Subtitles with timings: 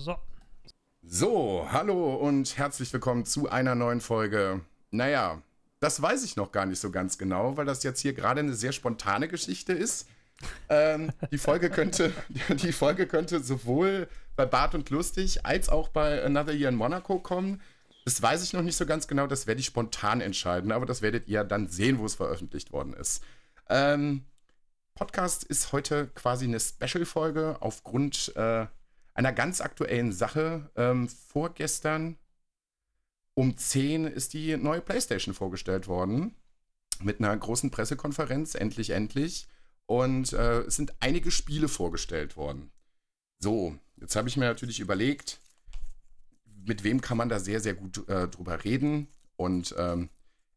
[0.00, 0.16] So.
[1.02, 4.62] So, hallo und herzlich willkommen zu einer neuen Folge.
[4.90, 5.42] Naja,
[5.78, 8.54] das weiß ich noch gar nicht so ganz genau, weil das jetzt hier gerade eine
[8.54, 10.08] sehr spontane Geschichte ist.
[10.70, 12.14] Ähm, die, Folge könnte,
[12.48, 17.18] die Folge könnte sowohl bei Bart und Lustig als auch bei Another Year in Monaco
[17.18, 17.60] kommen.
[18.06, 21.02] Das weiß ich noch nicht so ganz genau, das werde ich spontan entscheiden, aber das
[21.02, 23.22] werdet ihr dann sehen, wo es veröffentlicht worden ist.
[23.68, 24.24] Ähm,
[24.94, 28.66] Podcast ist heute quasi eine Special-Folge aufgrund äh,
[29.14, 30.70] einer ganz aktuellen Sache.
[30.76, 32.16] Ähm, vorgestern
[33.34, 36.34] um 10 ist die neue PlayStation vorgestellt worden.
[37.02, 39.48] Mit einer großen Pressekonferenz, endlich, endlich.
[39.86, 42.70] Und äh, es sind einige Spiele vorgestellt worden.
[43.38, 45.40] So, jetzt habe ich mir natürlich überlegt,
[46.66, 49.08] mit wem kann man da sehr, sehr gut äh, drüber reden.
[49.36, 50.10] Und ähm,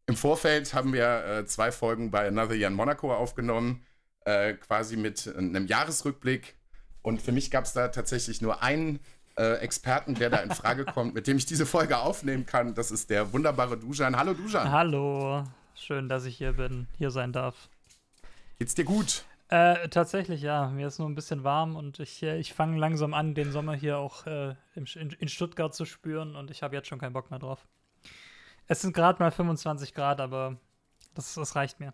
[0.06, 3.86] im Vorfeld haben wir äh, zwei Folgen bei Another Year Monaco aufgenommen,
[4.26, 6.56] äh, quasi mit einem Jahresrückblick.
[7.04, 9.00] Und für mich gab es da tatsächlich nur einen
[9.38, 12.74] äh, Experten, der da in Frage kommt, mit dem ich diese Folge aufnehmen kann.
[12.74, 14.18] Das ist der wunderbare Dujan.
[14.18, 14.72] Hallo Dujan.
[14.72, 15.44] Hallo,
[15.76, 17.70] schön, dass ich hier bin, hier sein darf.
[18.58, 19.26] Geht's dir gut?
[19.50, 20.70] Äh, tatsächlich, ja.
[20.70, 23.76] Mir ist nur ein bisschen warm und ich, äh, ich fange langsam an, den Sommer
[23.76, 24.86] hier auch äh, in,
[25.20, 27.68] in, Stuttgart zu spüren und ich habe jetzt schon keinen Bock mehr drauf.
[28.68, 30.58] Es sind gerade mal 25 Grad, aber
[31.14, 31.94] das, das reicht mir.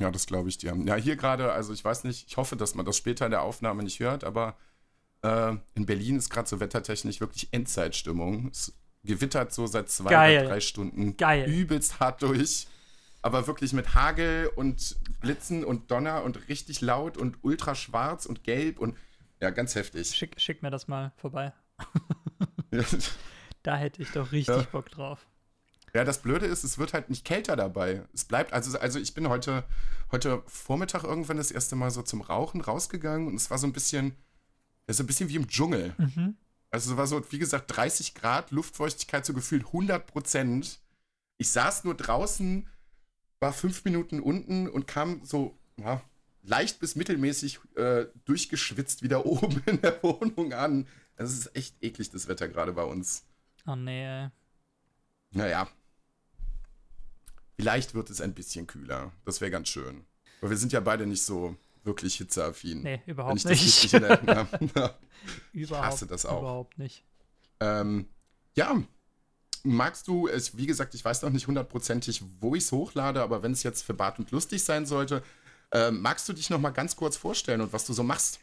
[0.00, 0.74] Ja, das glaube ich dir.
[0.86, 3.42] Ja, hier gerade, also ich weiß nicht, ich hoffe, dass man das später in der
[3.42, 4.56] Aufnahme nicht hört, aber
[5.22, 8.48] äh, in Berlin ist gerade so wettertechnisch wirklich Endzeitstimmung.
[8.48, 8.72] Es
[9.04, 10.40] gewittert so seit zwei Geil.
[10.40, 11.48] oder drei Stunden Geil.
[11.48, 12.66] übelst hart durch.
[13.22, 18.42] Aber wirklich mit Hagel und Blitzen und Donner und richtig laut und ultra schwarz und
[18.44, 18.96] gelb und
[19.40, 20.14] ja, ganz heftig.
[20.14, 21.52] Schick, schick mir das mal vorbei.
[23.62, 24.62] da hätte ich doch richtig ja.
[24.72, 25.26] Bock drauf.
[25.94, 28.02] Ja, das Blöde ist, es wird halt nicht kälter dabei.
[28.12, 29.64] Es bleibt, also, also ich bin heute,
[30.12, 33.72] heute Vormittag irgendwann das erste Mal so zum Rauchen rausgegangen und es war so ein
[33.72, 34.14] bisschen,
[34.88, 35.94] so ein bisschen wie im Dschungel.
[35.98, 36.36] Mhm.
[36.70, 40.80] Also es war so, wie gesagt, 30 Grad, Luftfeuchtigkeit so gefühlt 100 Prozent.
[41.36, 42.68] Ich saß nur draußen,
[43.40, 46.00] war fünf Minuten unten und kam so ja,
[46.42, 50.86] leicht bis mittelmäßig äh, durchgeschwitzt wieder oben in der Wohnung an.
[51.16, 53.24] Also es ist echt eklig, das Wetter gerade bei uns.
[53.66, 54.28] Oh nee.
[55.32, 55.68] Naja,
[57.60, 59.12] Vielleicht wird es ein bisschen kühler.
[59.26, 60.06] Das wäre ganz schön.
[60.40, 62.82] Weil wir sind ja beide nicht so wirklich hitzeaffin.
[62.82, 63.84] Nee, überhaupt nicht.
[63.84, 64.58] Ich, überhaupt,
[65.52, 66.40] ich hasse das auch.
[66.40, 67.04] Überhaupt nicht.
[67.60, 68.08] Ähm,
[68.56, 68.82] ja,
[69.62, 73.42] magst du es, wie gesagt, ich weiß noch nicht hundertprozentig, wo ich es hochlade, aber
[73.42, 75.22] wenn es jetzt für Bart und lustig sein sollte,
[75.72, 78.40] äh, magst du dich noch mal ganz kurz vorstellen und was du so machst?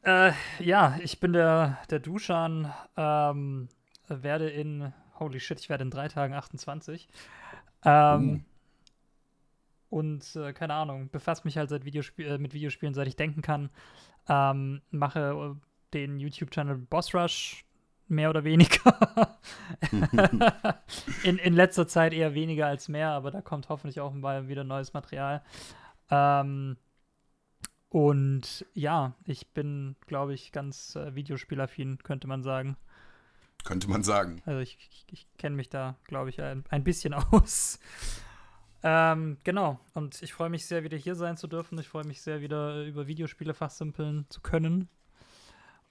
[0.00, 3.68] Äh, ja, ich bin der, der Duschan, ähm,
[4.08, 7.06] werde in, holy shit, ich werde in drei Tagen 28.
[7.84, 8.40] Ähm, uh.
[9.90, 13.42] Und äh, keine Ahnung, befasse mich halt seit Videospiel äh, mit Videospielen, seit ich denken
[13.42, 13.70] kann.
[14.28, 17.64] Ähm, mache äh, den YouTube-Channel Boss Rush
[18.06, 19.38] mehr oder weniger.
[21.24, 24.64] in, in letzter Zeit eher weniger als mehr, aber da kommt hoffentlich auch mal wieder
[24.64, 25.42] neues Material.
[26.10, 26.76] Ähm,
[27.88, 32.76] und ja, ich bin, glaube ich, ganz äh, Videospielaffin, könnte man sagen.
[33.64, 34.42] Könnte man sagen.
[34.46, 37.78] Also ich, ich, ich kenne mich da, glaube ich, ein, ein bisschen aus.
[38.82, 39.78] Ähm, genau.
[39.94, 41.78] Und ich freue mich sehr, wieder hier sein zu dürfen.
[41.78, 44.88] Ich freue mich sehr, wieder über Videospiele fachsimpeln zu können.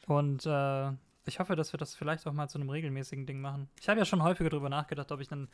[0.08, 0.92] Und äh,
[1.26, 3.70] ich hoffe, dass wir das vielleicht auch mal zu einem regelmäßigen Ding machen.
[3.80, 5.48] Ich habe ja schon häufiger darüber nachgedacht, ob ich einen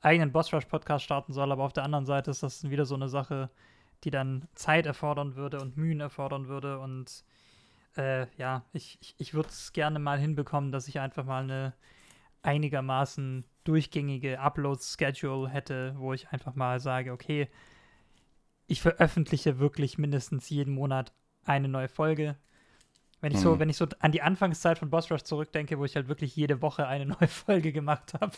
[0.00, 2.94] eigenen Boss Rush Podcast starten soll, aber auf der anderen Seite ist das wieder so
[2.94, 3.50] eine Sache,
[4.04, 7.24] die dann Zeit erfordern würde und Mühen erfordern würde und
[7.96, 11.74] äh, ja, ich, ich, ich würde es gerne mal hinbekommen, dass ich einfach mal eine
[12.42, 17.48] einigermaßen durchgängige Upload-Schedule hätte, wo ich einfach mal sage, okay,
[18.66, 21.12] ich veröffentliche wirklich mindestens jeden Monat
[21.44, 22.36] eine neue Folge.
[23.20, 23.58] Wenn ich so, mhm.
[23.58, 26.62] wenn ich so an die Anfangszeit von Boss Rush zurückdenke, wo ich halt wirklich jede
[26.62, 28.36] Woche eine neue Folge gemacht habe,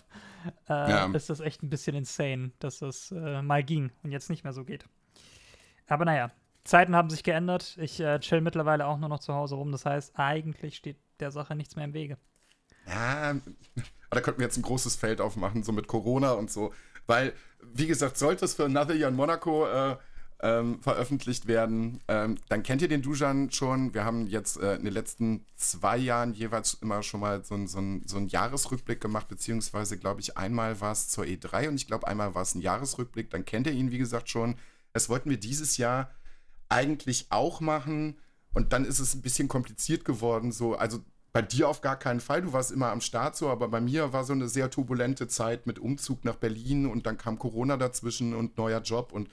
[0.68, 1.06] äh, ja.
[1.12, 4.54] ist das echt ein bisschen insane, dass das äh, mal ging und jetzt nicht mehr
[4.54, 4.86] so geht.
[5.86, 6.30] Aber naja,
[6.64, 7.76] Zeiten haben sich geändert.
[7.80, 9.72] Ich äh, chill mittlerweile auch nur noch zu Hause rum.
[9.72, 12.18] Das heißt, eigentlich steht der Sache nichts mehr im Wege.
[12.86, 13.34] Ja,
[14.10, 16.72] da könnten wir jetzt ein großes Feld aufmachen, so mit Corona und so.
[17.06, 17.32] Weil,
[17.62, 19.96] wie gesagt, sollte es für Another Year in Monaco äh,
[20.42, 23.92] ähm, veröffentlicht werden, ähm, dann kennt ihr den Dujan schon.
[23.94, 27.82] Wir haben jetzt äh, in den letzten zwei Jahren jeweils immer schon mal so, so,
[28.06, 32.08] so einen Jahresrückblick gemacht, beziehungsweise, glaube ich, einmal war es zur E3 und ich glaube,
[32.08, 33.30] einmal war es ein Jahresrückblick.
[33.30, 34.56] Dann kennt ihr ihn, wie gesagt, schon.
[34.92, 36.10] Das wollten wir dieses Jahr
[36.70, 38.18] eigentlich auch machen.
[38.52, 40.50] Und dann ist es ein bisschen kompliziert geworden.
[40.50, 41.00] So, also
[41.32, 42.42] bei dir auf gar keinen Fall.
[42.42, 45.66] Du warst immer am Start so, aber bei mir war so eine sehr turbulente Zeit
[45.66, 49.28] mit Umzug nach Berlin und dann kam Corona dazwischen und neuer Job und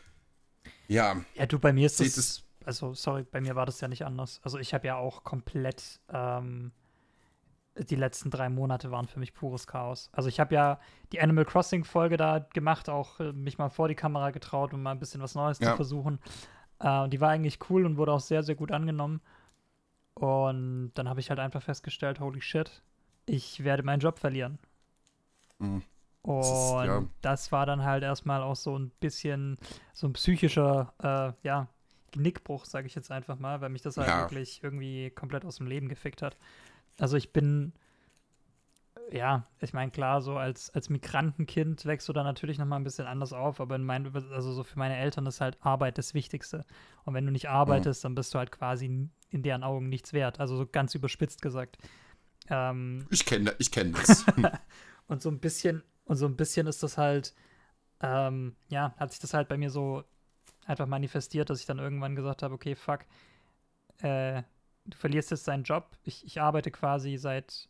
[0.88, 1.18] ja.
[1.34, 4.40] Ja, du, bei mir ist das, also sorry, bei mir war das ja nicht anders.
[4.44, 6.72] Also ich habe ja auch komplett ähm,
[7.76, 10.10] die letzten drei Monate waren für mich pures Chaos.
[10.12, 10.80] Also ich habe ja
[11.12, 14.84] die Animal Crossing Folge da gemacht, auch äh, mich mal vor die Kamera getraut, um
[14.84, 15.72] mal ein bisschen was Neues ja.
[15.72, 16.20] zu versuchen.
[16.80, 19.22] Äh, und die war eigentlich cool und wurde auch sehr, sehr gut angenommen.
[20.14, 22.82] Und dann habe ich halt einfach festgestellt, holy shit,
[23.26, 24.58] ich werde meinen Job verlieren.
[25.60, 25.84] Mhm.
[26.24, 27.04] Und das, ist, ja.
[27.22, 29.58] das, war dann halt erstmal auch so ein bisschen
[29.94, 31.68] so ein psychischer, äh, ja,
[32.12, 34.22] Genickbruch, sage ich jetzt einfach mal, weil mich das halt ja.
[34.22, 36.36] wirklich irgendwie komplett aus dem Leben gefickt hat.
[37.00, 37.74] Also ich bin,
[39.12, 43.08] ja, ich meine, klar, so als, als Migrantenkind wächst du da natürlich nochmal ein bisschen
[43.08, 46.66] anders auf, aber in mein, also so für meine Eltern ist halt Arbeit das Wichtigste.
[47.06, 48.08] Und wenn du nicht arbeitest, mhm.
[48.08, 50.40] dann bist du halt quasi in deren Augen nichts wert.
[50.40, 51.78] Also so ganz überspitzt gesagt.
[52.50, 54.26] Ähm, ich kenne ich kenn das.
[55.08, 57.34] und so ein bisschen, und so ein bisschen ist das halt,
[58.02, 60.04] ähm, ja, hat sich das halt bei mir so
[60.66, 63.06] einfach manifestiert, dass ich dann irgendwann gesagt habe, okay, fuck,
[64.00, 64.44] äh,
[64.86, 65.98] du verlierst jetzt deinen Job.
[66.04, 67.70] Ich, ich arbeite quasi seit,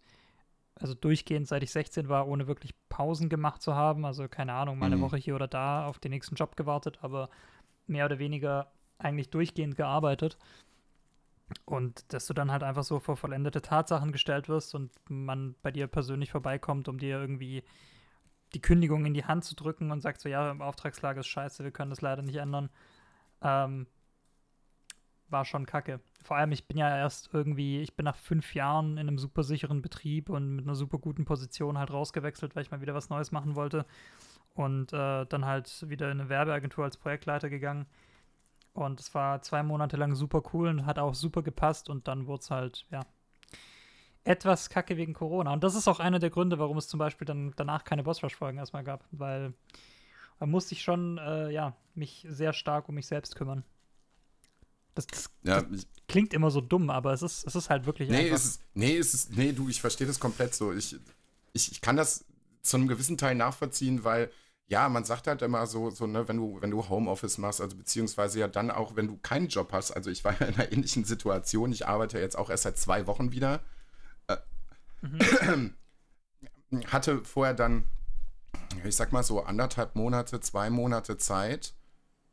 [0.79, 4.05] also durchgehend, seit ich 16 war, ohne wirklich Pausen gemacht zu haben.
[4.05, 5.01] Also keine Ahnung, mal eine mhm.
[5.01, 7.29] Woche hier oder da auf den nächsten Job gewartet, aber
[7.87, 10.37] mehr oder weniger eigentlich durchgehend gearbeitet.
[11.65, 15.71] Und dass du dann halt einfach so vor vollendete Tatsachen gestellt wirst und man bei
[15.71, 17.63] dir persönlich vorbeikommt, um dir irgendwie
[18.53, 21.63] die Kündigung in die Hand zu drücken und sagt so, ja, im Auftragslage ist scheiße,
[21.63, 22.69] wir können das leider nicht ändern.
[23.41, 23.87] Ähm,
[25.29, 25.99] war schon kacke.
[26.27, 29.43] Vor allem, ich bin ja erst irgendwie, ich bin nach fünf Jahren in einem super
[29.43, 33.09] sicheren Betrieb und mit einer super guten Position halt rausgewechselt, weil ich mal wieder was
[33.09, 33.85] Neues machen wollte.
[34.53, 37.85] Und äh, dann halt wieder in eine Werbeagentur als Projektleiter gegangen.
[38.73, 41.89] Und es war zwei Monate lang super cool und hat auch super gepasst.
[41.89, 43.05] Und dann wurde es halt, ja,
[44.25, 45.53] etwas kacke wegen Corona.
[45.53, 48.21] Und das ist auch einer der Gründe, warum es zum Beispiel dann danach keine Boss
[48.21, 49.05] Rush-Folgen erstmal gab.
[49.11, 49.53] Weil
[50.41, 53.63] da musste ich schon, äh, ja, mich sehr stark um mich selbst kümmern.
[54.97, 58.09] Das, das, ja, das klingt immer so dumm, aber es ist, es ist halt wirklich
[58.09, 58.35] nee, einfach.
[58.35, 60.73] Ist, nee, es ist, nee, du, ich verstehe das komplett so.
[60.73, 60.95] Ich,
[61.53, 62.25] ich, ich kann das
[62.61, 64.31] zu einem gewissen Teil nachvollziehen, weil
[64.69, 67.77] ja, man sagt halt immer so, so ne, wenn du, wenn du Homeoffice machst, also
[67.77, 69.91] beziehungsweise ja dann auch, wenn du keinen Job hast.
[69.91, 71.71] Also ich war ja in einer ähnlichen Situation.
[71.71, 73.61] Ich arbeite jetzt auch erst seit zwei Wochen wieder.
[74.27, 74.37] Äh,
[75.01, 75.75] mhm.
[76.87, 77.85] Hatte vorher dann,
[78.83, 81.73] ich sag mal so anderthalb Monate, zwei Monate Zeit,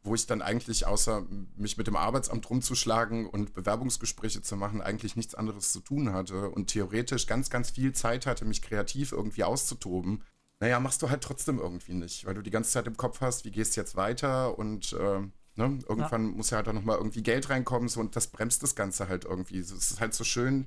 [0.04, 5.16] wo ich dann eigentlich außer mich mit dem Arbeitsamt rumzuschlagen und Bewerbungsgespräche zu machen, eigentlich
[5.16, 9.44] nichts anderes zu tun hatte und theoretisch ganz, ganz viel Zeit hatte, mich kreativ irgendwie
[9.44, 10.22] auszutoben.
[10.60, 13.44] Naja, machst du halt trotzdem irgendwie nicht, weil du die ganze Zeit im Kopf hast,
[13.46, 15.20] wie gehst du jetzt weiter und äh,
[15.56, 16.36] ne, irgendwann ja.
[16.36, 19.24] muss ja halt auch nochmal irgendwie Geld reinkommen so, und das bremst das Ganze halt
[19.24, 19.58] irgendwie.
[19.58, 20.66] Es ist halt so schön,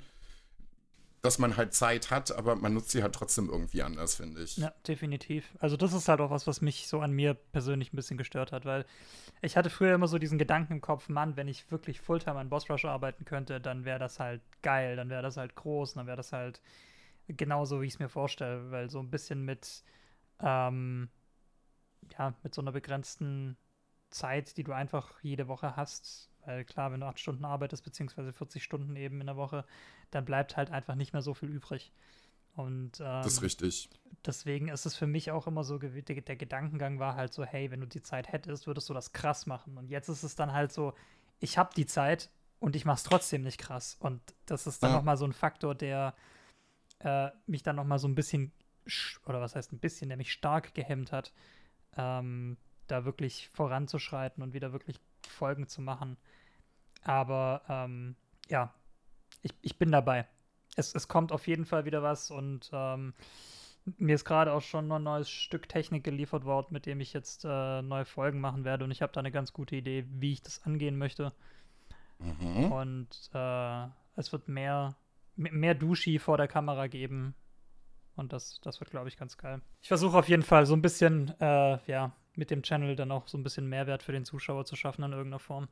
[1.22, 4.58] dass man halt Zeit hat, aber man nutzt sie halt trotzdem irgendwie anders, finde ich.
[4.58, 5.56] Ja, definitiv.
[5.60, 8.52] Also das ist halt auch was, was mich so an mir persönlich ein bisschen gestört
[8.52, 8.86] hat, weil
[9.42, 12.50] ich hatte früher immer so diesen Gedanken im Kopf, Mann, wenn ich wirklich Fulltime an
[12.50, 16.08] Boss Rush arbeiten könnte, dann wäre das halt geil, dann wäre das halt groß, dann
[16.08, 16.62] wäre das halt
[17.28, 19.84] genauso, wie ich es mir vorstelle, weil so ein bisschen mit,
[20.40, 21.10] ähm,
[22.18, 23.58] ja, mit so einer begrenzten
[24.10, 28.32] Zeit, die du einfach jede Woche hast, weil klar, wenn du acht Stunden arbeitest, beziehungsweise
[28.32, 29.66] 40 Stunden eben in der Woche,
[30.12, 31.92] dann bleibt halt einfach nicht mehr so viel übrig.
[32.56, 33.90] Und ähm, das ist richtig.
[34.26, 37.70] Deswegen ist es für mich auch immer so, der, der Gedankengang war halt so, hey,
[37.70, 39.78] wenn du die Zeit hättest, würdest du das krass machen.
[39.78, 40.94] Und jetzt ist es dann halt so,
[41.40, 43.96] ich habe die Zeit und ich mache es trotzdem nicht krass.
[44.00, 44.98] Und das ist dann ja.
[44.98, 46.16] nochmal so ein Faktor, der
[47.00, 48.52] äh, mich dann nochmal so ein bisschen,
[49.28, 51.32] oder was heißt ein bisschen, der mich stark gehemmt hat,
[51.96, 56.18] ähm, da wirklich voranzuschreiten und wieder wirklich Folgen zu machen.
[57.04, 58.16] Aber ähm,
[58.50, 58.74] ja,
[59.42, 60.28] ich, ich bin dabei.
[60.76, 63.14] Es, es kommt auf jeden Fall wieder was und ähm,
[63.98, 67.46] mir ist gerade auch schon ein neues Stück Technik geliefert worden, mit dem ich jetzt
[67.46, 70.42] äh, neue Folgen machen werde und ich habe da eine ganz gute Idee, wie ich
[70.42, 71.34] das angehen möchte.
[72.20, 72.72] Mhm.
[72.72, 74.96] Und äh, es wird mehr,
[75.36, 77.36] mehr Duschi vor der Kamera geben.
[78.16, 79.62] Und das, das wird, glaube ich, ganz geil.
[79.82, 83.28] Ich versuche auf jeden Fall so ein bisschen, äh, ja, mit dem Channel dann auch
[83.28, 85.68] so ein bisschen Mehrwert für den Zuschauer zu schaffen in irgendeiner Form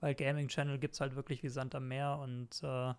[0.00, 2.94] weil Gaming-Channel gibt es halt wirklich wie Sand am Meer und äh,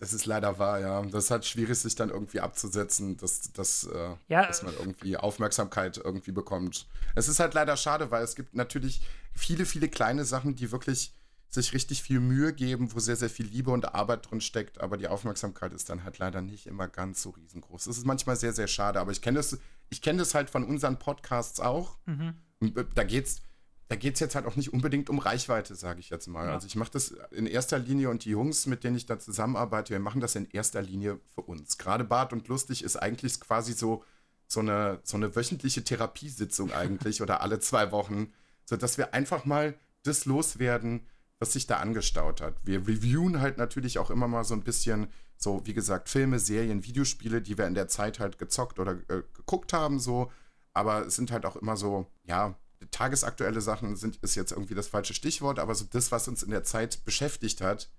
[0.00, 1.02] das ist leider wahr, ja.
[1.02, 5.16] Das ist halt schwierig, sich dann irgendwie abzusetzen, dass, dass, äh, ja, dass man irgendwie
[5.16, 6.86] Aufmerksamkeit irgendwie bekommt.
[7.16, 9.02] Es ist halt leider schade, weil es gibt natürlich
[9.34, 11.12] viele, viele kleine Sachen, die wirklich
[11.50, 14.98] sich richtig viel Mühe geben, wo sehr, sehr viel Liebe und Arbeit drin steckt, aber
[14.98, 17.84] die Aufmerksamkeit ist dann halt leider nicht immer ganz so riesengroß.
[17.86, 20.62] Das ist manchmal sehr, sehr schade, aber ich kenne das, ich kenne das halt von
[20.62, 21.96] unseren Podcasts auch.
[22.04, 22.34] Mhm.
[22.60, 23.40] Äh, da geht's,
[23.88, 26.46] da geht es jetzt halt auch nicht unbedingt um Reichweite, sage ich jetzt mal.
[26.46, 26.52] Ja.
[26.52, 29.90] Also ich mache das in erster Linie und die Jungs, mit denen ich da zusammenarbeite,
[29.90, 31.78] wir machen das in erster Linie für uns.
[31.78, 34.04] Gerade Bart und Lustig ist eigentlich quasi so,
[34.46, 38.32] so, eine, so eine wöchentliche Therapiesitzung eigentlich oder alle zwei Wochen,
[38.66, 41.06] sodass wir einfach mal das loswerden,
[41.38, 42.56] was sich da angestaut hat.
[42.64, 46.84] Wir reviewen halt natürlich auch immer mal so ein bisschen So, wie gesagt, Filme, Serien,
[46.84, 50.30] Videospiele, die wir in der Zeit halt gezockt oder äh, geguckt haben, so.
[50.74, 52.54] Aber es sind halt auch immer so, ja,
[52.90, 56.50] tagesaktuelle Sachen sind, ist jetzt irgendwie das falsche Stichwort, aber so das, was uns in
[56.50, 57.90] der Zeit beschäftigt hat.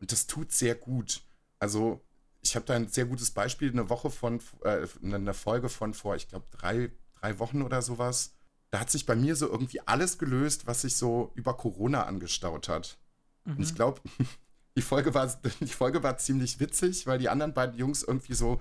[0.00, 1.22] Und das tut sehr gut.
[1.58, 2.04] Also,
[2.40, 6.16] ich habe da ein sehr gutes Beispiel, eine Woche von, äh, eine Folge von vor,
[6.16, 8.34] ich glaube, drei, drei Wochen oder sowas.
[8.70, 12.68] Da hat sich bei mir so irgendwie alles gelöst, was sich so über Corona angestaut
[12.68, 12.98] hat.
[13.44, 13.56] Mhm.
[13.56, 14.00] Und ich glaube,
[14.76, 18.60] die Folge, war, die Folge war ziemlich witzig, weil die anderen beiden Jungs irgendwie so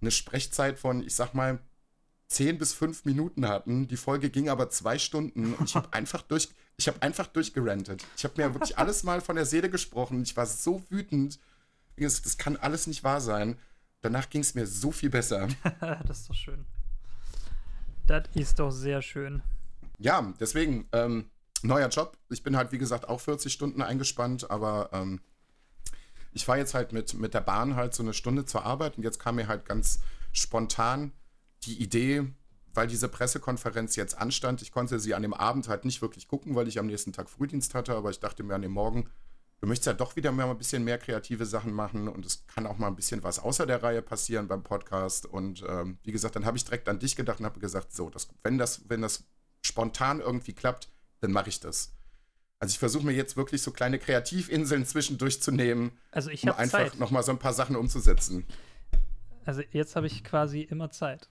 [0.00, 1.58] eine Sprechzeit von, ich sag mal,
[2.30, 3.88] 10 bis 5 Minuten hatten.
[3.88, 8.06] Die Folge ging aber zwei Stunden und ich habe einfach durch, ich habe einfach durchgerantet.
[8.16, 10.22] Ich habe mir wirklich alles mal von der Seele gesprochen.
[10.22, 11.38] Ich war so wütend.
[11.96, 13.58] Das, kann alles nicht wahr sein.
[14.00, 15.48] Danach ging es mir so viel besser.
[16.06, 16.64] das ist doch schön.
[18.06, 19.42] Das ist doch sehr schön.
[19.98, 21.30] Ja, deswegen, ähm,
[21.62, 22.16] neuer Job.
[22.30, 25.20] Ich bin halt, wie gesagt, auch 40 Stunden eingespannt, aber ähm,
[26.32, 29.02] ich fahre jetzt halt mit, mit der Bahn halt so eine Stunde zur Arbeit und
[29.02, 29.98] jetzt kam mir halt ganz
[30.32, 31.12] spontan
[31.64, 32.24] die Idee,
[32.74, 36.54] weil diese Pressekonferenz jetzt anstand, ich konnte sie an dem Abend halt nicht wirklich gucken,
[36.54, 39.08] weil ich am nächsten Tag Frühdienst hatte, aber ich dachte mir an dem Morgen,
[39.60, 42.66] du möchtest ja doch wieder mal ein bisschen mehr kreative Sachen machen und es kann
[42.66, 45.26] auch mal ein bisschen was außer der Reihe passieren beim Podcast.
[45.26, 48.10] Und ähm, wie gesagt, dann habe ich direkt an dich gedacht und habe gesagt, so,
[48.10, 49.24] das, wenn, das, wenn das
[49.62, 50.88] spontan irgendwie klappt,
[51.20, 51.92] dann mache ich das.
[52.58, 56.94] Also ich versuche mir jetzt wirklich so kleine Kreativinseln zwischendurch zu nehmen, also um einfach
[56.96, 58.46] nochmal so ein paar Sachen umzusetzen.
[59.50, 61.28] Also jetzt habe ich quasi immer Zeit.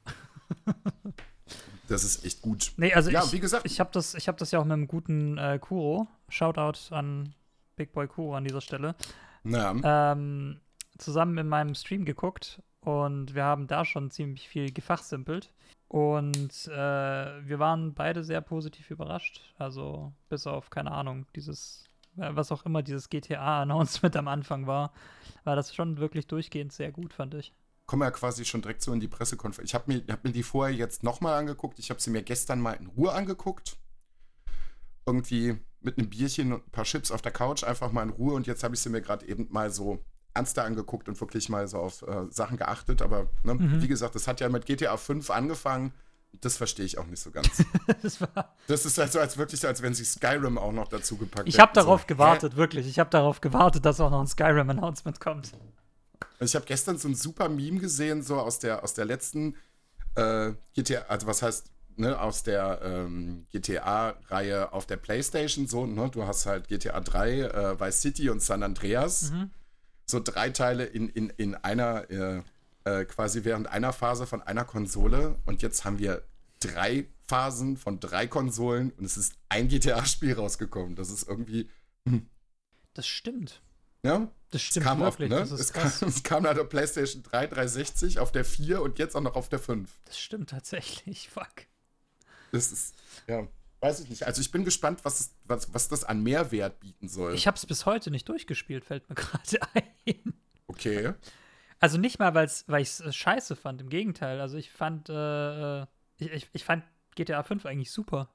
[1.87, 2.73] das ist echt gut.
[2.75, 3.65] Nee, also ja, ich, wie gesagt.
[3.65, 6.05] Ich habe das, hab das ja auch mit einem guten äh, Kuro.
[6.27, 7.33] Shoutout an
[7.77, 8.95] Big Boy Kuro an dieser Stelle.
[9.45, 9.73] Ja.
[10.11, 10.59] Ähm,
[10.97, 15.53] zusammen in meinem Stream geguckt und wir haben da schon ziemlich viel gefachsimpelt.
[15.87, 19.53] Und äh, wir waren beide sehr positiv überrascht.
[19.57, 21.85] Also bis auf, keine Ahnung, dieses,
[22.15, 24.91] was auch immer dieses GTA-Announcement am Anfang war,
[25.45, 27.53] war das schon wirklich durchgehend sehr gut, fand ich
[27.89, 29.71] komme ja quasi schon direkt so in die Pressekonferenz.
[29.71, 31.79] Ich habe mir, hab mir die vorher jetzt nochmal angeguckt.
[31.79, 33.77] Ich habe sie mir gestern mal in Ruhe angeguckt.
[35.07, 38.35] Irgendwie mit einem Bierchen und ein paar Chips auf der Couch, einfach mal in Ruhe.
[38.35, 40.05] Und jetzt habe ich sie mir gerade eben mal so
[40.35, 43.01] ernster angeguckt und wirklich mal so auf äh, Sachen geachtet.
[43.01, 43.81] Aber ne, mhm.
[43.81, 45.91] wie gesagt, das hat ja mit GTA 5 angefangen.
[46.41, 47.65] Das verstehe ich auch nicht so ganz.
[48.03, 48.19] das,
[48.67, 51.49] das, ist halt so, als wirklich, als wenn sie Skyrim auch noch dazu gepackt.
[51.49, 52.57] Ich habe darauf so, gewartet, hä?
[52.57, 52.87] wirklich.
[52.87, 55.53] Ich habe darauf gewartet, dass auch noch ein Skyrim-Announcement kommt.
[56.39, 59.55] Ich habe gestern so ein super Meme gesehen, so aus der, aus der letzten
[60.15, 66.09] äh, GTA, also was heißt, ne, aus der ähm, GTA-Reihe auf der Playstation, so, ne,
[66.09, 69.31] du hast halt GTA 3, äh, Vice City und San Andreas.
[69.31, 69.51] Mhm.
[70.05, 72.41] So drei Teile in, in, in einer, äh,
[72.85, 75.35] äh quasi während einer Phase von einer Konsole.
[75.45, 76.23] Und jetzt haben wir
[76.59, 80.95] drei Phasen von drei Konsolen und es ist ein GTA-Spiel rausgekommen.
[80.95, 81.69] Das ist irgendwie.
[82.05, 82.27] Hm.
[82.95, 83.61] Das stimmt.
[84.01, 84.31] Ja?
[84.51, 85.31] Das stimmt es kam wirklich.
[85.31, 85.55] Auf, ne?
[85.55, 89.21] es, kam, es kam halt auf PlayStation 3, 360, auf der 4 und jetzt auch
[89.21, 89.89] noch auf der 5.
[90.05, 91.29] Das stimmt tatsächlich.
[91.33, 91.67] Fuck.
[92.51, 92.95] Das ist,
[93.27, 93.47] ja,
[93.81, 94.25] weiß ich nicht.
[94.25, 97.35] Also ich bin gespannt, was, was, was das an Mehrwert bieten soll.
[97.35, 99.59] Ich habe es bis heute nicht durchgespielt, fällt mir gerade
[100.05, 100.33] ein.
[100.67, 101.13] Okay.
[101.79, 104.41] Also nicht mal, weil's, weil ich es scheiße fand, im Gegenteil.
[104.41, 105.81] Also ich fand, äh,
[106.17, 106.83] ich, ich, ich fand
[107.15, 108.33] GTA 5 eigentlich super.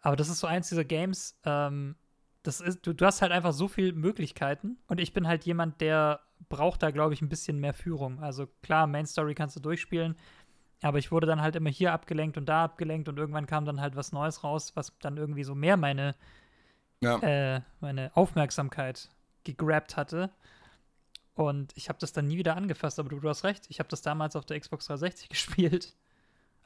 [0.00, 1.96] Aber das ist so eins dieser Games, ähm,
[2.42, 5.80] das ist, du, du hast halt einfach so viele Möglichkeiten und ich bin halt jemand,
[5.80, 8.22] der braucht da, glaube ich, ein bisschen mehr Führung.
[8.22, 10.16] Also klar, Main Story kannst du durchspielen,
[10.82, 13.80] aber ich wurde dann halt immer hier abgelenkt und da abgelenkt und irgendwann kam dann
[13.80, 16.14] halt was Neues raus, was dann irgendwie so mehr meine,
[17.00, 17.18] ja.
[17.18, 19.10] äh, meine Aufmerksamkeit
[19.44, 20.30] gegrabt hatte.
[21.34, 23.88] Und ich habe das dann nie wieder angefasst, aber du, du hast recht, ich habe
[23.88, 25.94] das damals auf der Xbox 360 gespielt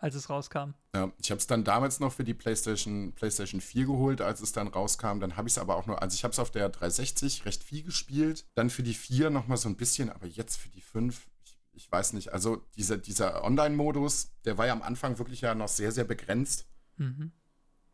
[0.05, 0.75] als es rauskam.
[0.95, 4.53] Ja, ich habe es dann damals noch für die PlayStation, PlayStation 4 geholt, als es
[4.53, 5.19] dann rauskam.
[5.19, 7.65] Dann habe ich es aber auch nur, also ich habe es auf der 360 recht
[7.65, 8.45] viel gespielt.
[8.55, 11.27] Dann für die 4 nochmal so ein bisschen, aber jetzt für die 5,
[11.73, 12.35] ich, weiß nicht.
[12.35, 16.67] Also dieser, dieser Online-Modus, der war ja am Anfang wirklich ja noch sehr, sehr begrenzt.
[16.99, 17.33] Mhm.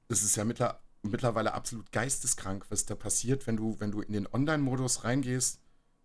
[0.08, 4.14] Das ist ja mittler, mittlerweile absolut geisteskrank, was da passiert, wenn du, wenn du in
[4.14, 5.60] den Online-Modus reingehst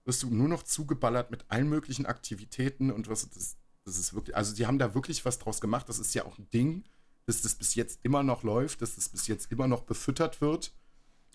[0.05, 4.35] wirst du nur noch zugeballert mit allen möglichen Aktivitäten und was das, das ist wirklich,
[4.35, 5.87] also die haben da wirklich was draus gemacht.
[5.87, 6.83] Das ist ja auch ein Ding,
[7.25, 10.73] dass das bis jetzt immer noch läuft, dass das bis jetzt immer noch befüttert wird.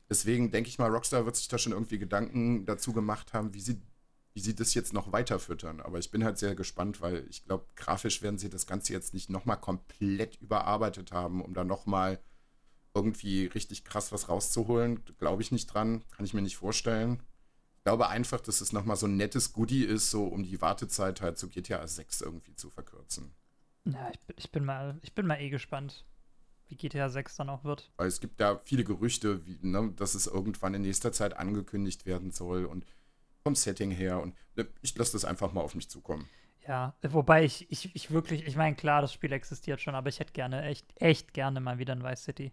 [0.09, 3.61] Deswegen denke ich mal, Rockstar wird sich da schon irgendwie Gedanken dazu gemacht haben, wie
[3.61, 3.81] sie,
[4.35, 5.81] wie sie das jetzt noch weiter füttern.
[5.81, 9.15] Aber ich bin halt sehr gespannt, weil ich glaube, grafisch werden sie das Ganze jetzt
[9.15, 12.21] nicht nochmal komplett überarbeitet haben, um da nochmal
[12.93, 15.05] irgendwie richtig krass was rauszuholen.
[15.19, 17.23] Glaube ich nicht dran, kann ich mir nicht vorstellen.
[17.81, 21.23] Ich glaube einfach, dass es nochmal so ein nettes Goodie ist, so um die Wartezeit
[21.23, 23.33] halt zu GTA 6 irgendwie zu verkürzen.
[23.85, 26.05] Ja, ich, ich, bin mal, ich bin mal eh gespannt,
[26.69, 27.91] wie GTA 6 dann auch wird.
[27.97, 32.05] Weil es gibt da viele Gerüchte, wie, ne, dass es irgendwann in nächster Zeit angekündigt
[32.05, 32.67] werden soll.
[32.67, 32.85] Und
[33.43, 34.21] vom Setting her.
[34.21, 36.29] Und äh, ich lasse das einfach mal auf mich zukommen.
[36.67, 40.21] Ja, wobei ich, ich, ich wirklich, ich meine, klar, das Spiel existiert schon, aber ich
[40.21, 42.53] hätte gerne, echt, echt gerne mal wieder ein Vice City.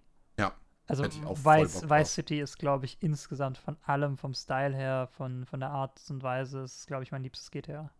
[0.88, 5.60] Also Vice, Vice City ist, glaube ich, insgesamt von allem, vom Style her, von, von
[5.60, 7.91] der Art und Weise, ist, glaube ich, mein liebstes GTA.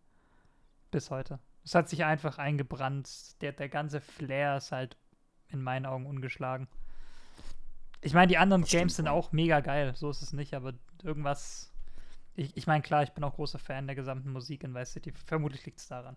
[0.90, 1.40] Bis heute.
[1.66, 3.42] Es hat sich einfach eingebrannt.
[3.42, 4.96] Der, der ganze Flair ist halt
[5.50, 6.70] in meinen Augen ungeschlagen.
[8.00, 11.74] Ich meine, die anderen Games sind auch mega geil, so ist es nicht, aber irgendwas.
[12.36, 15.12] Ich, ich meine, klar, ich bin auch großer Fan der gesamten Musik in Vice City.
[15.12, 16.16] Vermutlich liegt es daran.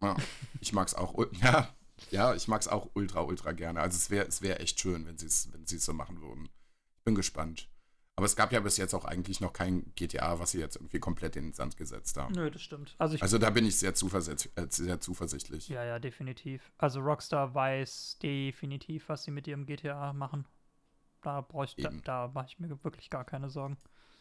[0.00, 0.16] Ja,
[0.60, 1.14] ich mag es auch.
[1.42, 1.68] Ja,
[2.10, 3.80] ja, ich mag es auch ultra, ultra gerne.
[3.80, 6.48] Also es wäre es wär echt schön, wenn sie es wenn so machen würden.
[6.98, 7.68] Ich bin gespannt.
[8.14, 11.00] Aber es gab ja bis jetzt auch eigentlich noch kein GTA, was sie jetzt irgendwie
[11.00, 12.34] komplett in den Sand gesetzt haben.
[12.34, 12.94] Nö, das stimmt.
[12.98, 15.68] Also, also da bin ich sehr, zuversicht, äh, sehr zuversichtlich.
[15.68, 16.72] Ja, ja, definitiv.
[16.76, 20.46] Also Rockstar weiß definitiv, was sie mit ihrem GTA machen.
[21.22, 21.46] Da
[21.78, 23.78] da, da mache ich mir wirklich gar keine Sorgen.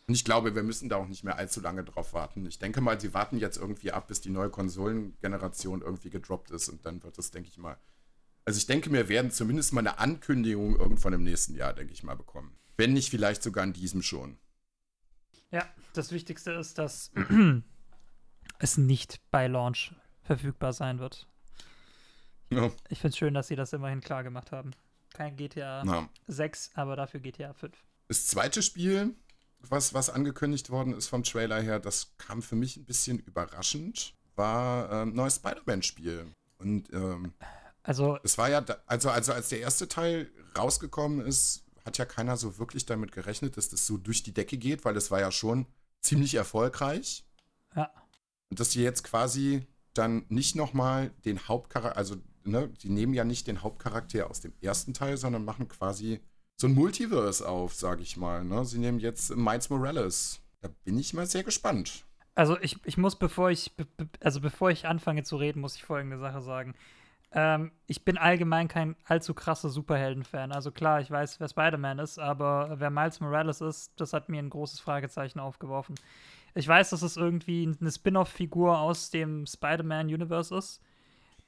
[0.08, 2.46] Und ich glaube, wir müssen da auch nicht mehr allzu lange drauf warten.
[2.46, 6.70] Ich denke mal, sie warten jetzt irgendwie ab, bis die neue Konsolengeneration irgendwie gedroppt ist
[6.70, 7.78] und dann wird das, denke ich mal.
[8.44, 12.04] Also ich denke, wir werden zumindest mal eine Ankündigung irgendwann im nächsten Jahr, denke ich
[12.04, 12.58] mal, bekommen.
[12.78, 14.38] Wenn nicht vielleicht sogar in diesem schon.
[15.52, 17.12] Ja, das Wichtigste ist, dass
[18.60, 19.94] es nicht bei Launch
[20.24, 21.28] verfügbar sein wird.
[22.50, 22.72] Ja.
[22.90, 24.72] Ich finde es schön, dass sie das immerhin klar gemacht haben.
[25.14, 26.10] Kein GTA ja.
[26.28, 27.74] 6, aber dafür GTA 5.
[28.08, 29.16] Das zweite Spiel,
[29.70, 34.14] was, was angekündigt worden ist vom Trailer her, das kam für mich ein bisschen überraschend,
[34.36, 36.28] war ein ähm, neues Spider-Man-Spiel.
[36.58, 37.34] Und ähm,
[37.84, 42.38] also es war ja, also, also als der erste Teil rausgekommen ist, hat ja keiner
[42.38, 45.32] so wirklich damit gerechnet, dass das so durch die Decke geht, weil es war ja
[45.32, 45.66] schon
[46.00, 47.26] ziemlich erfolgreich.
[47.76, 47.92] Ja.
[48.50, 53.24] Und dass die jetzt quasi dann nicht nochmal den Hauptcharakter, also ne, die nehmen ja
[53.24, 56.22] nicht den Hauptcharakter aus dem ersten Teil, sondern machen quasi
[56.62, 58.46] so ein Multiverse auf, sage ich mal.
[58.46, 58.64] Ne?
[58.66, 60.40] Sie nehmen jetzt Miles Morales.
[60.62, 62.06] Da bin ich mal sehr gespannt.
[62.36, 63.72] Also ich, ich muss, bevor ich,
[64.22, 66.76] also bevor ich anfange zu reden, muss ich folgende Sache sagen.
[67.34, 70.52] Ähm, ich bin allgemein kein allzu krasser Superhelden-Fan.
[70.52, 74.40] Also klar, ich weiß, wer Spider-Man ist, aber wer Miles Morales ist, das hat mir
[74.40, 75.96] ein großes Fragezeichen aufgeworfen.
[76.54, 80.82] Ich weiß, dass es irgendwie eine Spin-off-Figur aus dem Spider-Man-Universe ist.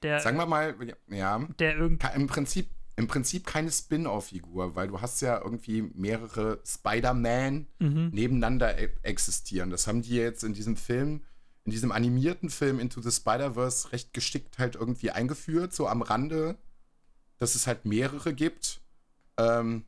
[0.02, 0.76] Der, Sagen wir mal,
[1.08, 1.40] ja.
[1.60, 2.08] Der irgendwie.
[2.16, 8.10] Im Prinzip, Im Prinzip keine Spin-off-Figur, weil du hast ja irgendwie mehrere Spider-Man mhm.
[8.14, 9.72] nebeneinander e existieren.
[9.72, 11.22] Das haben die jetzt in diesem Film
[11.66, 16.58] in diesem animierten Film Into the Spider-Verse recht geschickt halt irgendwie eingeführt, so am Rande,
[17.38, 18.82] dass es halt mehrere gibt.
[19.38, 19.86] Ähm,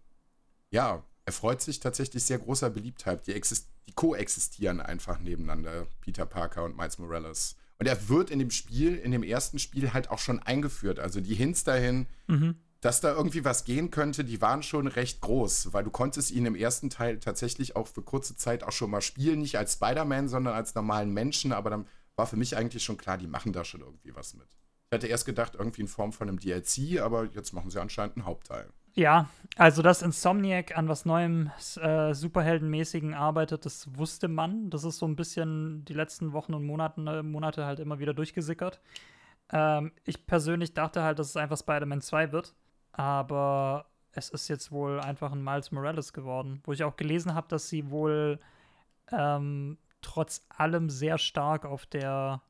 [0.72, 3.28] ja, erfreut sich tatsächlich sehr großer Beliebtheit.
[3.28, 7.58] Die, die koexistieren einfach nebeneinander, Peter Parker und Miles Morales.
[7.78, 11.00] Und er wird in dem Spiel, in dem ersten Spiel halt auch schon eingeführt.
[11.00, 15.22] Also die Hints dahin, mhm dass da irgendwie was gehen könnte, die waren schon recht
[15.22, 18.92] groß, weil du konntest ihn im ersten Teil tatsächlich auch für kurze Zeit auch schon
[18.92, 22.84] mal spielen, nicht als Spider-Man, sondern als normalen Menschen, aber dann war für mich eigentlich
[22.84, 24.48] schon klar, die machen da schon irgendwie was mit.
[24.92, 28.18] Ich hätte erst gedacht, irgendwie in Form von einem DLC, aber jetzt machen sie anscheinend
[28.18, 28.70] einen Hauptteil.
[28.94, 34.70] Ja, also dass Insomniac an was Neuem, äh, Superheldenmäßigen arbeitet, das wusste man.
[34.70, 38.14] Das ist so ein bisschen die letzten Wochen und Monaten, äh, Monate halt immer wieder
[38.14, 38.80] durchgesickert.
[39.52, 42.56] Ähm, ich persönlich dachte halt, dass es einfach Spider-Man 2 wird
[42.96, 47.48] aber es ist jetzt wohl einfach ein Miles Morales geworden, wo ich auch gelesen habe,
[47.50, 48.40] dass sie wohl
[49.12, 52.42] ähm, trotz allem sehr stark auf der,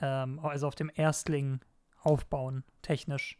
[0.00, 1.60] ähm, also auf dem Erstling
[2.02, 3.38] aufbauen, technisch.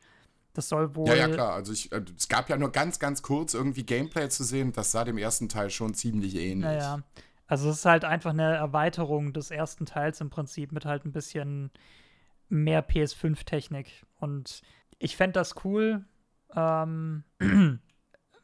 [0.54, 1.08] Das soll wohl.
[1.08, 1.52] Ja, ja, klar.
[1.52, 4.72] Also ich, äh, es gab ja nur ganz, ganz kurz irgendwie Gameplay zu sehen.
[4.72, 6.64] Das sah dem ersten Teil schon ziemlich ähnlich.
[6.64, 7.02] Naja.
[7.46, 11.12] Also es ist halt einfach eine Erweiterung des ersten Teils im Prinzip mit halt ein
[11.12, 11.70] bisschen
[12.48, 14.06] mehr PS5-Technik.
[14.18, 14.62] Und
[14.98, 16.04] ich fände das cool,
[16.54, 17.24] ähm,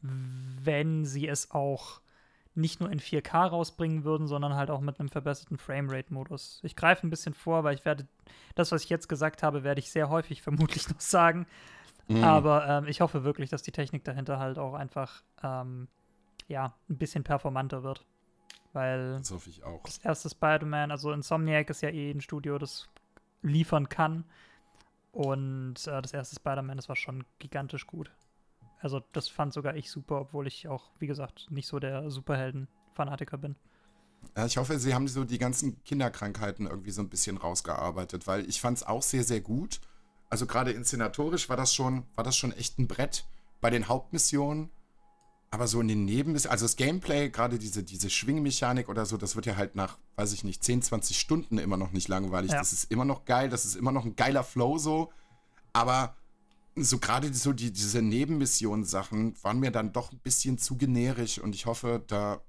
[0.02, 2.00] wenn sie es auch
[2.54, 6.60] nicht nur in 4K rausbringen würden, sondern halt auch mit einem verbesserten Framerate-Modus.
[6.62, 8.06] Ich greife ein bisschen vor, weil ich werde,
[8.54, 11.46] das, was ich jetzt gesagt habe, werde ich sehr häufig vermutlich noch sagen.
[12.08, 12.24] Mhm.
[12.24, 15.88] Aber ähm, ich hoffe wirklich, dass die Technik dahinter halt auch einfach, ähm,
[16.48, 18.04] ja, ein bisschen performanter wird.
[18.72, 19.82] Weil das hoffe ich auch.
[19.84, 22.88] Das erste Spider-Man, also Insomniac ist ja eh ein Studio, das
[23.42, 24.24] liefern kann.
[25.12, 28.10] Und äh, das erste Spider-Man, das war schon gigantisch gut.
[28.80, 33.36] Also, das fand sogar ich super, obwohl ich auch, wie gesagt, nicht so der Superhelden-Fanatiker
[33.38, 33.56] bin.
[34.36, 38.48] Ja, ich hoffe, sie haben so die ganzen Kinderkrankheiten irgendwie so ein bisschen rausgearbeitet, weil
[38.48, 39.80] ich fand es auch sehr, sehr gut.
[40.28, 43.26] Also gerade inszenatorisch war das schon, war das schon echt ein Brett.
[43.60, 44.70] Bei den Hauptmissionen
[45.50, 49.34] aber so in den Neben also das Gameplay, gerade diese, diese Schwingmechanik oder so, das
[49.34, 52.52] wird ja halt nach, weiß ich nicht, 10, 20 Stunden immer noch nicht langweilig.
[52.52, 52.58] Ja.
[52.58, 55.12] Das ist immer noch geil, das ist immer noch ein geiler Flow so.
[55.72, 56.16] Aber
[56.76, 61.54] so gerade so die, diese Nebenmissionen-Sachen waren mir dann doch ein bisschen zu generisch und
[61.54, 62.40] ich hoffe, da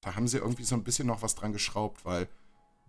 [0.00, 2.28] da haben sie irgendwie so ein bisschen noch was dran geschraubt, weil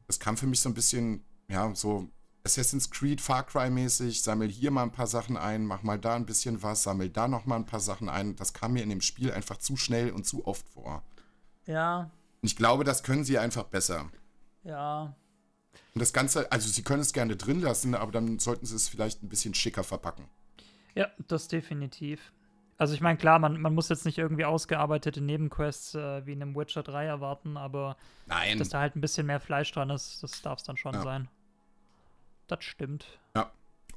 [0.08, 2.08] das kam für mich so ein bisschen, ja, so
[2.44, 6.16] Assassin's Creed, Far Cry mäßig, sammel hier mal ein paar Sachen ein, mach mal da
[6.16, 8.36] ein bisschen was, sammel da noch mal ein paar Sachen ein.
[8.36, 11.04] Das kam mir in dem Spiel einfach zu schnell und zu oft vor.
[11.68, 12.10] Ja.
[12.42, 14.10] Und ich glaube, das können sie einfach besser.
[14.64, 15.16] Ja.
[15.94, 18.90] Und das Ganze, also sie können es gerne drin lassen, aber dann sollten sie es
[18.90, 20.26] vielleicht ein bisschen schicker verpacken.
[20.96, 22.32] Ja, das definitiv.
[22.78, 26.42] Also ich meine, klar, man, man muss jetzt nicht irgendwie ausgearbeitete Nebenquests äh, wie in
[26.42, 28.58] einem Witcher 3 erwarten, aber Nein.
[28.58, 31.04] dass da halt ein bisschen mehr Fleisch dran ist, das darf es dann schon Ja.
[31.04, 31.28] sein.
[32.52, 33.06] Das stimmt.
[33.34, 33.50] Ja.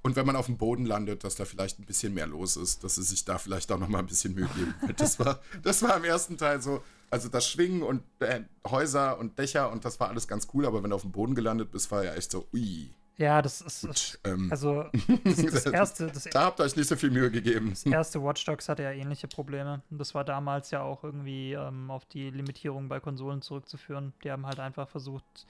[0.03, 2.85] Und wenn man auf dem Boden landet, dass da vielleicht ein bisschen mehr los ist,
[2.85, 4.75] dass sie sich da vielleicht auch noch mal ein bisschen Mühe geben.
[4.97, 9.39] Das war, das war im ersten Teil so, also das Schwingen und äh, Häuser und
[9.39, 11.91] Dächer und das war alles ganz cool, aber wenn du auf dem Boden gelandet bist,
[11.91, 12.91] war ja echt so, ui.
[13.17, 13.87] Ja, das ist.
[13.87, 14.85] Gut, ähm, Also,
[15.25, 17.71] das, das erste, das da habt ihr euch nicht so viel Mühe gegeben.
[17.71, 19.83] Das erste Watch Dogs hatte ja ähnliche Probleme.
[19.91, 24.13] Und das war damals ja auch irgendwie ähm, auf die Limitierung bei Konsolen zurückzuführen.
[24.23, 25.47] Die haben halt einfach versucht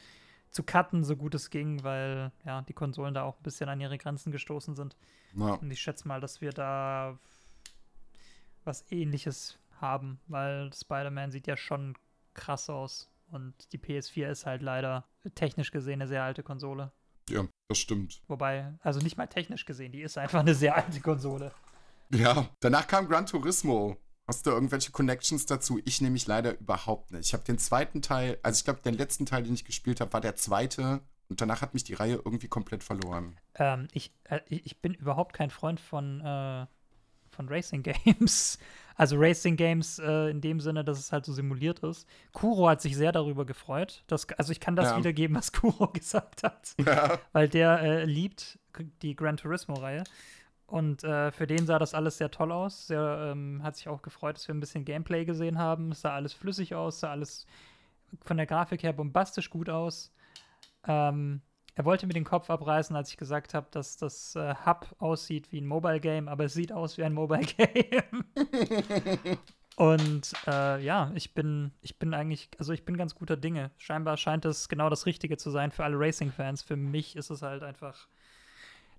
[0.55, 3.81] zu cutten, so gut es ging, weil ja die Konsolen da auch ein bisschen an
[3.81, 4.97] ihre Grenzen gestoßen sind.
[5.37, 5.55] Ja.
[5.55, 7.19] Und ich schätze mal, dass wir da
[8.63, 11.99] was ähnliches haben, weil Spider-Man sieht ja schon
[12.35, 13.11] krass aus.
[13.33, 16.93] Und die PS4 ist halt leider technisch gesehen eine sehr alte Konsole.
[17.29, 18.23] ja, das stimmt.
[18.29, 21.51] Wobei, also nicht mal technisch gesehen, die ist einfach eine sehr alte Konsole.
[22.11, 23.97] Ja, danach kam Gran Turismo.
[24.27, 25.79] Hast du irgendwelche Connections dazu?
[25.85, 27.27] Ich nämlich leider überhaupt nicht.
[27.27, 30.13] Ich habe den zweiten Teil, also ich glaube, den letzten Teil, den ich gespielt habe,
[30.13, 31.01] war der zweite.
[31.29, 33.39] Und danach hat mich die Reihe irgendwie komplett verloren.
[33.57, 36.67] Ähm, ich, äh, ich ich bin überhaupt kein Freund von, äh,
[37.31, 38.59] von Racing Games.
[38.97, 42.07] Also Racing Games äh, in dem Sinne, dass es halt so simuliert ist.
[42.33, 44.05] Kuro hat sich sehr darüber gefreut.
[44.07, 44.97] Dass, also ich kann das Ja.
[44.99, 46.75] wiedergeben, was Kuro gesagt hat.
[46.79, 47.19] Ja.
[47.33, 48.61] Weil der äh, liebt
[49.03, 50.05] die Gran Turismo-Reihe.
[50.67, 52.87] Und äh, für den sah das alles sehr toll aus.
[52.87, 55.93] Der ähm, hat sich auch gefreut, dass wir ein bisschen Gameplay gesehen haben.
[55.93, 57.47] Es sah alles flüssig aus, sah alles
[58.25, 60.13] von der Grafik her bombastisch gut aus.
[60.87, 61.43] Ähm,
[61.75, 65.51] er wollte mir den Kopf abreißen, als ich gesagt habe, dass das äh, Hub aussieht
[65.51, 68.25] wie ein Mobile Game, aber es sieht aus wie ein Mobile Game.
[69.77, 73.73] Und äh, ja, ich bin, ich bin eigentlich, also ich bin ganz guter Dinge.
[73.77, 76.63] Scheinbar scheint es genau das Richtige zu sein für alle Racing-Fans.
[76.63, 78.07] Für mich ist es halt einfach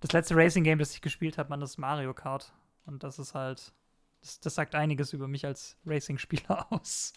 [0.05, 2.53] das letzte Racing-Game, das ich gespielt habe, man, das ist Mario Kart.
[2.85, 3.73] Und das ist halt,
[4.21, 7.13] das, das sagt einiges über mich als Racing-Spieler aus.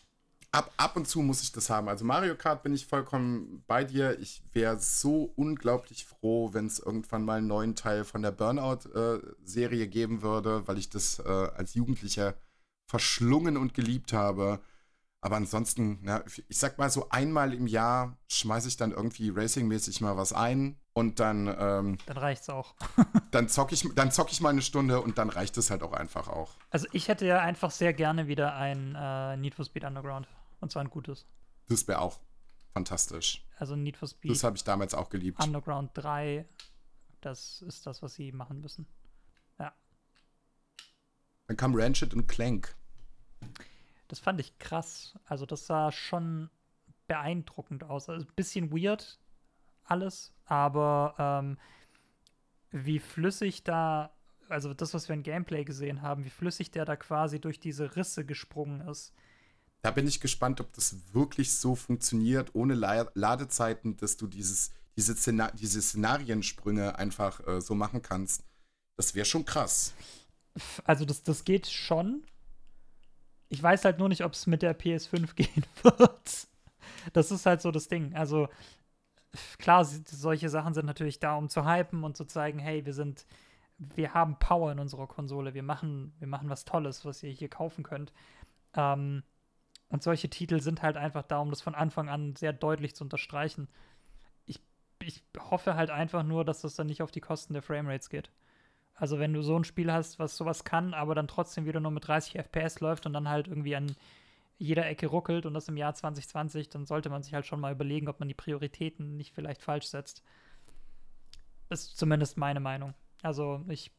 [0.53, 1.91] Ab, ab und zu muss ich das haben.
[1.91, 4.19] Also Mario Kart bin ich vollkommen bei dir.
[4.19, 9.87] Ich wäre so unglaublich froh, wenn es irgendwann mal einen neuen Teil von der Burnout-Serie
[9.89, 12.35] geben würde, weil ich das äh, als Jugendlicher
[12.87, 14.61] verschlungen und geliebt habe.
[15.21, 20.01] Aber ansonsten, na, ich sag mal so einmal im Jahr schmeiße ich dann irgendwie racingmäßig
[20.01, 22.75] mal was ein und dann, ähm, Dann reicht's auch.
[23.33, 25.93] dann zocke ich, dann zock ich mal eine Stunde und dann reicht es halt auch
[25.93, 26.55] einfach auch.
[26.71, 30.29] Also ich hätte ja einfach sehr gerne wieder ein äh, Need for Speed Underground.
[30.61, 31.27] Und zwar ein gutes.
[31.69, 32.21] Das wäre auch
[32.73, 33.45] fantastisch.
[33.57, 35.43] Also Need for Speed Das habe ich damals auch geliebt.
[35.43, 36.49] Underground 3,
[37.21, 38.87] das ist das, was sie machen müssen.
[41.49, 42.77] Dann kam Ratchet und Clank.
[44.09, 45.19] Das fand ich krass.
[45.27, 46.51] Also das sah schon
[47.07, 48.09] beeindruckend aus.
[48.09, 49.19] Also ein bisschen weird
[49.85, 51.59] alles, aber ähm,
[52.71, 54.13] wie flüssig da,
[54.49, 57.97] also das, was wir in Gameplay gesehen haben, wie flüssig der da quasi durch diese
[57.97, 59.13] Risse gesprungen ist.
[59.83, 64.73] Da bin ich gespannt, ob das wirklich so funktioniert, ohne La Ladezeiten, dass du dieses,
[64.97, 68.45] diese, Szena diese Szenariensprünge einfach äh, so machen kannst.
[68.97, 69.95] Das wäre schon krass.
[70.85, 72.25] Also das, das geht schon.
[73.49, 76.49] Ich weiß halt nur nicht, ob es mit der PS5 gehen wird.
[77.13, 78.15] Das ist halt so das Ding.
[78.15, 78.49] Also
[79.59, 83.27] klar, solche Sachen sind natürlich da, um zu hypen und zu zeigen, hey, wir sind,
[83.79, 87.49] wir haben Power in unserer Konsole, wir machen, wir machen was Tolles, was ihr hier
[87.49, 88.13] kaufen könnt.
[88.75, 89.23] Ähm,
[89.89, 93.05] und solche Titel sind halt einfach da, um das von Anfang an sehr deutlich zu
[93.05, 93.69] unterstreichen.
[94.45, 94.61] Ich,
[95.03, 98.31] ich hoffe halt einfach nur, dass das dann nicht auf die Kosten der Framerates geht.
[98.99, 101.93] Also wenn du so ein Spiel hast, was sowas kann, aber dann trotzdem wieder nur
[101.93, 103.95] mit 30 FPS läuft und dann halt irgendwie an
[104.59, 107.73] jeder Ecke ruckelt und das im Jahr 2020, dann sollte man sich halt schon mal
[107.73, 110.23] überlegen, ob man die Prioritäten nicht vielleicht falsch setzt.
[111.69, 112.95] Das ist zumindest meine Meinung.
[113.23, 113.93] Also ich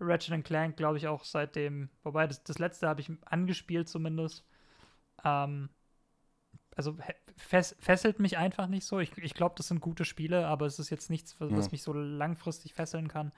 [0.00, 4.44] Ratchet Clank glaube ich auch seitdem, wobei das, das letzte habe ich angespielt zumindest.
[5.24, 5.70] Ähm,
[6.76, 6.96] also
[7.36, 9.00] fess, fesselt mich einfach nicht so.
[9.00, 11.72] Ich, ich glaube, das sind gute Spiele, aber es ist jetzt nichts, was, was Ja.
[11.72, 13.32] mich so langfristig fesseln kann.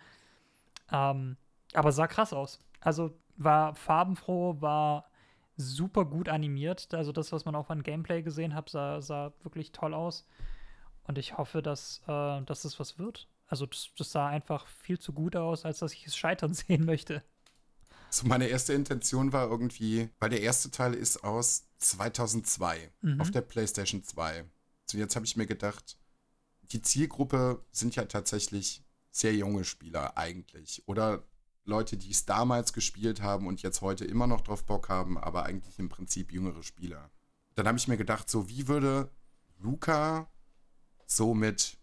[0.92, 1.37] Ähm,
[1.72, 2.61] aber sah krass aus.
[2.81, 5.11] Also war farbenfroh, war
[5.57, 6.92] super gut animiert.
[6.92, 10.26] Also das, was man auch an Gameplay gesehen hat, sah, sah wirklich toll aus.
[11.05, 13.29] Und ich hoffe, dass, äh, dass es was wird.
[13.46, 16.85] Also das, das sah einfach viel zu gut aus, als dass ich es scheitern sehen
[16.85, 17.22] möchte.
[18.11, 23.20] So meine erste Intention war irgendwie, weil der erste Teil ist aus 2002 mhm.
[23.20, 24.44] auf der PlayStation 2.
[24.87, 25.96] So, jetzt habe ich mir gedacht,
[26.62, 30.83] die Zielgruppe sind ja tatsächlich sehr junge Spieler eigentlich.
[30.87, 31.25] Oder
[31.64, 35.44] Leute, die es damals gespielt haben und jetzt heute immer noch drauf Bock haben, aber
[35.44, 37.11] eigentlich im Prinzip jüngere Spieler.
[37.55, 39.11] Dann habe ich mir gedacht, so wie würde
[39.59, 40.31] Luca
[41.07, 41.79] so mit,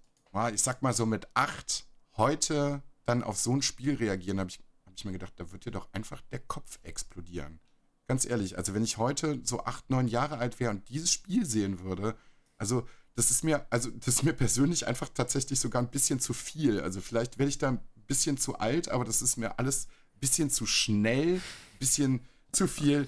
[0.54, 4.60] ich sag mal so mit acht heute dann auf so ein Spiel reagieren, habe ich,
[4.86, 7.60] hab ich mir gedacht, da wird dir doch einfach der Kopf explodieren.
[8.08, 11.46] Ganz ehrlich, also wenn ich heute so acht, neun Jahre alt wäre und dieses Spiel
[11.46, 12.18] sehen würde,
[12.58, 12.88] also
[13.18, 16.80] das ist mir, also das ist mir persönlich einfach tatsächlich sogar ein bisschen zu viel.
[16.80, 20.20] Also vielleicht werde ich da ein bisschen zu alt, aber das ist mir alles ein
[20.20, 23.08] bisschen zu schnell, ein bisschen zu viel.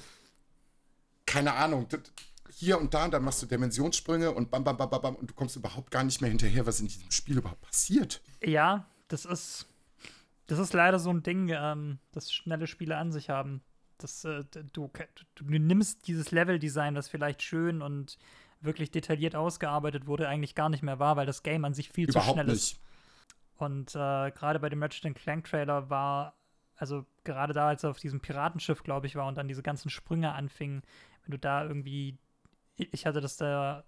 [1.28, 1.88] Keine Ahnung.
[2.56, 5.30] Hier und da, und dann machst du Dimensionssprünge und bam, bam, bam, bam, bam, und
[5.30, 8.20] du kommst überhaupt gar nicht mehr hinterher, was in diesem Spiel überhaupt passiert.
[8.44, 9.68] Ja, das ist,
[10.48, 13.62] das ist leider so ein Ding, ähm, das schnelle Spiele an sich haben.
[14.00, 14.44] Das, äh,
[14.74, 14.90] du,
[15.36, 18.18] du nimmst dieses Level-Design, das vielleicht schön und
[18.62, 22.10] wirklich detailliert ausgearbeitet wurde, eigentlich gar nicht mehr war, weil das Game an sich viel
[22.10, 22.56] Überhaupt zu schnell nicht.
[22.56, 22.82] ist.
[23.58, 26.36] Und äh, gerade bei dem Ratchet Clank Trailer war,
[26.76, 29.90] also gerade da, als er auf diesem Piratenschiff, glaube ich, war und dann diese ganzen
[29.90, 30.82] Sprünge anfingen,
[31.24, 32.18] wenn du da irgendwie,
[32.78, 33.84] ich hatte das da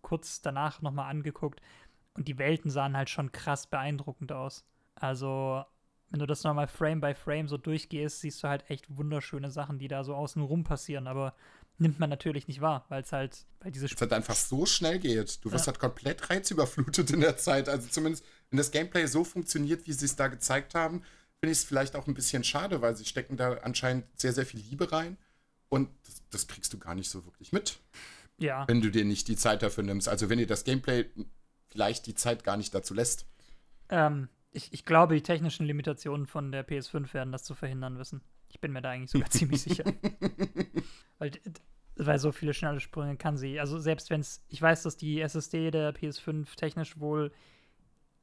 [0.00, 1.60] kurz danach nochmal angeguckt
[2.14, 4.64] und die Welten sahen halt schon krass beeindruckend aus.
[4.94, 5.64] Also,
[6.10, 9.78] wenn du das nochmal Frame by Frame so durchgehst, siehst du halt echt wunderschöne Sachen,
[9.78, 11.08] die da so außen rum passieren.
[11.08, 11.34] Aber
[11.78, 14.98] nimmt man natürlich nicht wahr, weil es halt, weil diese Es halt einfach so schnell
[14.98, 15.44] geht.
[15.44, 15.72] Du wirst ja.
[15.72, 17.68] halt komplett reizüberflutet in der Zeit.
[17.68, 21.02] Also zumindest, wenn das Gameplay so funktioniert, wie sie es da gezeigt haben,
[21.40, 24.46] finde ich es vielleicht auch ein bisschen schade, weil sie stecken da anscheinend sehr, sehr
[24.46, 25.18] viel Liebe rein.
[25.68, 27.78] Und das, das kriegst du gar nicht so wirklich mit.
[28.38, 28.66] Ja.
[28.68, 30.08] Wenn du dir nicht die Zeit dafür nimmst.
[30.08, 31.06] Also wenn dir das Gameplay
[31.68, 33.26] vielleicht die Zeit gar nicht dazu lässt.
[33.88, 38.22] Ähm, ich, ich glaube, die technischen Limitationen von der PS5 werden das zu verhindern wissen.
[38.54, 39.84] Ich bin mir da eigentlich sogar ziemlich sicher.
[41.18, 41.30] Weil,
[41.96, 43.60] weil so viele schnelle Sprünge kann sie.
[43.60, 47.32] Also selbst wenn es, ich weiß, dass die SSD der PS5 technisch wohl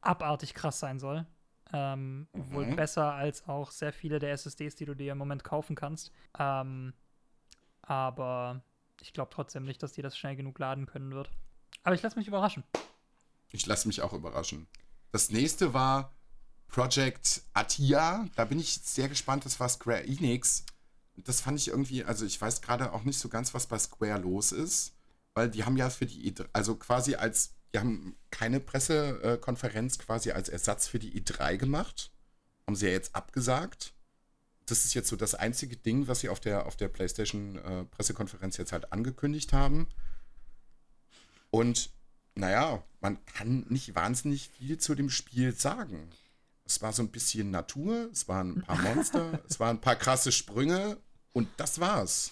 [0.02, 1.26] abartig krass sein soll.
[1.74, 2.54] Ähm, mhm.
[2.54, 6.12] Wohl besser als auch sehr viele der SSDs, die du dir im Moment kaufen kannst.
[6.38, 6.94] Ähm,
[7.82, 8.62] aber
[9.02, 11.30] ich glaube trotzdem nicht, dass die das schnell genug laden können wird.
[11.84, 12.64] Aber ich lasse mich überraschen.
[13.52, 14.68] Ich lasse mich auch überraschen.
[15.12, 16.14] Das nächste war
[16.72, 18.28] Project Atia.
[18.36, 19.46] Da bin ich sehr gespannt.
[19.46, 20.64] Das war Square Enix.
[21.18, 24.22] Das fand ich irgendwie, also ich weiß gerade auch nicht so ganz, was bei Square
[24.22, 24.94] los ist,
[25.34, 30.32] weil die haben ja für die E3, also quasi als, die haben keine Pressekonferenz quasi
[30.32, 32.12] als Ersatz für die E3 gemacht.
[32.66, 33.94] Haben sie ja jetzt abgesagt.
[34.66, 38.62] Das ist jetzt so das einzige Ding, was sie auf der, auf der PlayStation-Pressekonferenz äh,
[38.62, 39.88] jetzt halt angekündigt haben.
[41.50, 41.92] Und
[42.36, 46.10] naja, man kann nicht wahnsinnig viel zu dem Spiel sagen.
[46.64, 49.96] Es war so ein bisschen Natur, es waren ein paar Monster, es waren ein paar
[49.96, 50.98] krasse Sprünge
[51.34, 52.32] und das war's.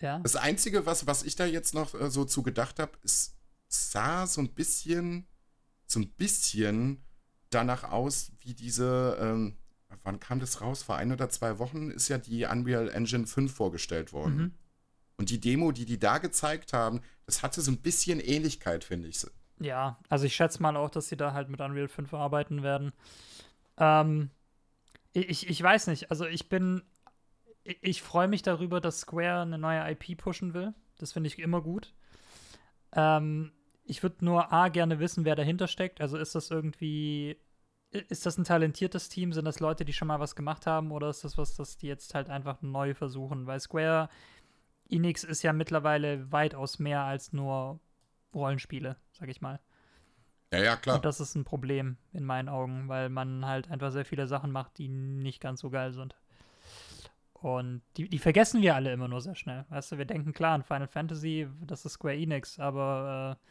[0.00, 0.18] Ja.
[0.20, 3.36] Das Einzige, was, was ich da jetzt noch äh, so zu gedacht habe, es
[3.68, 5.26] sah so ein bisschen,
[5.86, 7.04] so ein bisschen
[7.50, 9.56] danach aus, wie diese, ähm,
[10.02, 10.82] wann kam das raus?
[10.82, 14.36] Vor ein oder zwei Wochen ist ja die Unreal Engine 5 vorgestellt worden.
[14.36, 14.54] Mhm.
[15.16, 19.08] Und die Demo, die die da gezeigt haben, das hatte so ein bisschen Ähnlichkeit, finde
[19.08, 19.26] ich.
[19.60, 22.92] Ja, also ich schätze mal auch, dass sie da halt mit Unreal 5 arbeiten werden.
[23.78, 24.30] Ähm,
[25.12, 26.82] ich, ich weiß nicht, also ich bin,
[27.64, 30.74] ich, ich freue mich darüber, dass Square eine neue IP pushen will.
[30.98, 31.94] Das finde ich immer gut.
[32.92, 33.52] Ähm,
[33.84, 36.00] ich würde nur A gerne wissen, wer dahinter steckt.
[36.00, 37.36] Also ist das irgendwie,
[37.90, 39.32] ist das ein talentiertes Team?
[39.32, 40.92] Sind das Leute, die schon mal was gemacht haben?
[40.92, 43.46] Oder ist das was, das die jetzt halt einfach neu versuchen?
[43.46, 44.08] Weil Square
[44.90, 47.80] Enix ist ja mittlerweile weitaus mehr als nur
[48.34, 49.60] Rollenspiele, sag ich mal.
[50.52, 50.96] Ja, ja, klar.
[50.96, 54.50] Und das ist ein Problem in meinen Augen, weil man halt einfach sehr viele Sachen
[54.50, 56.14] macht, die nicht ganz so geil sind.
[57.34, 59.64] Und die, die vergessen wir alle immer nur sehr schnell.
[59.68, 63.48] Weißt du, wir denken klar an Final Fantasy, das ist Square Enix, aber äh,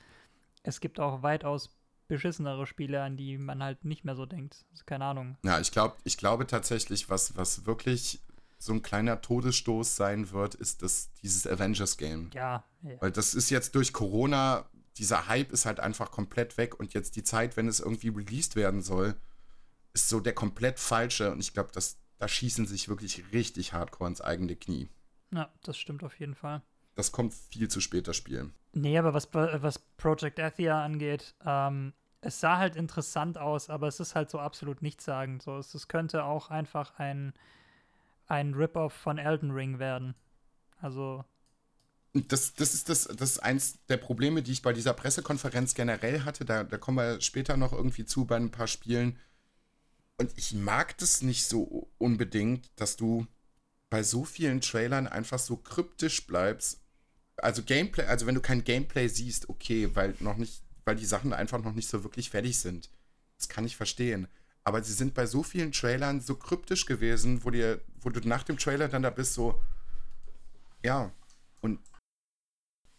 [0.63, 4.65] es gibt auch weitaus beschissenere Spiele, an die man halt nicht mehr so denkt.
[4.71, 5.37] Also, keine Ahnung.
[5.43, 8.21] Ja, ich, glaub, ich glaube tatsächlich, was, was wirklich
[8.59, 12.31] so ein kleiner Todesstoß sein wird, ist das, dieses Avengers-Game.
[12.33, 12.99] Ja, ja.
[12.99, 14.65] Weil das ist jetzt durch Corona
[14.97, 18.55] dieser Hype ist halt einfach komplett weg und jetzt die Zeit, wenn es irgendwie released
[18.55, 19.15] werden soll,
[19.93, 21.71] ist so der komplett falsche und ich glaube,
[22.19, 24.89] da schießen sich wirklich richtig hardcore ins eigene Knie.
[25.31, 26.61] Ja, das stimmt auf jeden Fall.
[26.95, 28.51] Das kommt viel zu spät, das Spiel.
[28.73, 33.99] Nee, aber was, was Project Athia angeht, ähm, es sah halt interessant aus, aber es
[33.99, 35.41] ist halt so absolut nichtssagend.
[35.41, 37.33] So, es, es könnte auch einfach ein,
[38.27, 40.15] ein Rip-Off von Elden Ring werden.
[40.79, 41.23] Also,
[42.31, 46.23] das, das ist das, das ist eins der Probleme, die ich bei dieser Pressekonferenz generell
[46.23, 46.45] hatte.
[46.45, 49.17] Da, da kommen wir später noch irgendwie zu bei ein paar Spielen.
[50.17, 53.27] Und ich mag das nicht so unbedingt, dass du
[53.89, 56.81] bei so vielen Trailern einfach so kryptisch bleibst
[57.37, 61.33] also Gameplay, also wenn du kein Gameplay siehst, okay, weil noch nicht, weil die Sachen
[61.33, 62.89] einfach noch nicht so wirklich fertig sind.
[63.37, 64.27] Das kann ich verstehen.
[64.63, 68.43] Aber sie sind bei so vielen Trailern so kryptisch gewesen, wo dir, wo du nach
[68.43, 69.61] dem Trailer dann da bist, so,
[70.83, 71.11] ja,
[71.61, 71.79] und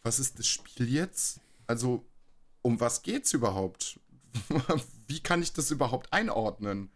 [0.09, 1.39] was ist das Spiel jetzt?
[1.67, 2.03] Also,
[2.63, 4.01] um was geht's überhaupt?
[5.07, 6.91] Wie kann ich das überhaupt einordnen?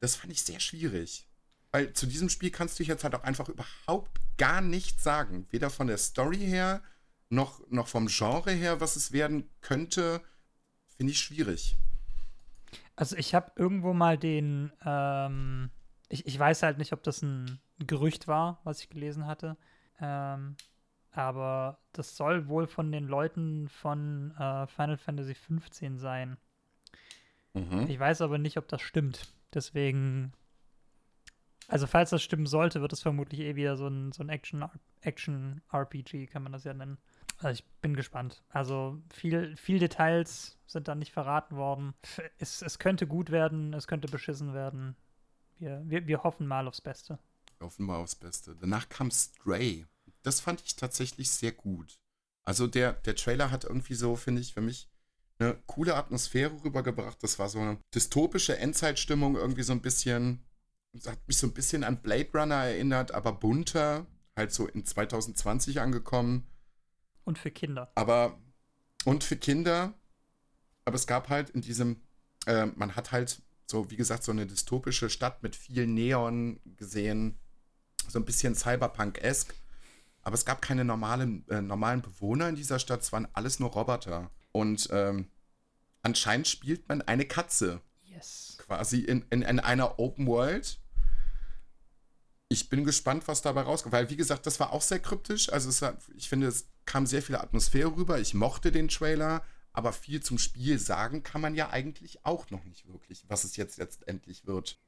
[0.00, 1.28] Das fand ich sehr schwierig.
[1.72, 5.46] Weil zu diesem Spiel kannst du jetzt halt auch einfach überhaupt gar nichts sagen.
[5.50, 6.82] Weder von der Story her,
[7.28, 10.22] noch, noch vom Genre her, was es werden könnte.
[10.96, 11.76] Finde ich schwierig.
[12.96, 15.70] Also ich habe irgendwo mal den, ähm,
[16.08, 19.58] ich, ich weiß halt nicht, ob das ein Gerücht war, was ich gelesen hatte.
[20.00, 20.56] Ähm,
[21.14, 26.36] aber das soll wohl von den Leuten von äh, Final Fantasy 15 sein.
[27.52, 27.86] Mhm.
[27.88, 29.32] Ich weiß aber nicht, ob das stimmt.
[29.54, 30.32] Deswegen,
[31.68, 34.82] also falls das stimmen sollte, wird es vermutlich eh wieder so ein, so ein Action-RPG,
[35.02, 36.98] Action kann man das ja nennen.
[37.38, 38.42] Also ich bin gespannt.
[38.48, 41.94] Also viel, viel Details sind da nicht verraten worden.
[42.38, 44.96] Es, es könnte gut werden, es könnte beschissen werden.
[45.58, 47.20] Wir, wir, wir hoffen mal aufs Beste.
[47.58, 48.56] Wir hoffen mal aufs Beste.
[48.60, 49.86] Danach kam Stray.
[50.24, 52.00] Das fand ich tatsächlich sehr gut.
[52.44, 54.90] Also der, der Trailer hat irgendwie so, finde ich, für mich
[55.38, 57.22] eine coole Atmosphäre rübergebracht.
[57.22, 60.44] Das war so eine dystopische Endzeitstimmung, irgendwie so ein bisschen,
[60.92, 64.06] das hat mich so ein bisschen an Blade Runner erinnert, aber bunter,
[64.36, 66.46] halt so in 2020 angekommen.
[67.24, 67.92] Und für Kinder.
[67.94, 68.38] Aber,
[69.04, 69.94] und für Kinder,
[70.84, 72.00] aber es gab halt in diesem,
[72.46, 77.38] äh, man hat halt so, wie gesagt, so eine dystopische Stadt mit viel Neon gesehen,
[78.08, 79.54] so ein bisschen Cyberpunk-esque.
[80.24, 83.70] Aber es gab keine normalen, äh, normalen Bewohner in dieser Stadt, es waren alles nur
[83.70, 84.30] Roboter.
[84.52, 85.28] Und ähm,
[86.02, 87.80] anscheinend spielt man eine Katze.
[88.02, 88.56] Yes.
[88.58, 90.80] Quasi in, in, in einer Open World.
[92.48, 93.92] Ich bin gespannt, was dabei rauskommt.
[93.92, 95.52] Weil, wie gesagt, das war auch sehr kryptisch.
[95.52, 98.18] Also, hat, ich finde, es kam sehr viel Atmosphäre rüber.
[98.18, 99.42] Ich mochte den Trailer.
[99.72, 103.56] Aber viel zum Spiel sagen kann man ja eigentlich auch noch nicht wirklich, was es
[103.56, 104.78] jetzt letztendlich wird.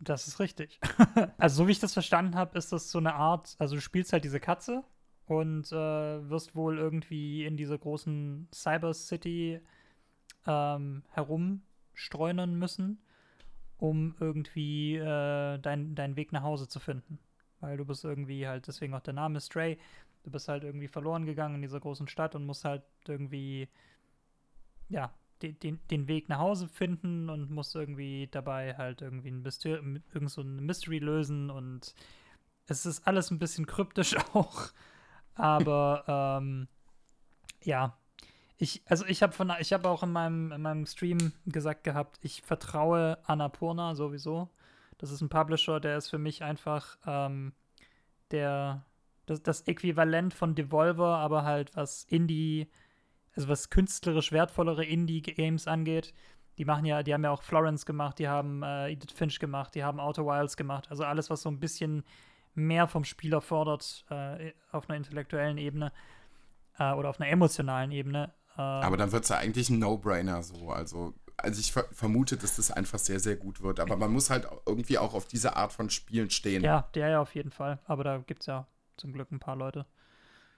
[0.00, 0.80] Das ist richtig.
[1.38, 4.12] also, so wie ich das verstanden habe, ist das so eine Art, also du spielst
[4.12, 4.84] halt diese Katze
[5.26, 9.60] und äh, wirst wohl irgendwie in dieser großen Cyber City
[10.46, 13.00] ähm, herumstreunern müssen,
[13.78, 17.18] um irgendwie äh, deinen dein Weg nach Hause zu finden.
[17.60, 19.78] Weil du bist irgendwie halt, deswegen auch der Name Stray,
[20.24, 23.68] du bist halt irgendwie verloren gegangen in dieser großen Stadt und musst halt irgendwie,
[24.88, 30.00] ja, den, den, Weg nach Hause finden und musst irgendwie dabei halt irgendwie ein Mystery,
[30.12, 31.94] irgend so ein Mystery lösen und
[32.66, 34.70] es ist alles ein bisschen kryptisch auch.
[35.34, 36.68] Aber ähm,
[37.62, 37.96] ja,
[38.58, 42.18] ich, also ich habe von, ich habe auch in meinem, in meinem Stream gesagt gehabt,
[42.22, 44.50] ich vertraue Annapurna sowieso.
[44.98, 47.54] Das ist ein Publisher, der ist für mich einfach ähm,
[48.30, 48.84] der,
[49.26, 52.70] das, das Äquivalent von Devolver, aber halt was Indie,
[53.34, 56.12] also was künstlerisch wertvollere Indie-Games angeht.
[56.58, 59.74] Die machen ja, die haben ja auch Florence gemacht, die haben äh, Edith Finch gemacht,
[59.74, 60.90] die haben Outer Wilds gemacht.
[60.90, 62.04] Also alles, was so ein bisschen
[62.54, 65.92] mehr vom Spieler fordert äh, auf einer intellektuellen Ebene
[66.78, 68.32] äh, oder auf einer emotionalen Ebene.
[68.56, 70.70] Äh, aber dann wird es ja eigentlich ein No-Brainer so.
[70.70, 73.80] Also, also ich ver vermute, dass das einfach sehr, sehr gut wird.
[73.80, 76.62] Aber man muss halt irgendwie auch auf diese Art von Spielen stehen.
[76.62, 77.78] Ja, der ja auf jeden Fall.
[77.86, 78.66] Aber da gibt es ja
[78.98, 79.86] zum Glück ein paar Leute.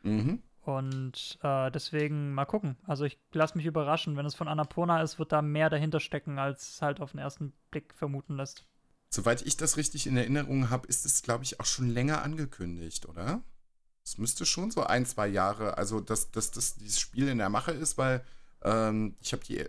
[0.03, 0.43] Mhm.
[0.65, 2.77] Und äh, deswegen mal gucken.
[2.87, 4.17] Also ich lasse mich überraschen.
[4.17, 7.21] Wenn es von Annapurna ist, wird da mehr dahinter stecken, als es halt auf den
[7.21, 8.65] ersten Blick vermuten lässt.
[9.11, 13.07] Soweit ich das richtig in Erinnerung habe, ist es, glaube ich, auch schon länger angekündigt,
[13.07, 13.43] oder?
[14.05, 17.51] Es müsste schon so ein, zwei Jahre, also dass, dass, dass dieses Spiel in der
[17.51, 18.25] Mache ist, weil
[18.63, 19.65] ähm, ich habe die,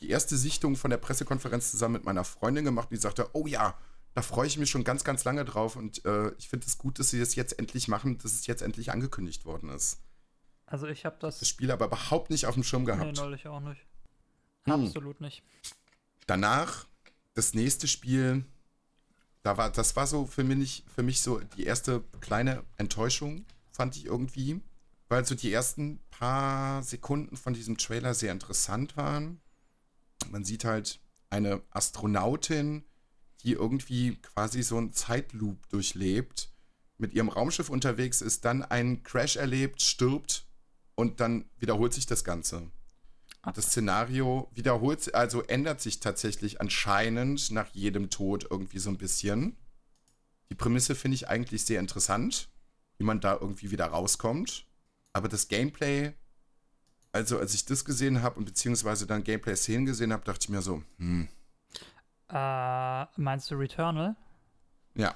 [0.00, 3.74] die erste Sichtung von der Pressekonferenz zusammen mit meiner Freundin gemacht, die sagte, oh ja,
[4.14, 6.98] da freue ich mich schon ganz, ganz lange drauf und äh, ich finde es gut,
[6.98, 9.98] dass sie das jetzt endlich machen, dass es jetzt endlich angekündigt worden ist.
[10.66, 13.04] Also ich habe das, das Spiel aber überhaupt nicht auf dem Schirm gehabt.
[13.04, 13.80] Nee, neulich auch nicht.
[14.64, 14.86] Hm.
[14.86, 15.42] Absolut nicht.
[16.26, 16.86] Danach,
[17.34, 18.44] das nächste Spiel,
[19.42, 23.96] da war, das war so für mich, für mich so die erste kleine Enttäuschung, fand
[23.96, 24.60] ich irgendwie.
[25.08, 29.40] Weil so die ersten paar Sekunden von diesem Trailer sehr interessant waren.
[30.30, 30.98] Man sieht halt
[31.30, 32.84] eine Astronautin,
[33.42, 36.50] die irgendwie quasi so einen Zeitloop durchlebt,
[36.98, 40.45] mit ihrem Raumschiff unterwegs ist, dann einen Crash erlebt, stirbt
[40.96, 42.68] und dann wiederholt sich das Ganze.
[43.54, 49.56] Das Szenario wiederholt, also ändert sich tatsächlich anscheinend nach jedem Tod irgendwie so ein bisschen.
[50.50, 52.48] Die Prämisse finde ich eigentlich sehr interessant,
[52.98, 54.66] wie man da irgendwie wieder rauskommt.
[55.12, 56.12] Aber das Gameplay,
[57.12, 60.62] also als ich das gesehen habe und beziehungsweise dann Gameplay-Szenen gesehen habe, dachte ich mir
[60.62, 61.28] so, hm.
[62.28, 64.16] Äh, meinst du Returnal?
[64.96, 65.14] Ja.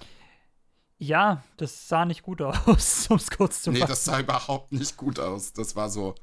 [1.02, 3.80] Ja, das sah nicht gut aus, um es kurz zu machen.
[3.80, 5.54] Nee, das sah überhaupt nicht gut aus.
[5.54, 6.14] Das war so,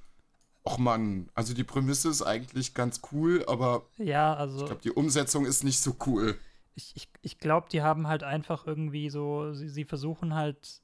[0.64, 4.92] ach man, also die Prämisse ist eigentlich ganz cool, aber ja, also, ich glaube, die
[4.92, 6.38] Umsetzung ist nicht so cool.
[6.76, 10.84] Ich, ich, ich glaube, die haben halt einfach irgendwie so, sie, sie versuchen halt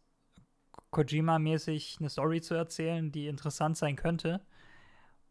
[0.91, 4.41] Kojima-mäßig eine Story zu erzählen, die interessant sein könnte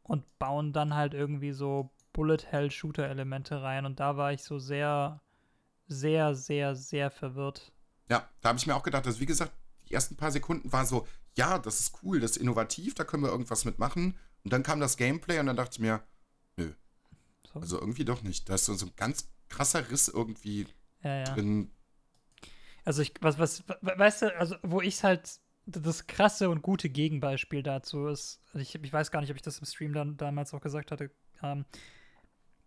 [0.04, 5.20] und bauen dann halt irgendwie so Bullet-Hell-Shooter-Elemente rein und da war ich so sehr,
[5.88, 7.71] sehr, sehr, sehr verwirrt
[8.08, 9.52] ja, da habe ich mir auch gedacht, dass, wie gesagt,
[9.88, 13.22] die ersten paar Sekunden war so, ja, das ist cool, das ist innovativ, da können
[13.22, 14.18] wir irgendwas mitmachen.
[14.44, 16.02] Und dann kam das Gameplay und dann dachte ich mir,
[16.56, 16.72] nö.
[17.52, 17.60] So.
[17.60, 18.48] Also irgendwie doch nicht.
[18.48, 20.66] Da ist so, ein ganz krasser Riss irgendwie
[21.02, 21.24] ja, ja.
[21.24, 21.70] drin.
[22.84, 26.90] Also ich, was, was, weißt du, also wo ich es halt, das krasse und gute
[26.90, 30.52] Gegenbeispiel dazu ist, ich, ich weiß gar nicht, ob ich das im Stream dann damals
[30.52, 31.64] auch gesagt hatte, ähm,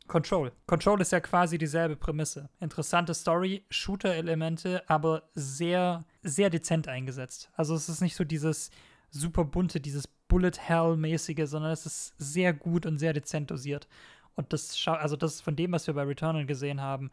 [0.07, 0.51] Control.
[0.67, 2.49] Control ist ja quasi dieselbe Prämisse.
[2.59, 7.49] Interessante Story, Shooter-Elemente, aber sehr, sehr dezent eingesetzt.
[7.55, 8.69] Also es ist nicht so dieses
[9.09, 13.87] super bunte, dieses Bullet-Hell-mäßige, sondern es ist sehr gut und sehr dezent dosiert.
[14.35, 17.09] Und das, also das von dem, was wir bei Returnal gesehen haben,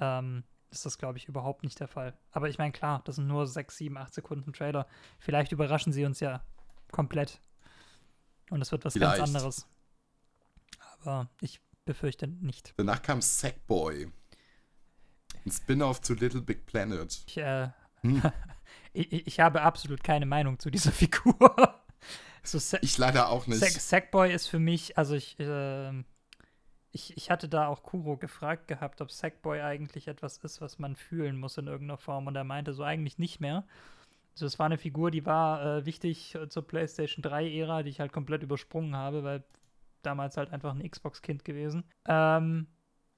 [0.00, 2.14] ähm, ist das, glaube ich, überhaupt nicht der Fall.
[2.30, 4.86] Aber ich meine, klar, das sind nur 6, 7, 8 Sekunden Trailer.
[5.18, 6.42] Vielleicht überraschen sie uns ja
[6.90, 7.40] komplett.
[8.50, 9.18] Und es wird was Vielleicht.
[9.18, 9.68] ganz anderes.
[11.00, 12.74] Aber ich befürchte nicht.
[12.76, 14.10] Danach kam Sackboy.
[15.44, 17.24] Ein Spin-off zu Little Big Planet.
[17.26, 17.68] Ich, äh,
[18.02, 18.22] hm.
[18.92, 21.82] ich, ich, habe absolut keine Meinung zu dieser Figur.
[22.42, 23.60] so, ich leider auch nicht.
[23.60, 25.92] Sack, Sackboy ist für mich, also ich, äh,
[26.92, 30.94] ich, ich hatte da auch Kuro gefragt gehabt, ob Sackboy eigentlich etwas ist, was man
[30.94, 32.26] fühlen muss in irgendeiner Form.
[32.26, 33.66] Und er meinte so eigentlich nicht mehr.
[34.34, 38.12] Also es war eine Figur, die war äh, wichtig zur PlayStation 3-Ära, die ich halt
[38.12, 39.44] komplett übersprungen habe, weil
[40.02, 41.84] damals halt einfach ein Xbox-Kind gewesen.
[42.06, 42.66] Ähm,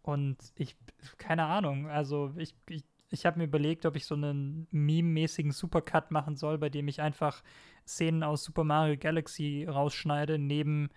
[0.03, 0.77] und ich,
[1.19, 6.11] keine Ahnung, also ich, ich, ich habe mir überlegt, ob ich so einen meme-mäßigen Supercut
[6.11, 7.43] machen soll, bei dem ich einfach
[7.87, 10.91] Szenen aus Super Mario Galaxy rausschneide, neben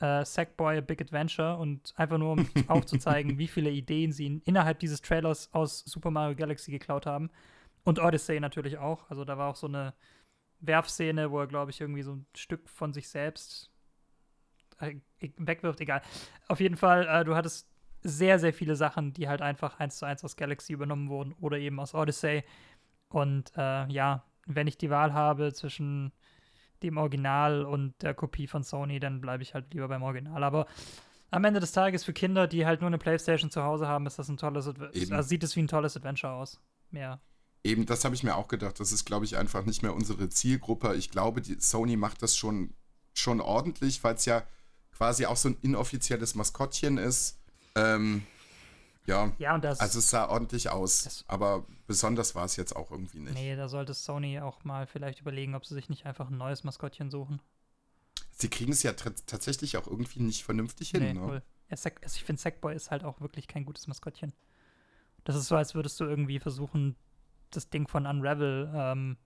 [0.00, 4.42] äh, Sackboy A Big Adventure und einfach nur, um aufzuzeigen, wie viele Ideen sie in,
[4.42, 7.30] innerhalb dieses Trailers aus Super Mario Galaxy geklaut haben.
[7.84, 9.10] Und Odyssey natürlich auch.
[9.10, 9.94] Also da war auch so eine
[10.60, 13.71] Werfszene, wo er, glaube ich, irgendwie so ein Stück von sich selbst
[15.36, 16.02] wegwirft, egal.
[16.48, 17.68] Auf jeden Fall, äh, du hattest
[18.02, 21.58] sehr, sehr viele Sachen, die halt einfach eins zu eins aus Galaxy übernommen wurden oder
[21.58, 22.42] eben aus Odyssey.
[23.08, 26.12] Und äh, ja, wenn ich die Wahl habe zwischen
[26.82, 30.42] dem Original und der Kopie von Sony, dann bleibe ich halt lieber beim Original.
[30.42, 30.66] Aber
[31.30, 34.18] am Ende des Tages für Kinder, die halt nur eine Playstation zu Hause haben, ist
[34.18, 36.60] das ein tolles, also sieht es wie ein tolles Adventure aus.
[36.90, 37.20] Mehr.
[37.64, 38.80] Eben, das habe ich mir auch gedacht.
[38.80, 40.94] Das ist, glaube ich, einfach nicht mehr unsere Zielgruppe.
[40.96, 42.74] Ich glaube, Sony macht das schon,
[43.14, 44.42] schon ordentlich, weil es ja
[45.02, 47.36] quasi auch so ein inoffizielles Maskottchen ist.
[47.74, 48.24] Ähm,
[49.04, 52.76] ja, ja und das, also es sah ordentlich aus, das, aber besonders war es jetzt
[52.76, 53.34] auch irgendwie nicht.
[53.34, 56.62] Nee, da sollte Sony auch mal vielleicht überlegen, ob sie sich nicht einfach ein neues
[56.62, 57.40] Maskottchen suchen.
[58.30, 61.20] Sie kriegen es ja tatsächlich auch irgendwie nicht vernünftig hin, nee, ne?
[61.20, 61.42] Cool.
[61.68, 64.32] Ja, also ich finde, Sackboy ist halt auch wirklich kein gutes Maskottchen.
[65.24, 66.94] Das ist so, als würdest du irgendwie versuchen,
[67.50, 69.16] das Ding von Unravel ähm,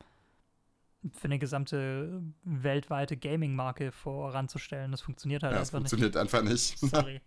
[1.13, 4.91] für eine gesamte weltweite Gaming-Marke voranzustellen.
[4.91, 6.23] Das funktioniert halt ja, einfach funktioniert nicht.
[6.23, 6.79] funktioniert einfach nicht.
[6.95, 7.21] Sorry.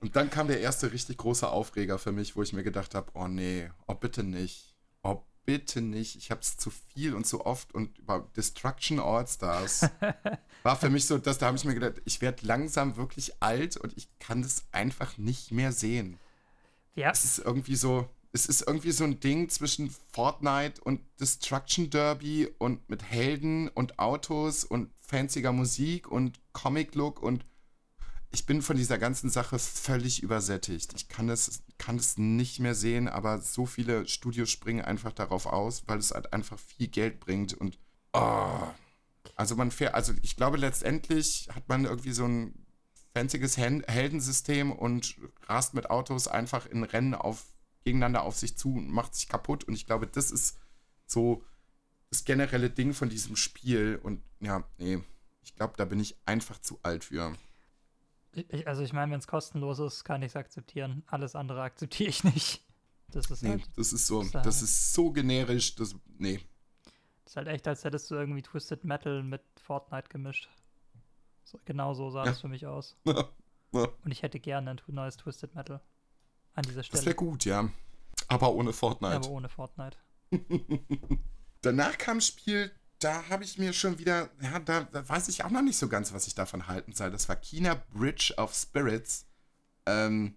[0.00, 3.12] Und dann kam der erste richtig große Aufreger für mich, wo ich mir gedacht habe,
[3.14, 4.74] oh nee, oh bitte nicht.
[5.04, 6.16] Oh bitte nicht.
[6.16, 9.88] Ich habe es zu viel und zu oft und über Destruction All-Stars
[10.64, 13.76] war für mich so, dass da habe ich mir gedacht, ich werde langsam wirklich alt
[13.76, 16.18] und ich kann das einfach nicht mehr sehen.
[16.94, 17.10] Ja.
[17.10, 22.48] Es ist irgendwie so, es ist irgendwie so ein Ding zwischen Fortnite und Destruction Derby
[22.58, 27.44] und mit Helden und Autos und fancier Musik und Comic-Look und
[28.34, 30.94] ich bin von dieser ganzen Sache völlig übersättigt.
[30.96, 35.44] Ich kann es, kann es nicht mehr sehen, aber so viele Studios springen einfach darauf
[35.44, 37.78] aus, weil es halt einfach viel Geld bringt und
[38.14, 38.66] oh.
[39.36, 42.54] Also man fährt, also ich glaube letztendlich hat man irgendwie so ein
[43.14, 45.16] fancyes Heldensystem und
[45.46, 47.44] rast mit Autos einfach in Rennen auf
[47.84, 49.64] gegeneinander auf sich zu und macht sich kaputt.
[49.64, 50.58] Und ich glaube, das ist
[51.06, 51.44] so
[52.10, 53.98] das generelle Ding von diesem Spiel.
[54.02, 55.02] Und ja, nee,
[55.42, 57.32] ich glaube, da bin ich einfach zu alt für.
[58.32, 61.02] Ich, also ich meine, wenn es kostenlos ist, kann ich es akzeptieren.
[61.06, 62.64] Alles andere akzeptiere ich nicht.
[63.08, 66.40] Das ist nee, halt, das ist so, das, das ist so generisch, das, nee.
[67.24, 70.48] Das ist halt echt, als hättest du irgendwie Twisted Metal mit Fortnite gemischt.
[71.44, 72.30] So, genau so sah ja.
[72.30, 72.96] das für mich aus.
[73.72, 75.80] Und ich hätte gerne ein neues Twisted Metal
[76.54, 76.98] an dieser Stelle.
[76.98, 77.68] Das wäre gut, ja.
[78.28, 79.16] Aber ohne Fortnite.
[79.16, 79.96] aber ohne Fortnite.
[81.62, 85.44] Danach kam ein Spiel, da habe ich mir schon wieder, ja, da, da, weiß ich
[85.44, 87.10] auch noch nicht so ganz, was ich davon halten soll.
[87.10, 89.26] Das war Kina Bridge of Spirits.
[89.86, 90.36] Ähm,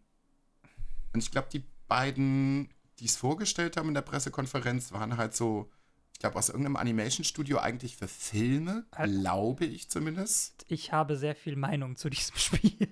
[1.13, 5.71] und ich glaube, die beiden, die es vorgestellt haben in der Pressekonferenz, waren halt so
[6.15, 10.65] ich glaube, aus irgendeinem Animation-Studio eigentlich für Filme, glaube ich zumindest.
[10.69, 12.89] Ich habe sehr viel Meinung zu diesem Spiel.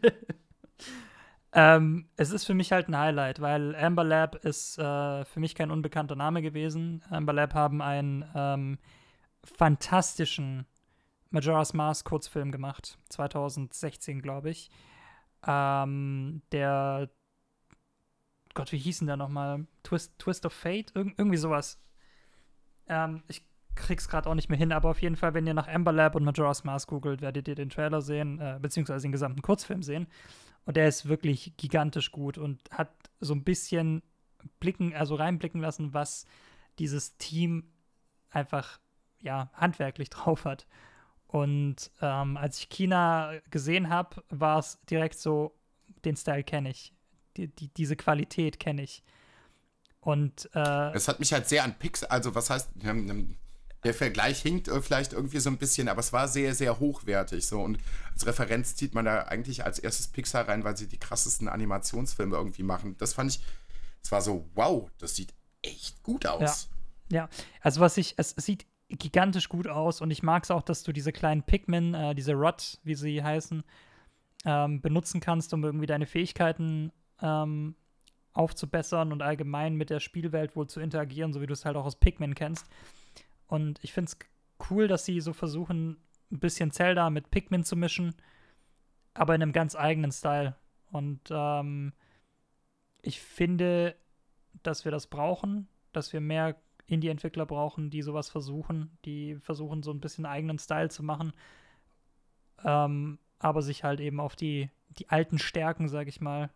[1.54, 5.56] Ähm, es ist für mich halt ein Highlight, weil Amber Lab ist äh, für mich
[5.56, 7.04] kein unbekannter Name gewesen.
[7.10, 8.80] Amber Lab haben einen ähm,
[9.44, 10.66] fantastischen
[11.30, 14.70] Majora's Mask Kurzfilm gemacht, 2016, glaube ich.
[15.46, 17.10] Ähm, der
[18.54, 19.66] Gott, wie hieß denn der nochmal?
[19.84, 20.92] Twist, Twist of Fate?
[20.96, 21.80] Ir irgendwie sowas.
[22.88, 23.44] Ähm, ich
[23.76, 26.16] krieg's gerade auch nicht mehr hin, aber auf jeden Fall, wenn ihr nach Amber Lab
[26.16, 30.08] und Majora's Mask googelt, werdet ihr den Trailer sehen, äh, beziehungsweise den gesamten Kurzfilm sehen.
[30.66, 34.02] Und der ist wirklich gigantisch gut und hat so ein bisschen
[34.60, 36.26] blicken, also reinblicken lassen, was
[36.80, 37.72] dieses Team
[38.30, 38.80] einfach,
[39.20, 40.68] ja, handwerklich drauf hat.
[41.28, 45.56] Und ähm, als ich China gesehen habe, war es direkt so,
[46.06, 46.94] den Style kenne ich.
[47.38, 49.04] Die, die, diese Qualität kenne ich.
[50.00, 52.72] Und äh, es hat mich halt sehr an Pixar, also was heißt,
[53.84, 57.46] der Vergleich hinkt vielleicht irgendwie so ein bisschen, aber es war sehr, sehr hochwertig.
[57.46, 57.62] So.
[57.62, 57.80] Und
[58.14, 62.36] als Referenz zieht man da eigentlich als erstes Pixar rein, weil sie die krassesten Animationsfilme
[62.36, 62.96] irgendwie machen.
[62.98, 63.42] Das fand ich,
[64.02, 66.70] es war so, wow, das sieht echt gut aus.
[67.10, 67.30] Ja, ja.
[67.62, 70.92] also was ich, es sieht gigantisch gut aus und ich mag es auch, dass du
[70.92, 73.64] diese kleinen Pikmin, äh, diese Rod, wie sie heißen,
[74.46, 77.76] ähm, benutzen kannst, um irgendwie deine Fähigkeiten ähm,
[78.34, 81.86] aufzubessern und allgemein mit der Spielwelt wohl zu interagieren, so wie du es halt auch
[81.86, 82.68] aus Pikmin kennst.
[83.48, 85.98] Und ich finde es cool, dass sie so versuchen,
[86.32, 88.16] ein bisschen Zelda mit Pikmin zu mischen,
[89.14, 90.56] aber in einem ganz eigenen Style.
[90.92, 91.94] Und ähm,
[93.02, 93.96] ich finde,
[94.64, 96.56] dass wir das brauchen, dass wir mehr
[96.88, 101.34] Indie-Entwickler brauchen, die sowas versuchen, die versuchen, so ein bisschen eigenen Style zu machen,
[102.64, 106.50] ähm, aber sich halt eben auf die, die alten Stärken, sag ich mal,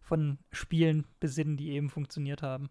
[0.00, 2.70] von Spielen besinnen, die eben funktioniert haben.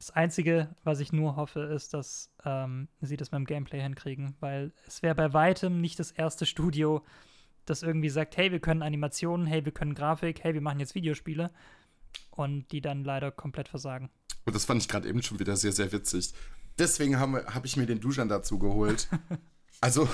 [0.00, 4.34] Das Einzige, was ich nur hoffe, ist, dass ähm, sie das mit dem Gameplay hinkriegen,
[4.40, 7.04] weil es wäre bei weitem nicht das erste Studio,
[7.66, 10.94] das irgendwie sagt, hey, wir können Animationen, hey, wir können Grafik, hey, wir machen jetzt
[10.94, 11.50] Videospiele
[12.30, 14.08] und die dann leider komplett versagen.
[14.46, 16.32] Und das fand ich gerade eben schon wieder sehr, sehr witzig.
[16.78, 19.06] Deswegen habe hab ich mir den Duschan dazu geholt.
[19.82, 20.08] also,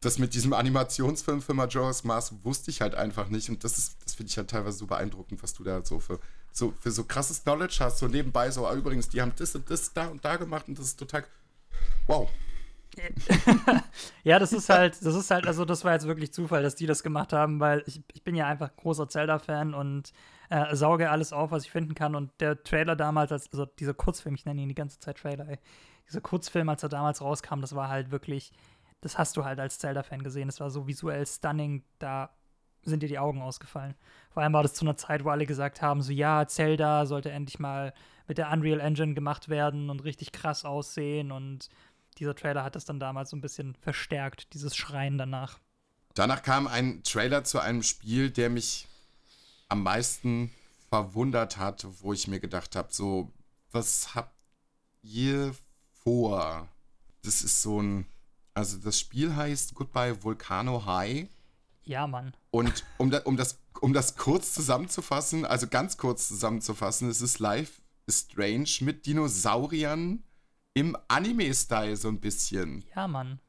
[0.00, 3.50] das mit diesem Animationsfilm für Majora's Mask wusste ich halt einfach nicht.
[3.50, 6.20] Und das das finde ich halt teilweise so beeindruckend, was du da so für,
[6.52, 7.98] so für so krasses Knowledge hast.
[7.98, 10.78] So nebenbei so, ah, übrigens, die haben das und das da und da gemacht und
[10.78, 11.24] das ist total.
[12.06, 12.28] Wow.
[14.24, 16.86] ja, das ist halt, das ist halt, also das war jetzt wirklich Zufall, dass die
[16.86, 20.12] das gemacht haben, weil ich, ich bin ja einfach großer Zelda-Fan und
[20.50, 22.14] äh, sauge alles auf, was ich finden kann.
[22.14, 25.48] Und der Trailer damals, als, also dieser Kurzfilm, ich nenne ihn die ganze Zeit Trailer,
[25.48, 25.58] ey.
[26.08, 28.52] Dieser Kurzfilm, als er damals rauskam, das war halt wirklich,
[29.00, 30.48] das hast du halt als Zelda-Fan gesehen.
[30.48, 32.30] Das war so visuell stunning, da
[32.84, 33.94] sind dir die Augen ausgefallen.
[34.32, 37.30] Vor allem war das zu einer Zeit, wo alle gesagt haben, so ja, Zelda sollte
[37.30, 37.92] endlich mal
[38.26, 41.68] mit der Unreal Engine gemacht werden und richtig krass aussehen und
[42.18, 45.58] dieser Trailer hat das dann damals so ein bisschen verstärkt, dieses Schreien danach.
[46.14, 48.86] Danach kam ein Trailer zu einem Spiel, der mich
[49.68, 50.50] am meisten
[50.88, 53.30] verwundert hat, wo ich mir gedacht habe, so,
[53.70, 54.34] was habt
[55.02, 55.54] ihr
[56.04, 56.68] vor?
[57.22, 58.06] Das ist so ein,
[58.52, 61.28] also das Spiel heißt Goodbye Volcano High.
[61.84, 62.32] Ja, Mann.
[62.50, 67.38] Und um, da, um, das, um das kurz zusammenzufassen, also ganz kurz zusammenzufassen, es ist
[67.38, 70.22] Life is Strange mit Dinosauriern
[70.74, 72.84] im Anime-Style so ein bisschen.
[72.94, 73.40] Ja, Mann.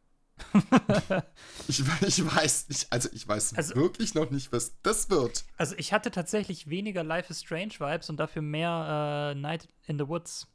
[1.67, 5.45] ich, ich, weiß nicht, also ich weiß also, wirklich noch nicht, was das wird.
[5.57, 9.99] Also ich hatte tatsächlich weniger Life is Strange Vibes und dafür mehr äh, Night in
[9.99, 10.47] the Woods.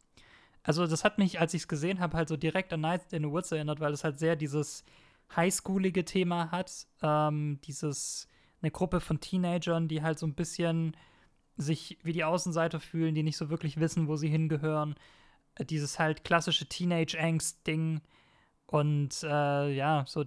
[0.63, 3.23] Also das hat mich, als ich es gesehen habe, halt so direkt an Night in
[3.23, 4.85] the Woods erinnert, weil es halt sehr dieses
[5.35, 6.87] highschoolige Thema hat.
[7.03, 8.29] Ähm, dieses,
[8.63, 10.97] eine Gruppe von Teenagern, die halt so ein bisschen
[11.57, 14.95] sich wie die Außenseiter fühlen, die nicht so wirklich wissen, wo sie hingehören
[15.65, 18.01] dieses halt klassische Teenage-Angst-Ding.
[18.67, 20.25] Und äh, ja, so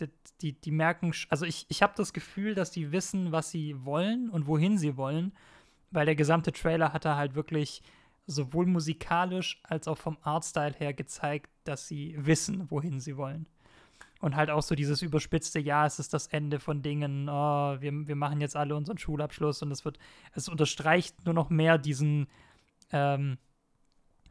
[0.00, 0.08] die,
[0.40, 4.30] die, die merken, also ich, ich habe das Gefühl, dass die wissen, was sie wollen
[4.30, 5.32] und wohin sie wollen,
[5.90, 7.82] weil der gesamte Trailer hat da halt wirklich
[8.26, 13.46] sowohl musikalisch als auch vom Artstyle her gezeigt, dass sie wissen, wohin sie wollen.
[14.22, 17.90] Und halt auch so dieses überspitzte, ja, es ist das Ende von Dingen, oh, wir,
[18.06, 19.98] wir machen jetzt alle unseren Schulabschluss und es wird,
[20.32, 22.28] es unterstreicht nur noch mehr diesen,
[22.92, 23.36] ähm,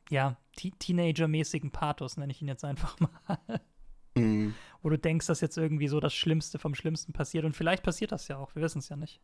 [0.09, 3.61] ja, Teenager-mäßigen Pathos, nenne ich ihn jetzt einfach mal.
[4.15, 4.55] Mhm.
[4.81, 7.43] Wo du denkst, dass jetzt irgendwie so das Schlimmste vom Schlimmsten passiert.
[7.43, 9.19] Und vielleicht passiert das ja auch, wir wissen es ja nicht.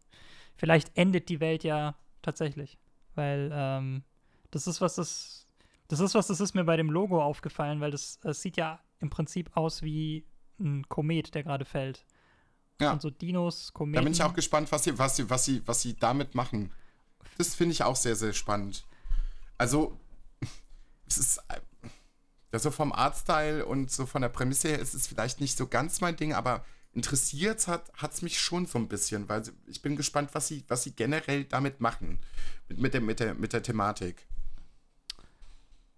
[0.58, 2.78] Vielleicht endet die Welt ja tatsächlich.
[3.16, 4.04] Weil ähm,
[4.52, 5.48] das ist, was das.
[5.88, 8.82] Das ist, was das ist mir bei dem Logo aufgefallen, weil das, das sieht ja
[9.00, 10.26] im Prinzip aus wie
[10.60, 12.06] ein Komet, der gerade fällt.
[12.80, 12.92] Ja.
[12.92, 13.96] Und so Dinos, Kometen.
[13.96, 16.72] Da bin ich auch gespannt, was sie, was sie, was sie, was sie damit machen.
[17.38, 18.86] Das finde ich auch sehr, sehr spannend.
[19.58, 20.00] Also,
[21.08, 21.42] es ist,
[22.52, 26.02] Also vom Artstyle und so von der Prämisse her ist es vielleicht nicht so ganz
[26.02, 30.32] mein Ding, aber interessiert hat es mich schon so ein bisschen, weil ich bin gespannt,
[30.34, 32.20] was sie, was sie generell damit machen,
[32.70, 34.26] mit, mit, der, mit, der, mit der Thematik.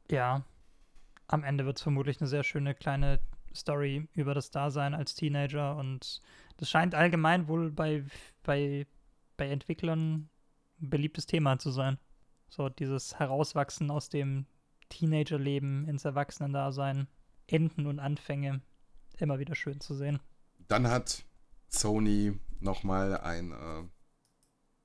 [0.10, 0.43] Ja,
[1.28, 3.20] am Ende wird es vermutlich eine sehr schöne kleine
[3.56, 6.22] Story über das Dasein als Teenager und
[6.58, 8.04] das scheint allgemein wohl bei,
[8.43, 8.86] bei,
[9.38, 10.30] bei Entwicklern
[10.82, 11.97] ein beliebtes Thema zu sein.
[12.50, 14.45] So dieses Herauswachsen aus dem
[14.89, 17.08] Teenagerleben ins Erwachsenendasein,
[17.47, 18.62] Enden und Anfänge,
[19.18, 20.20] immer wieder schön zu sehen.
[20.68, 21.24] Dann hat
[21.70, 23.89] Sony nochmal ein,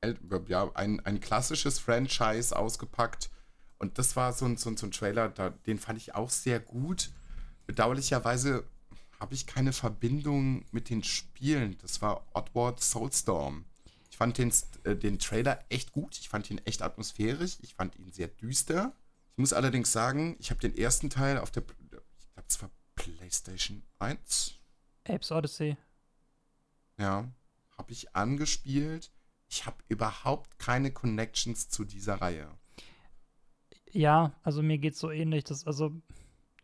[0.02, 0.14] äh,
[0.48, 3.30] ja, ein, ein klassisches Franchise ausgepackt.
[3.78, 6.30] Und das war so ein, so ein, so ein Trailer, da, den fand ich auch
[6.30, 7.10] sehr gut.
[7.66, 8.64] Bedauerlicherweise
[9.20, 11.78] habe ich keine Verbindung mit den Spielen.
[11.80, 13.64] Das war Oddworld Soulstorm.
[14.10, 14.52] Ich fand den,
[14.84, 16.18] äh, den Trailer echt gut.
[16.18, 17.58] Ich fand ihn echt atmosphärisch.
[17.62, 18.94] Ich fand ihn sehr düster.
[19.32, 22.70] Ich muss allerdings sagen, ich habe den ersten Teil auf der, ich glaube, es war
[22.94, 24.54] PlayStation 1.
[25.04, 25.76] Apes Odyssey.
[26.98, 27.28] Ja,
[27.76, 29.10] habe ich angespielt.
[29.48, 32.48] Ich habe überhaupt keine Connections zu dieser Reihe.
[33.90, 35.44] Ja, also mir geht es so ähnlich.
[35.44, 35.92] Das, also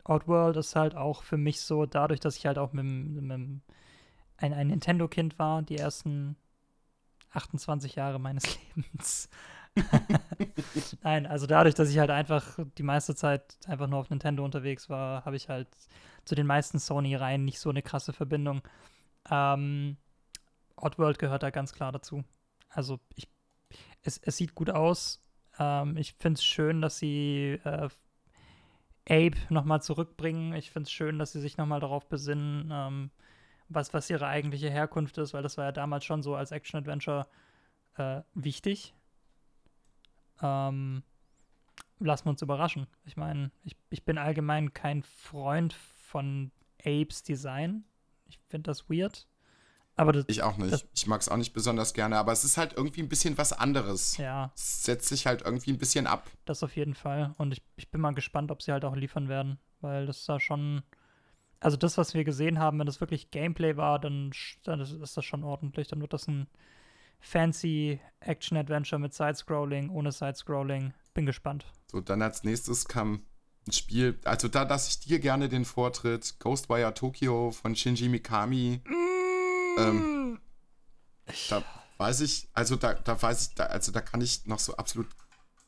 [0.03, 3.61] Outworld ist halt auch für mich so, dadurch, dass ich halt auch mit, mit ein,
[4.37, 6.35] ein Nintendo-Kind war, die ersten
[7.31, 9.29] 28 Jahre meines Lebens.
[11.03, 14.89] Nein, also dadurch, dass ich halt einfach die meiste Zeit einfach nur auf Nintendo unterwegs
[14.89, 15.69] war, habe ich halt
[16.25, 18.61] zu den meisten Sony-Reihen nicht so eine krasse Verbindung.
[19.29, 19.97] Ähm,
[20.75, 22.23] Oddworld gehört da ganz klar dazu.
[22.69, 23.27] Also ich,
[24.01, 25.21] es, es sieht gut aus.
[25.57, 27.89] Ähm, ich finde es schön, dass sie äh,
[29.09, 30.53] Abe nochmal zurückbringen.
[30.53, 33.11] Ich finde es schön, dass sie sich nochmal darauf besinnen, ähm,
[33.67, 37.27] was, was ihre eigentliche Herkunft ist, weil das war ja damals schon so als Action-Adventure
[37.97, 38.93] äh, wichtig.
[40.41, 41.03] Ähm,
[41.99, 42.87] lassen wir uns überraschen.
[43.05, 46.51] Ich meine, ich, ich bin allgemein kein Freund von
[46.83, 47.85] Apes Design.
[48.27, 49.27] Ich finde das weird.
[50.01, 50.73] Aber das, ich auch nicht.
[50.73, 53.37] Das, ich mag es auch nicht besonders gerne, aber es ist halt irgendwie ein bisschen
[53.37, 54.17] was anderes.
[54.17, 54.51] Ja.
[54.55, 56.27] Es setzt sich halt irgendwie ein bisschen ab.
[56.45, 57.35] Das auf jeden Fall.
[57.37, 60.39] Und ich, ich bin mal gespannt, ob sie halt auch liefern werden, weil das da
[60.39, 60.81] schon.
[61.59, 64.31] Also das, was wir gesehen haben, wenn das wirklich Gameplay war, dann,
[64.63, 65.87] dann ist das schon ordentlich.
[65.89, 66.47] Dann wird das ein
[67.19, 70.95] fancy Action-Adventure mit Sidescrolling, ohne Sidescrolling.
[71.13, 71.67] Bin gespannt.
[71.91, 73.21] So, dann als nächstes kam
[73.67, 76.39] ein Spiel, also da lasse ich dir gerne den Vortritt.
[76.39, 78.81] Ghostwire Tokyo von Shinji Mikami.
[78.83, 79.10] Mm.
[79.77, 80.39] Ähm,
[81.49, 81.63] da
[81.97, 85.07] weiß ich, also da, da weiß ich, da, also da kann ich noch so absolut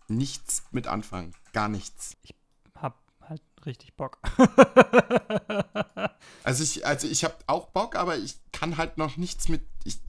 [0.07, 1.33] nichts mit anfangen.
[1.53, 2.17] Gar nichts.
[2.23, 2.35] Ich
[2.75, 4.19] hab halt richtig Bock.
[6.43, 9.61] also ich, also ich hab auch Bock, aber ich kann halt noch nichts mit.
[9.83, 9.99] Ich,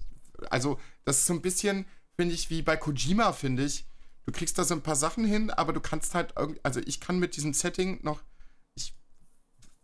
[0.51, 1.87] also, das ist so ein bisschen,
[2.17, 3.87] finde ich, wie bei Kojima, finde ich
[4.27, 7.01] du kriegst da so ein paar Sachen hin, aber du kannst halt irgendwie, also ich
[7.01, 8.23] kann mit diesem Setting noch,
[8.75, 8.95] ich,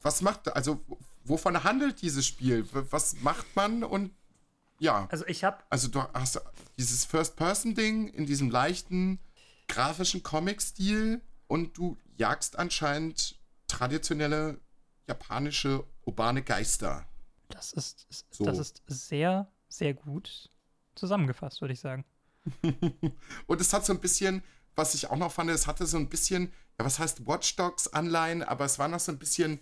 [0.00, 0.84] was macht, also
[1.30, 2.66] wovon handelt dieses Spiel?
[2.72, 4.12] Was macht man und
[4.78, 5.06] ja.
[5.10, 6.40] Also ich habe Also du hast
[6.78, 9.20] dieses First-Person-Ding in diesem leichten
[9.68, 14.58] grafischen Comic-Stil und du jagst anscheinend traditionelle
[15.06, 17.06] japanische urbane Geister.
[17.48, 18.44] Das ist, so.
[18.44, 20.50] das ist sehr, sehr gut
[20.94, 22.04] zusammengefasst, würde ich sagen.
[23.46, 24.42] und es hat so ein bisschen,
[24.74, 27.88] was ich auch noch fand, es hatte so ein bisschen, ja, was heißt Watch Dogs
[27.88, 29.60] Anleihen, aber es war noch so ein bisschen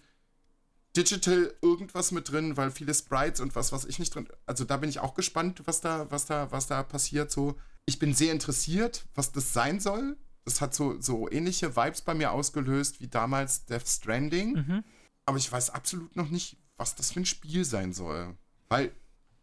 [0.97, 4.29] Digital irgendwas mit drin, weil viele Sprites und was, was ich nicht drin.
[4.47, 7.31] Also da bin ich auch gespannt, was da, was da, was da passiert.
[7.31, 10.17] So, ich bin sehr interessiert, was das sein soll.
[10.45, 14.53] Das hat so, so ähnliche Vibes bei mir ausgelöst wie damals Death Stranding.
[14.53, 14.85] Mhm.
[15.27, 18.37] Aber ich weiß absolut noch nicht, was das für ein Spiel sein soll.
[18.69, 18.93] Weil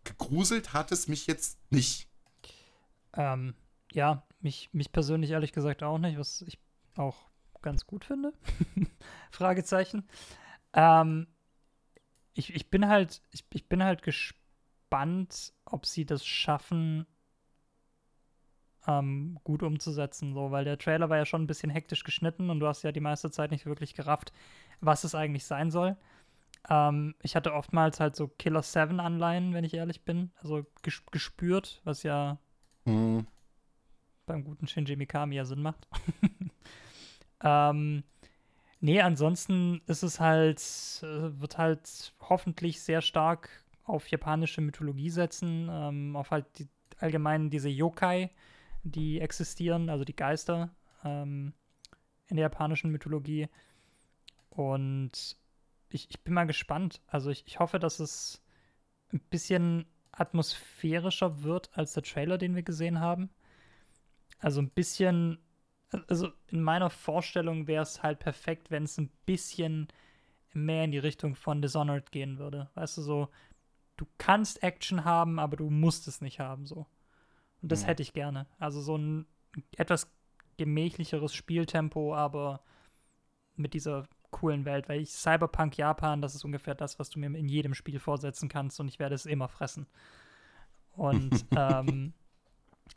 [0.03, 2.09] gegruselt hat es mich jetzt nicht.
[3.13, 3.53] Ähm,
[3.91, 6.59] ja, mich, mich persönlich ehrlich gesagt auch nicht, was ich
[6.95, 7.29] auch
[7.61, 8.33] ganz gut finde.
[9.31, 10.07] Fragezeichen.
[10.73, 11.27] Ähm,
[12.35, 17.07] ich, ich bin halt, ich, ich bin halt gespannt, ob sie das schaffen,
[18.87, 22.59] ähm, gut umzusetzen, so, weil der Trailer war ja schon ein bisschen hektisch geschnitten und
[22.59, 24.31] du hast ja die meiste Zeit nicht wirklich gerafft,
[24.79, 25.97] was es eigentlich sein soll.
[26.69, 31.03] Ähm, ich hatte oftmals halt so Killer 7 Anleihen, wenn ich ehrlich bin, also ges
[31.11, 32.37] gespürt, was ja
[32.85, 33.25] Mhm.
[34.25, 35.87] Beim guten Shinji Mikami ja Sinn macht.
[37.43, 38.03] ähm,
[38.85, 40.59] nee, ansonsten ist es halt,
[41.01, 43.49] äh, wird halt hoffentlich sehr stark
[43.83, 46.67] auf japanische Mythologie setzen, ähm, auf halt die,
[46.99, 48.29] allgemein diese Yokai,
[48.83, 50.69] die existieren, also die Geister
[51.03, 51.53] ähm,
[52.27, 53.49] in der japanischen Mythologie.
[54.49, 55.35] Und
[55.89, 57.01] ich, ich bin mal gespannt.
[57.07, 58.43] Also ich, ich hoffe, dass es
[59.11, 63.31] ein bisschen atmosphärischer wird als der Trailer, den wir gesehen haben.
[64.39, 65.39] Also ein bisschen,
[66.07, 69.87] also in meiner Vorstellung wäre es halt perfekt, wenn es ein bisschen
[70.53, 72.69] mehr in die Richtung von Dishonored gehen würde.
[72.75, 73.29] Weißt du, so,
[73.97, 76.87] du kannst Action haben, aber du musst es nicht haben, so.
[77.61, 77.87] Und das Mhm.
[77.87, 78.47] hätte ich gerne.
[78.59, 79.25] Also so ein
[79.77, 80.11] etwas
[80.57, 82.61] gemächlicheres Spieltempo, aber
[83.55, 87.27] mit dieser coolen Welt, weil ich Cyberpunk Japan, das ist ungefähr das, was du mir
[87.27, 89.87] in jedem Spiel vorsetzen kannst und ich werde es immer fressen.
[90.93, 92.13] Und ähm,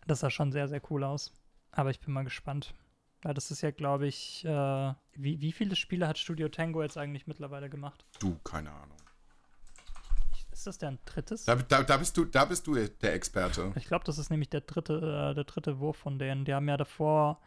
[0.06, 1.32] das sah schon sehr, sehr cool aus.
[1.72, 2.74] Aber ich bin mal gespannt.
[3.22, 6.96] Weil das ist ja, glaube ich, äh, wie, wie viele Spiele hat Studio Tango jetzt
[6.96, 8.04] eigentlich mittlerweile gemacht?
[8.20, 8.96] Du, keine Ahnung.
[10.32, 11.44] Ich, ist das der drittes?
[11.44, 13.72] Da, da, da, bist du, da bist du der Experte.
[13.74, 16.44] Ich glaube, das ist nämlich der dritte, äh, der dritte Wurf von denen.
[16.44, 17.40] Die haben ja davor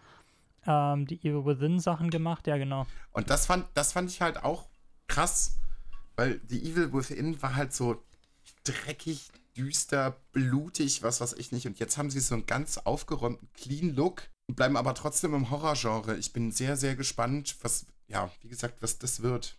[0.65, 2.47] ähm, die Evil Within Sachen gemacht.
[2.47, 2.85] Ja, genau.
[3.11, 4.67] Und das fand, das fand ich halt auch
[5.07, 5.57] krass,
[6.17, 8.03] weil die Evil Within war halt so
[8.65, 11.65] dreckig, düster, blutig, was weiß ich nicht.
[11.65, 16.17] Und jetzt haben sie so einen ganz aufgeräumten, clean Look bleiben aber trotzdem im Horrorgenre.
[16.17, 19.57] Ich bin sehr, sehr gespannt, was, ja, wie gesagt, was das wird.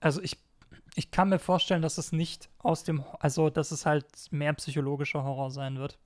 [0.00, 0.38] Also ich,
[0.94, 5.24] ich kann mir vorstellen, dass es nicht aus dem, also dass es halt mehr psychologischer
[5.24, 5.98] Horror sein wird.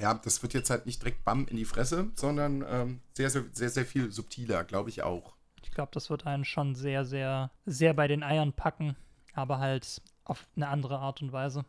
[0.00, 3.44] Ja, das wird jetzt halt nicht direkt bam in die Fresse, sondern ähm, sehr, sehr,
[3.52, 5.34] sehr, sehr viel subtiler, glaube ich auch.
[5.62, 8.96] Ich glaube, das wird einen schon sehr, sehr, sehr bei den Eiern packen,
[9.34, 11.64] aber halt auf eine andere Art und Weise.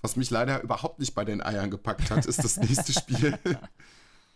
[0.00, 3.38] Was mich leider überhaupt nicht bei den Eiern gepackt hat, ist das nächste Spiel.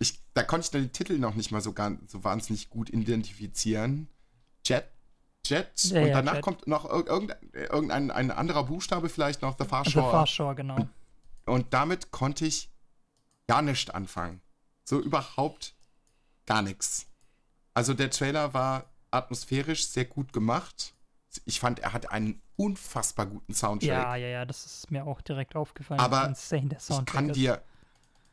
[0.03, 4.09] Ich, da konnte ich den Titel noch nicht mal so, gar, so wahnsinnig gut identifizieren.
[4.67, 4.85] Jet,
[5.47, 5.71] Jet.
[5.85, 6.43] Ja, und ja, danach Jet.
[6.43, 10.11] kommt noch ir- irgendein, irgendein ein anderer Buchstabe vielleicht noch, The Far The Shore.
[10.11, 10.89] Far Shore, genau.
[11.47, 12.69] Und damit konnte ich
[13.47, 14.41] gar nicht anfangen.
[14.85, 15.75] So überhaupt
[16.47, 17.07] gar nichts.
[17.75, 20.95] Also der Trailer war atmosphärisch sehr gut gemacht.
[21.45, 23.89] Ich fand, er hat einen unfassbar guten Soundtrack.
[23.89, 26.01] Ja, ja, ja, das ist mir auch direkt aufgefallen.
[26.01, 27.37] Aber insane Ich kann ist.
[27.37, 27.63] dir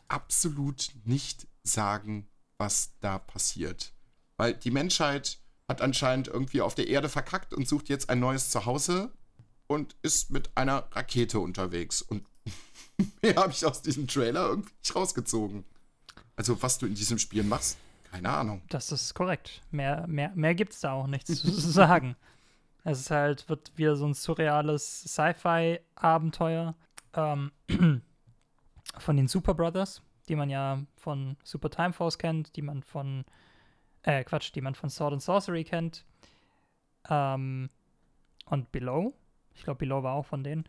[0.07, 3.93] absolut nicht sagen, was da passiert.
[4.37, 8.49] Weil die Menschheit hat anscheinend irgendwie auf der Erde verkackt und sucht jetzt ein neues
[8.49, 9.11] Zuhause
[9.67, 12.01] und ist mit einer Rakete unterwegs.
[12.01, 12.25] Und
[13.21, 15.63] mehr habe ich aus diesem Trailer irgendwie nicht rausgezogen.
[16.35, 17.77] Also, was du in diesem Spiel machst,
[18.11, 18.61] keine Ahnung.
[18.69, 19.61] Das ist korrekt.
[19.71, 22.15] Mehr, mehr, mehr gibt es da auch nichts zu sagen.
[22.83, 26.75] Es ist halt, wird wieder so ein surreales Sci-Fi-Abenteuer
[27.13, 27.51] ähm,
[28.97, 33.25] von den Super Brothers, die man ja von Super Time Force kennt, die man von,
[34.03, 36.05] äh, Quatsch, die man von Sword and Sorcery kennt.
[37.09, 37.69] Ähm,
[38.45, 39.13] und Below.
[39.55, 40.65] Ich glaube, Below war auch von denen.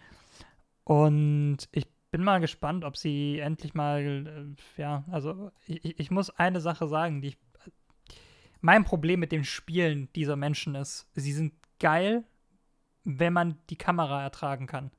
[0.85, 6.31] Und ich bin mal gespannt, ob sie endlich mal, äh, ja, also ich, ich- muss
[6.31, 7.39] eine Sache sagen, die ich,
[8.61, 12.25] mein Problem mit den Spielen dieser Menschen ist, sie sind geil,
[13.05, 14.91] wenn man die Kamera ertragen kann.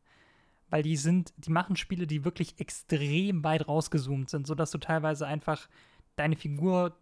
[0.71, 5.27] Weil die sind, die machen Spiele, die wirklich extrem weit rausgezoomt sind, sodass du teilweise
[5.27, 5.69] einfach
[6.15, 6.97] deine Figur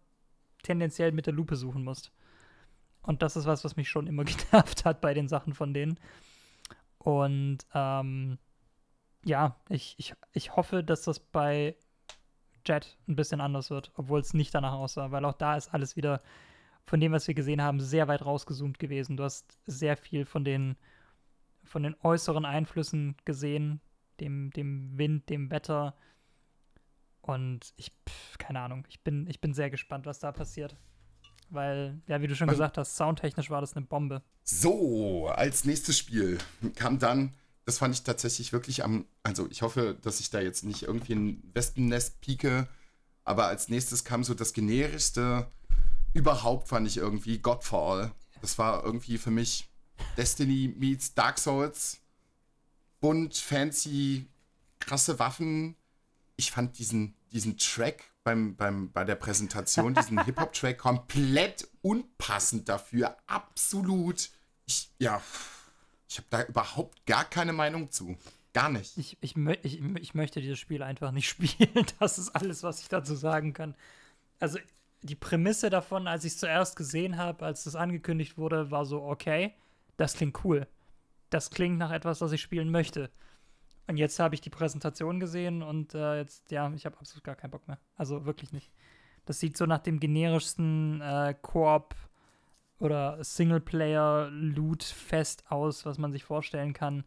[0.62, 2.12] tendenziell mit der Lupe suchen musst.
[3.02, 5.98] Und das ist was, was mich schon immer genervt hat bei den Sachen von denen.
[6.98, 8.38] Und ähm,
[9.24, 11.76] ja, ich, ich, ich hoffe, dass das bei
[12.66, 15.96] Jet ein bisschen anders wird, obwohl es nicht danach aussah, weil auch da ist alles
[15.96, 16.20] wieder
[16.86, 19.16] von dem, was wir gesehen haben, sehr weit rausgezoomt gewesen.
[19.16, 20.76] Du hast sehr viel von den,
[21.70, 23.80] von den äußeren Einflüssen gesehen,
[24.18, 25.94] dem, dem Wind, dem Wetter.
[27.22, 30.76] Und ich, pff, keine Ahnung, ich bin, ich bin sehr gespannt, was da passiert.
[31.48, 34.22] Weil, ja, wie du schon Also- gesagt hast, soundtechnisch war das eine Bombe.
[34.42, 36.38] So, als nächstes Spiel
[36.74, 37.34] kam dann,
[37.66, 41.14] das fand ich tatsächlich wirklich am, also ich hoffe, dass ich da jetzt nicht irgendwie
[41.14, 42.66] ein Wespennest pieke,
[43.22, 45.46] aber als nächstes kam so das generischste
[46.14, 48.10] überhaupt, fand ich irgendwie Godfall.
[48.40, 49.69] Das war irgendwie für mich
[50.16, 52.00] Destiny meets Dark Souls.
[53.00, 54.26] Bunt, fancy,
[54.78, 55.76] krasse Waffen.
[56.36, 63.16] Ich fand diesen, diesen Track beim, beim, bei der Präsentation, diesen Hip-Hop-Track, komplett unpassend dafür.
[63.26, 64.30] Absolut.
[64.66, 65.22] Ich, ja,
[66.08, 68.16] ich habe da überhaupt gar keine Meinung zu.
[68.52, 68.96] Gar nicht.
[68.98, 71.86] Ich, ich, ich, ich möchte dieses Spiel einfach nicht spielen.
[71.98, 73.74] Das ist alles, was ich dazu sagen kann.
[74.38, 74.58] Also,
[75.02, 79.02] die Prämisse davon, als ich es zuerst gesehen habe, als das angekündigt wurde, war so,
[79.02, 79.54] okay,
[80.00, 80.66] das klingt cool.
[81.28, 83.10] Das klingt nach etwas, was ich spielen möchte.
[83.86, 87.36] Und jetzt habe ich die Präsentation gesehen und äh, jetzt, ja, ich habe absolut gar
[87.36, 87.78] keinen Bock mehr.
[87.96, 88.72] Also wirklich nicht.
[89.26, 91.94] Das sieht so nach dem generischsten äh, Koop
[92.78, 97.04] oder Singleplayer-Loot-Fest aus, was man sich vorstellen kann.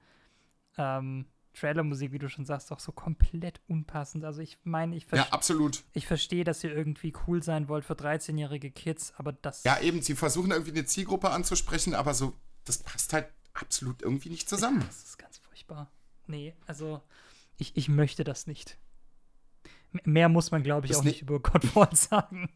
[0.78, 4.24] Ähm, Trailermusik, wie du schon sagst, auch so komplett unpassend.
[4.24, 5.84] Also ich meine, ich, ver Ja, absolut.
[5.94, 10.02] ich verstehe, dass ihr irgendwie cool sein wollt für 13-jährige Kids, aber das Ja, eben,
[10.02, 12.34] sie versuchen irgendwie eine Zielgruppe anzusprechen, aber so,
[12.66, 14.84] das passt halt absolut irgendwie nicht zusammen.
[14.88, 15.90] Das ist ganz furchtbar.
[16.28, 17.02] Nee, also
[17.58, 18.78] ich, ich möchte das nicht.
[19.94, 22.50] M mehr muss man, glaube ich, Das auch ni- nicht über Godfall sagen.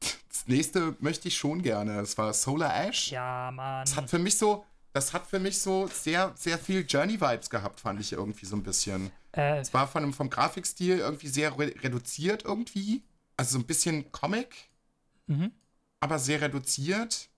[0.00, 1.96] das nächste möchte ich schon gerne.
[1.96, 3.10] Das war Solar Ash.
[3.10, 3.84] Ja, Mann.
[3.84, 7.80] Das hat für mich so, das hat für mich so sehr, sehr viel Journey-Vibes gehabt,
[7.80, 9.10] fand ich irgendwie so ein bisschen.
[9.32, 13.02] Äh, Es war von dem, vom Grafikstil irgendwie sehr re reduziert irgendwie.
[13.36, 14.68] Also so ein bisschen Comic,
[15.26, 15.52] mhm.
[16.00, 17.28] aber sehr reduziert.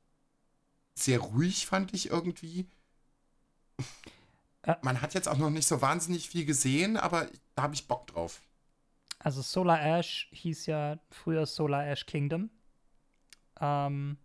[0.95, 2.67] Sehr ruhig fand ich irgendwie.
[4.63, 4.77] Äh.
[4.83, 8.07] Man hat jetzt auch noch nicht so wahnsinnig viel gesehen, aber da habe ich Bock
[8.07, 8.41] drauf.
[9.19, 12.51] Also Solar Ash hieß ja früher Solar Ash Kingdom.
[13.61, 14.19] Ähm,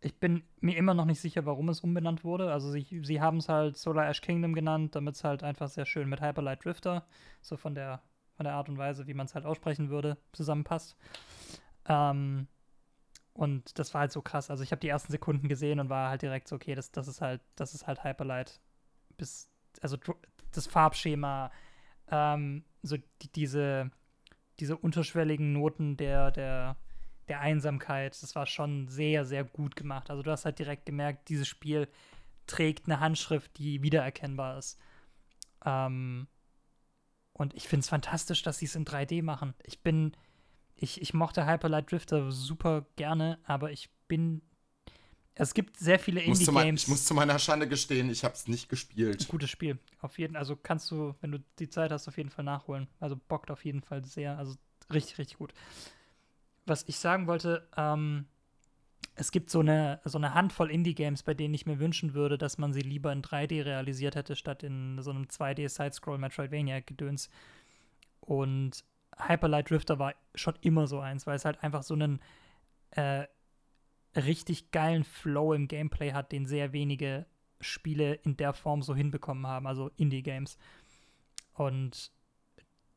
[0.00, 2.52] ich bin mir immer noch nicht sicher, warum es umbenannt wurde.
[2.52, 5.84] Also sie, sie haben es halt Solar Ash Kingdom genannt, damit es halt einfach sehr
[5.84, 7.06] schön mit Hyperlight Drifter,
[7.42, 8.02] so von der,
[8.36, 10.96] von der Art und Weise, wie man es halt aussprechen würde, zusammenpasst.
[11.86, 12.46] Ähm,
[13.40, 14.50] und das war halt so krass.
[14.50, 17.08] Also ich habe die ersten Sekunden gesehen und war halt direkt so, okay, das, das
[17.08, 18.60] ist halt, das ist halt Hyperlight.
[19.16, 19.48] Bis,
[19.80, 19.96] also
[20.52, 21.50] das Farbschema,
[22.10, 23.90] ähm, so die, diese,
[24.58, 26.76] diese unterschwelligen Noten der, der,
[27.28, 30.10] der Einsamkeit, das war schon sehr, sehr gut gemacht.
[30.10, 31.88] Also du hast halt direkt gemerkt, dieses Spiel
[32.46, 34.78] trägt eine Handschrift, die wiedererkennbar ist.
[35.64, 36.28] Ähm,
[37.32, 39.54] und ich finde es fantastisch, dass sie es in 3D machen.
[39.62, 40.12] Ich bin,
[40.80, 44.42] ich, ich mochte Hyperlight Drifter super gerne, aber ich bin,
[45.34, 46.82] es gibt sehr viele Indie-Games.
[46.82, 49.28] ich muss zu meiner Schande gestehen, ich habe es nicht gespielt.
[49.28, 49.78] Gutes Spiel.
[50.00, 52.88] Auf jeden also kannst du, wenn du die Zeit hast, auf jeden Fall nachholen.
[52.98, 54.38] Also bockt auf jeden Fall sehr.
[54.38, 54.56] Also
[54.92, 55.52] richtig, richtig gut.
[56.64, 58.26] Was ich sagen wollte, ähm,
[59.14, 62.56] es gibt so eine, so eine Handvoll Indie-Games, bei denen ich mir wünschen würde, dass
[62.56, 67.28] man sie lieber in 3D realisiert hätte, statt in so einem 2D-Side-Scroll-Metroidvania-Gedöns.
[68.20, 68.84] Und
[69.28, 72.20] Hyperlight Drifter war schon immer so eins, weil es halt einfach so einen
[72.92, 73.26] äh,
[74.16, 77.26] richtig geilen Flow im Gameplay hat, den sehr wenige
[77.60, 80.58] Spiele in der Form so hinbekommen haben, also Indie-Games.
[81.54, 82.10] Und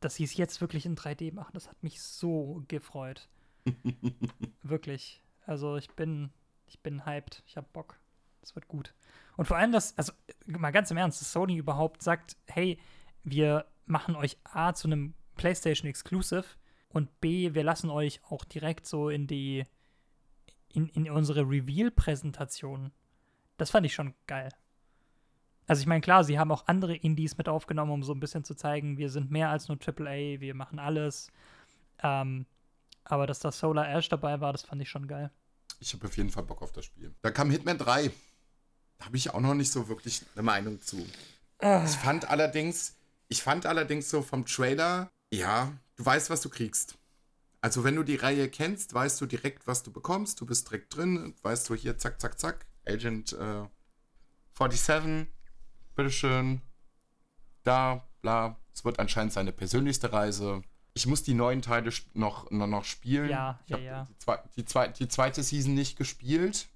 [0.00, 3.28] dass sie es jetzt wirklich in 3D machen, das hat mich so gefreut.
[4.62, 5.22] wirklich.
[5.46, 6.30] Also ich bin,
[6.66, 7.42] ich bin hyped.
[7.46, 7.98] Ich hab Bock.
[8.40, 8.94] Das wird gut.
[9.36, 10.12] Und vor allem, dass, also
[10.46, 12.78] mal ganz im Ernst, dass Sony überhaupt sagt, hey,
[13.22, 15.14] wir machen euch A zu einem
[15.44, 16.46] PlayStation Exclusive
[16.88, 19.66] und B, wir lassen euch auch direkt so in die,
[20.72, 22.92] in, in unsere Reveal-Präsentation.
[23.58, 24.48] Das fand ich schon geil.
[25.66, 28.42] Also ich meine, klar, sie haben auch andere Indies mit aufgenommen, um so ein bisschen
[28.42, 31.30] zu zeigen, wir sind mehr als nur AAA, wir machen alles.
[32.02, 32.46] Ähm,
[33.04, 35.30] aber dass da Solar Ash dabei war, das fand ich schon geil.
[35.78, 37.14] Ich habe auf jeden Fall Bock auf das Spiel.
[37.20, 38.10] Da kam Hitman 3.
[38.96, 41.06] Da habe ich auch noch nicht so wirklich eine Meinung zu.
[41.60, 42.96] Ich fand allerdings,
[43.28, 46.98] ich fand allerdings so vom Trailer, ja, du weißt, was du kriegst.
[47.60, 50.40] Also wenn du die Reihe kennst, weißt du direkt, was du bekommst.
[50.40, 52.66] Du bist direkt drin, weißt du hier, zack, zack, zack.
[52.86, 53.64] Agent äh,
[54.58, 55.26] 47,
[55.94, 56.60] bitteschön.
[57.62, 58.60] Da, bla.
[58.74, 60.62] Es wird anscheinend seine persönlichste Reise.
[60.92, 63.30] Ich muss die neuen Teile noch, noch, spielen.
[63.30, 64.08] Ja, ich ja, ja.
[64.10, 66.68] Die, zwei, die, zwei, die zweite Season nicht gespielt.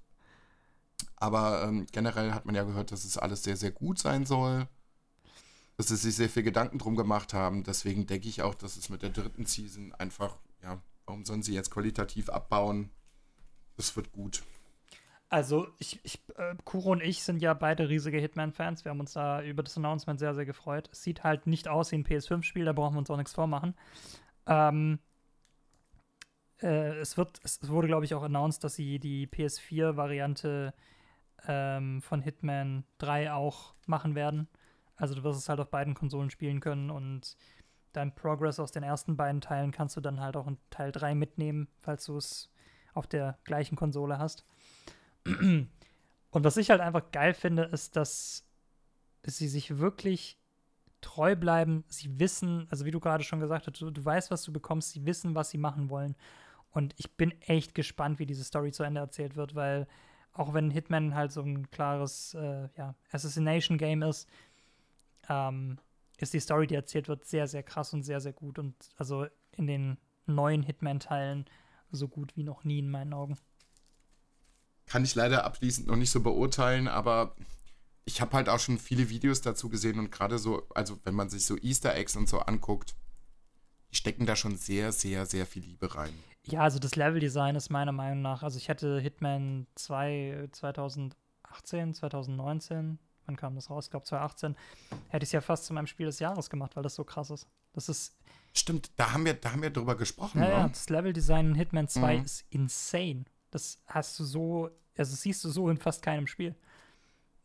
[1.17, 4.67] Aber ähm, generell hat man ja gehört, dass es alles sehr, sehr gut sein soll.
[5.79, 7.63] Dass sie sich sehr viel Gedanken drum gemacht haben.
[7.63, 11.53] Deswegen denke ich auch, dass es mit der dritten Season einfach, ja, warum sollen sie
[11.53, 12.89] jetzt qualitativ abbauen?
[13.77, 14.43] Das wird gut.
[15.29, 18.83] Also, ich, ich, äh, Kuro und ich sind ja beide riesige Hitman-Fans.
[18.83, 20.89] Wir haben uns da über das Announcement sehr, sehr gefreut.
[20.91, 23.73] Es sieht halt nicht aus wie ein PS5-Spiel, da brauchen wir uns auch nichts vormachen.
[24.47, 24.99] Ähm,
[26.61, 30.73] äh, es, wird, es wurde, glaube ich, auch announced, dass sie die PS4-Variante
[31.47, 34.49] ähm, von Hitman 3 auch machen werden.
[34.99, 37.35] Also, du wirst es halt auf beiden Konsolen spielen können und
[37.93, 41.15] dein Progress aus den ersten beiden Teilen kannst du dann halt auch in Teil 3
[41.15, 42.51] mitnehmen, falls du es
[42.93, 44.45] auf der gleichen Konsole hast.
[45.25, 48.45] Und was ich halt einfach geil finde, ist, dass
[49.25, 50.39] sie sich wirklich
[51.01, 51.83] treu bleiben.
[51.87, 54.91] Sie wissen, also wie du gerade schon gesagt hast, du, du weißt, was du bekommst,
[54.91, 56.15] sie wissen, was sie machen wollen.
[56.71, 59.87] Und ich bin echt gespannt, wie diese Story zu Ende erzählt wird, weil
[60.33, 64.29] auch wenn Hitman halt so ein klares äh, ja, Assassination-Game ist,
[65.29, 65.79] ähm,
[66.17, 68.59] ist die Story, die erzählt wird, sehr, sehr krass und sehr, sehr gut.
[68.59, 71.45] Und also in den neuen Hitman-Teilen
[71.91, 73.37] so gut wie noch nie in meinen Augen.
[74.85, 77.35] Kann ich leider abschließend noch nicht so beurteilen, aber
[78.05, 81.29] ich habe halt auch schon viele Videos dazu gesehen und gerade so, also wenn man
[81.29, 82.95] sich so Easter Eggs und so anguckt,
[83.91, 86.13] die stecken da schon sehr, sehr, sehr viel Liebe rein.
[86.45, 92.99] Ja, also das Leveldesign ist meiner Meinung nach, also ich hätte Hitman 2 2018, 2019,
[93.29, 93.85] wann kam das raus?
[93.85, 94.55] Ich glaube 2018,
[95.09, 97.29] hätte ich es ja fast zu meinem Spiel des Jahres gemacht, weil das so krass
[97.29, 97.47] ist.
[97.73, 98.17] Das ist,
[98.53, 101.87] Stimmt, da haben wir, da haben wir drüber gesprochen, ja, ja, das Leveldesign in Hitman
[101.87, 102.23] 2 Mhm.
[102.25, 103.25] ist insane.
[103.51, 104.65] Das hast du so,
[104.97, 106.55] also das siehst du so in fast keinem Spiel.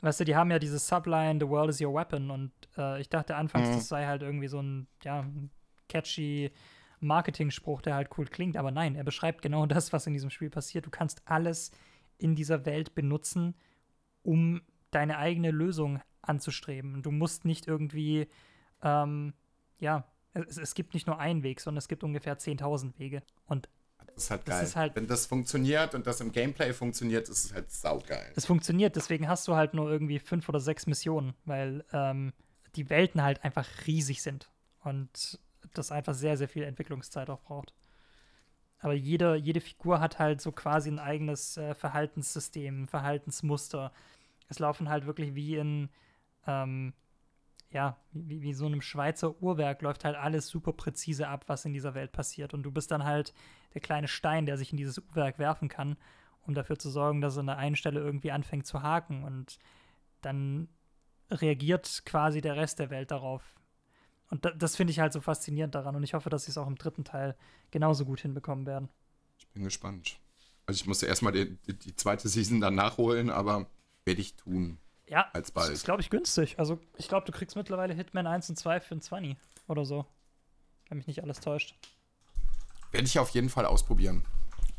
[0.01, 3.09] Weißt du, die haben ja diese Subline, The World is Your Weapon und äh, ich
[3.11, 3.75] dachte anfangs, Mhm.
[3.75, 5.51] das sei halt irgendwie so ein, ja, ein
[5.91, 6.51] catchy
[7.01, 10.49] Marketing-Spruch, der halt cool klingt, aber nein, er beschreibt genau das, was in diesem Spiel
[10.51, 10.87] passiert.
[10.87, 11.71] Du kannst alles
[12.17, 13.55] in dieser Welt benutzen,
[14.23, 14.63] um
[14.95, 17.03] deine eigene Lösung anzustreben.
[17.03, 18.29] Du musst nicht irgendwie,
[18.83, 19.35] ähm,
[19.79, 23.23] ja, es, es, gibt nicht nur einen Weg, sondern es gibt ungefähr 10.000 Wege.
[23.47, 23.69] Und
[24.07, 24.65] das ist halt geil.
[24.65, 28.33] Ist halt, Wenn das funktioniert und das im Gameplay funktioniert, ist es halt saugeil.
[28.37, 32.33] Es funktioniert, deswegen hast du halt nur irgendwie fünf oder sechs Missionen, weil ähm,
[32.77, 34.51] die Welten halt einfach riesig sind
[34.83, 35.39] und
[35.73, 37.75] das einfach sehr, sehr viel Entwicklungszeit auch braucht.
[38.79, 43.93] Aber jede, jede Figur hat halt so quasi ein eigenes äh, Verhaltenssystem, Verhaltensmuster.
[44.49, 45.89] Es laufen halt wirklich wie in,
[46.47, 46.95] ähm,
[47.71, 51.73] ja, wie, wie so einem Schweizer Uhrwerk läuft halt alles super präzise ab, was in
[51.73, 52.55] dieser Welt passiert.
[52.55, 53.35] Und du bist dann halt
[53.75, 55.97] der kleine Stein, der sich in dieses Uhrwerk werfen kann,
[56.43, 59.25] um dafür zu sorgen, dass er an der einen Stelle irgendwie anfängt zu haken.
[59.25, 59.59] Und
[60.21, 60.69] dann
[61.31, 63.43] reagiert quasi der Rest der Welt darauf.
[64.31, 65.97] Und da, das finde ich halt so faszinierend daran.
[65.97, 67.37] Und ich hoffe, dass sie es auch im dritten Teil
[67.71, 68.89] genauso gut hinbekommen werden.
[69.39, 70.21] Ich bin gespannt.
[70.67, 73.67] Also ich musste erstmal die, die, die zweite Season dann nachholen, aber
[74.05, 74.79] werde ich tun.
[75.07, 75.69] Ja, als bald.
[75.69, 76.59] das ist, glaube ich, günstig.
[76.59, 79.37] Also ich glaube, du kriegst mittlerweile Hitman 1 und 2 für ein 20
[79.69, 80.07] oder so.
[80.89, 81.75] Wenn mich nicht alles täuscht.
[82.91, 84.25] Werde ich auf jeden Fall ausprobieren.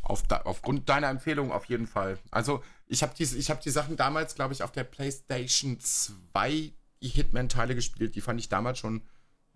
[0.02, 2.20] Auf da, aufgrund deiner Empfehlung auf jeden Fall.
[2.30, 6.72] Also, ich habe die, hab die Sachen damals, glaube ich, auf der PlayStation 2
[7.02, 8.16] die Hitman-Teile gespielt.
[8.16, 9.02] Die fand ich damals schon.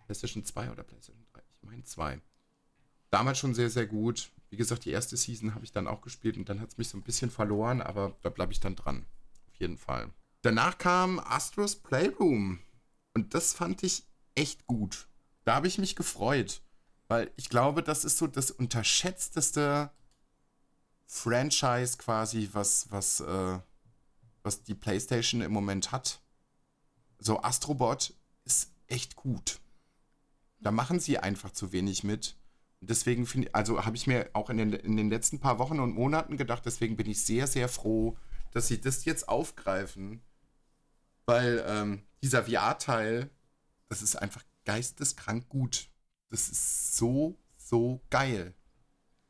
[0.06, 1.42] PlayStation 2 oder PlayStation 3?
[1.62, 2.20] Ich meine 2.
[3.12, 4.32] Damals schon sehr, sehr gut.
[4.50, 6.90] Wie gesagt, die erste Season habe ich dann auch gespielt und dann hat es mich
[6.90, 9.06] so ein bisschen verloren, aber da bleibe ich dann dran.
[9.60, 10.12] Jeden Fall.
[10.42, 12.60] Danach kam Astros Playroom.
[13.14, 14.06] Und das fand ich
[14.36, 15.08] echt gut.
[15.44, 16.62] Da habe ich mich gefreut.
[17.08, 19.92] Weil ich glaube, das ist so das unterschätzteste
[21.08, 23.60] Franchise quasi, was, was, äh,
[24.44, 26.22] was die PlayStation im Moment hat.
[27.18, 28.14] So, Astrobot
[28.46, 29.60] ist echt gut.
[30.60, 32.38] Da machen sie einfach zu wenig mit.
[32.82, 35.94] Deswegen finde also habe ich mir auch in den, in den letzten paar Wochen und
[35.94, 38.18] Monaten gedacht, deswegen bin ich sehr, sehr froh,
[38.52, 40.22] dass sie das jetzt aufgreifen.
[41.26, 43.30] Weil ähm, dieser VR-Teil,
[43.88, 45.90] das ist einfach geisteskrank gut.
[46.30, 48.54] Das ist so, so geil.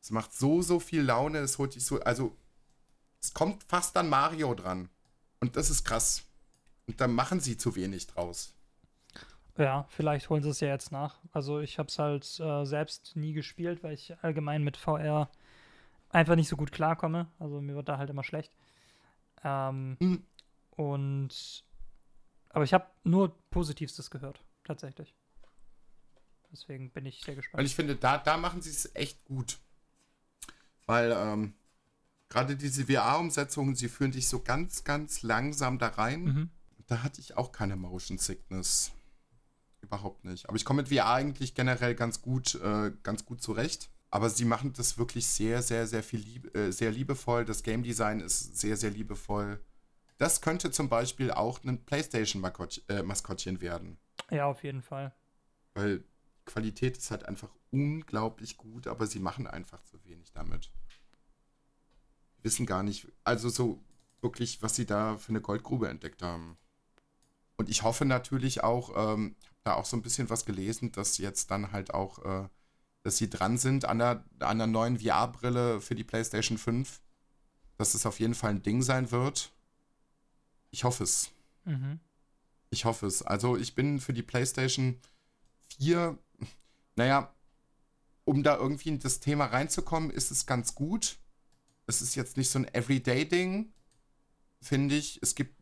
[0.01, 2.37] Es macht so, so viel Laune, es holt dich so, also
[3.21, 4.89] es kommt fast an Mario dran.
[5.39, 6.23] Und das ist krass.
[6.87, 8.53] Und da machen sie zu wenig draus.
[9.57, 11.19] Ja, vielleicht holen sie es ja jetzt nach.
[11.33, 15.29] Also ich habe es halt äh, selbst nie gespielt, weil ich allgemein mit VR
[16.09, 17.27] einfach nicht so gut klarkomme.
[17.39, 18.53] Also mir wird da halt immer schlecht.
[19.43, 20.23] Ähm, mhm.
[20.71, 21.63] Und
[22.49, 25.15] aber ich habe nur Positivstes gehört, tatsächlich.
[26.51, 27.59] Deswegen bin ich sehr gespannt.
[27.59, 29.59] Weil ich finde, da, da machen sie es echt gut.
[30.87, 31.53] Weil ähm,
[32.27, 36.23] gerade diese VR-Umsetzungen, sie führen dich so ganz, ganz langsam da rein.
[36.23, 36.49] Mhm.
[36.87, 38.91] Da hatte ich auch keine Motion Sickness.
[39.81, 40.49] Überhaupt nicht.
[40.49, 43.89] Aber ich komme mit VR eigentlich generell ganz gut, äh, ganz gut zurecht.
[44.11, 47.45] Aber sie machen das wirklich sehr, sehr, sehr viel lieb äh, sehr liebevoll.
[47.45, 49.63] Das Game Design ist sehr, sehr liebevoll.
[50.17, 53.97] Das könnte zum Beispiel auch ein PlayStation-Maskottchen äh, werden.
[54.31, 55.13] Ja, auf jeden Fall.
[55.73, 56.03] Weil
[56.45, 60.71] Qualität ist halt einfach unglaublich gut, aber sie machen einfach zu wenig damit.
[62.41, 63.83] Wissen gar nicht, also so
[64.21, 66.57] wirklich, was sie da für eine Goldgrube entdeckt haben.
[67.57, 71.51] Und ich hoffe natürlich auch, ähm, da auch so ein bisschen was gelesen, dass jetzt
[71.51, 72.49] dann halt auch, äh,
[73.03, 77.01] dass sie dran sind an der, an der neuen VR-Brille für die PlayStation 5.
[77.77, 79.53] Dass es auf jeden Fall ein Ding sein wird.
[80.71, 81.31] Ich hoffe es.
[81.63, 81.99] Mhm.
[82.69, 83.21] Ich hoffe es.
[83.21, 84.99] Also ich bin für die PlayStation
[85.77, 86.17] 4
[86.99, 87.33] naja,
[88.25, 91.17] um da irgendwie in das Thema reinzukommen, ist es ganz gut.
[91.87, 93.71] Es ist jetzt nicht so ein Everyday-Ding,
[94.61, 95.17] finde ich.
[95.23, 95.55] Es gibt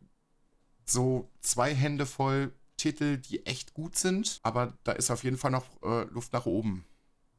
[0.84, 5.52] so zwei Hände voll Titel, die echt gut sind, aber da ist auf jeden Fall
[5.52, 6.84] noch äh, Luft nach oben.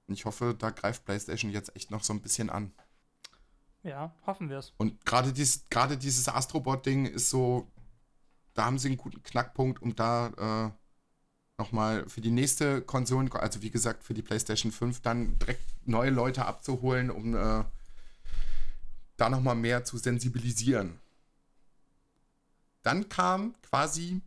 [0.10, 2.74] Und ich hoffe, da greift PlayStation jetzt echt noch so ein bisschen an.
[3.84, 4.74] Ja, hoffen wir es.
[4.78, 5.66] Und gerade dies,
[6.02, 7.72] dieses Astrobot-Ding ist so,
[8.56, 13.62] da haben sie einen guten Knackpunkt, um da äh, nochmal für die nächste Konsole, also
[13.62, 17.64] wie gesagt für die PlayStation 5, dann direkt neue Leute abzuholen, um äh,
[19.16, 21.00] da nochmal mehr zu sensibilisieren.
[22.82, 24.22] Dann kam quasi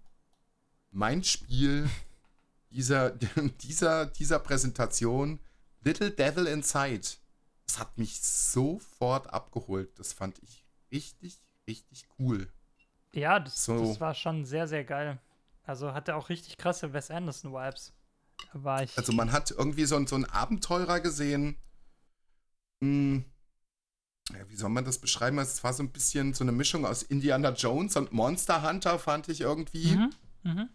[0.92, 1.90] mein Spiel
[2.70, 3.10] dieser,
[3.62, 5.40] dieser, dieser Präsentation,
[5.82, 7.08] Little Devil Inside.
[7.66, 9.98] Das hat mich sofort abgeholt.
[9.98, 12.48] Das fand ich richtig, richtig cool.
[13.14, 13.86] Ja, das, so.
[13.86, 15.20] das war schon sehr, sehr geil.
[15.64, 17.92] Also hatte auch richtig krasse Wes Anderson-Vibes.
[18.52, 18.96] War ich.
[18.98, 21.56] Also man hat irgendwie so, so einen Abenteurer gesehen.
[22.80, 23.24] Hm,
[24.30, 25.38] ja, wie soll man das beschreiben?
[25.38, 29.28] Es war so ein bisschen so eine Mischung aus Indiana Jones und Monster Hunter, fand
[29.28, 29.96] ich irgendwie.
[29.96, 30.12] Mhm.
[30.42, 30.68] Mhm.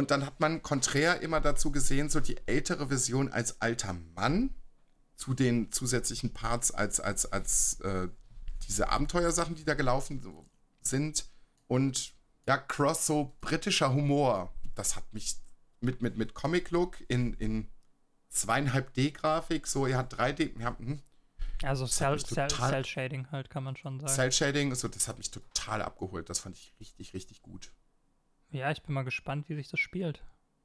[0.00, 4.54] Und dann hat man konträr immer dazu gesehen, so die ältere Version als alter Mann
[5.14, 8.08] zu den zusätzlichen Parts als, als, als äh,
[8.66, 10.22] diese Abenteuersachen, die da gelaufen
[10.80, 11.26] sind.
[11.66, 12.14] Und
[12.48, 14.54] ja, Cross so britischer Humor.
[14.74, 15.36] Das hat mich
[15.80, 17.68] mit, mit, mit Comic-Look in, in
[18.30, 20.58] zweieinhalb D-Grafik, so, er hat 3D.
[20.58, 21.02] Ja, hm,
[21.62, 24.14] also Cell, Cell, Cell, Shading halt, kann man schon sagen.
[24.14, 26.30] Cell Shading, so, das hat mich total abgeholt.
[26.30, 27.70] Das fand ich richtig, richtig gut.
[28.50, 30.24] Ja, ich bin mal gespannt, wie sich das spielt.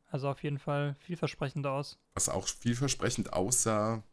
[0.10, 1.98] Also auf jeden Fall vielversprechend aus.
[2.14, 4.04] Was auch vielversprechend aussah,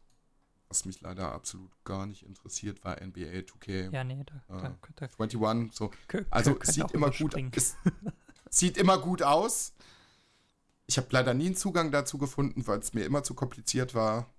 [0.67, 3.91] was mich leider absolut gar nicht interessiert, war NBA 2K.
[3.91, 5.71] Ja, nee, da, äh, da, da 21.
[5.71, 5.91] So.
[6.29, 7.75] Also sieht immer gut es,
[8.49, 9.73] Sieht immer gut aus.
[10.85, 14.29] Ich habe leider nie einen Zugang dazu gefunden, weil es mir immer zu kompliziert war.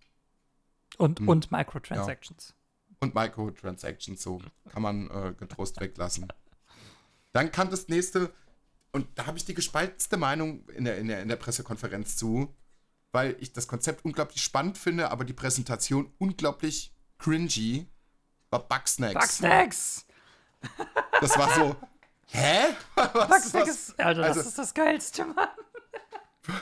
[0.98, 1.28] Und, hm.
[1.28, 2.50] und Microtransactions.
[2.50, 2.96] Ja.
[3.00, 6.28] Und Microtransactions, so kann man äh, getrost weglassen.
[7.32, 8.32] Dann kam das nächste,
[8.94, 12.54] und da habe ich die gespaltenste Meinung in der, in, der, in der Pressekonferenz zu,
[13.10, 17.88] weil ich das Konzept unglaublich spannend finde, aber die Präsentation unglaublich cringy,
[18.50, 19.14] war Bugsnacks.
[19.14, 20.06] Bugsnacks!
[21.20, 21.76] Das war so,
[22.28, 22.74] hä?
[22.94, 23.98] Was, Bugsnacks, was?
[23.98, 25.48] Alter, also, das ist das Geilste, Mann.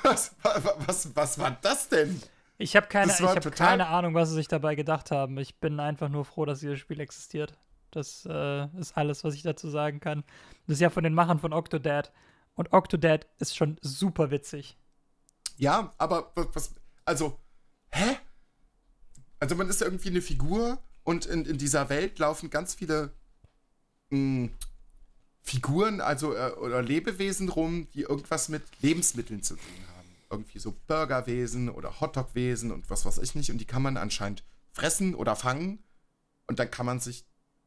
[0.03, 2.21] Was, was, was, was war das denn?
[2.59, 5.39] Ich habe keine, hab keine Ahnung, was sie sich dabei gedacht haben.
[5.39, 7.59] Ich bin einfach nur froh, dass dieses Spiel existiert.
[7.93, 10.25] Das äh, ist alles, was ich dazu sagen kann.
[10.67, 12.13] Das ist ja von den Machern von Octodad.
[12.55, 14.77] Und Octodad ist schon super witzig.
[15.57, 16.75] Ja, aber was,
[17.05, 17.39] also,
[17.91, 18.17] hä?
[19.39, 23.13] Also man ist irgendwie eine Figur und in, in dieser Welt laufen ganz viele
[24.11, 24.51] mh, hm,
[25.43, 30.09] Figuren, also äh, oder Lebewesen rum, die irgendwas mit Lebensmitteln zu tun haben.
[30.31, 33.51] Irgendwie so Burgerwesen oder Hotdogwesen und was weiß ich nicht.
[33.51, 35.83] Und die kann man anscheinend fressen oder fangen.
[36.47, 37.25] Und dann kann man sich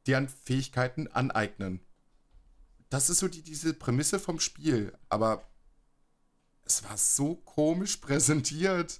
[0.08, 1.80] deren Fähigkeiten aneignen.
[2.90, 4.94] Das ist so die, diese Prämisse vom Spiel.
[5.10, 5.44] Aber
[6.66, 9.00] es war so komisch präsentiert.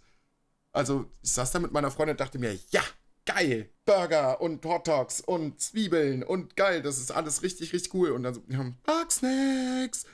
[0.72, 2.82] Also, ich saß da mit meiner Freundin und dachte mir, ja,
[3.26, 8.12] geil, Burger und Hotdogs und Zwiebeln und geil, das ist alles richtig, richtig cool.
[8.12, 10.06] Und dann so, wir haben Bugsnacks.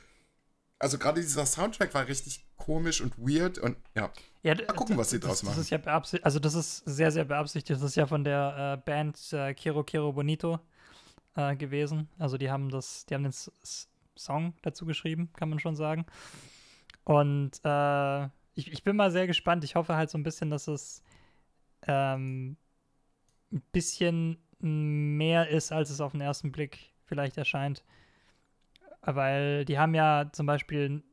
[0.79, 4.11] Also gerade dieser Soundtrack war richtig komisch und weird und ja.
[4.41, 5.55] ja mal gucken, was sie draus machen.
[5.55, 7.79] Das ist ja beabsichtigt, also das ist sehr, sehr beabsichtigt.
[7.79, 10.59] Das ist ja von der äh, Band äh, Kiro Kiro Bonito
[11.35, 12.09] äh, gewesen.
[12.17, 16.05] Also die haben das, die haben den S Song dazu geschrieben, kann man schon sagen.
[17.05, 19.63] Und äh, ich, ich bin mal sehr gespannt.
[19.63, 21.01] Ich hoffe halt so ein bisschen, dass es
[21.87, 22.57] ähm,
[23.51, 27.83] ein bisschen mehr ist, als es auf den ersten Blick vielleicht erscheint.
[29.01, 31.03] Weil die haben ja zum Beispiel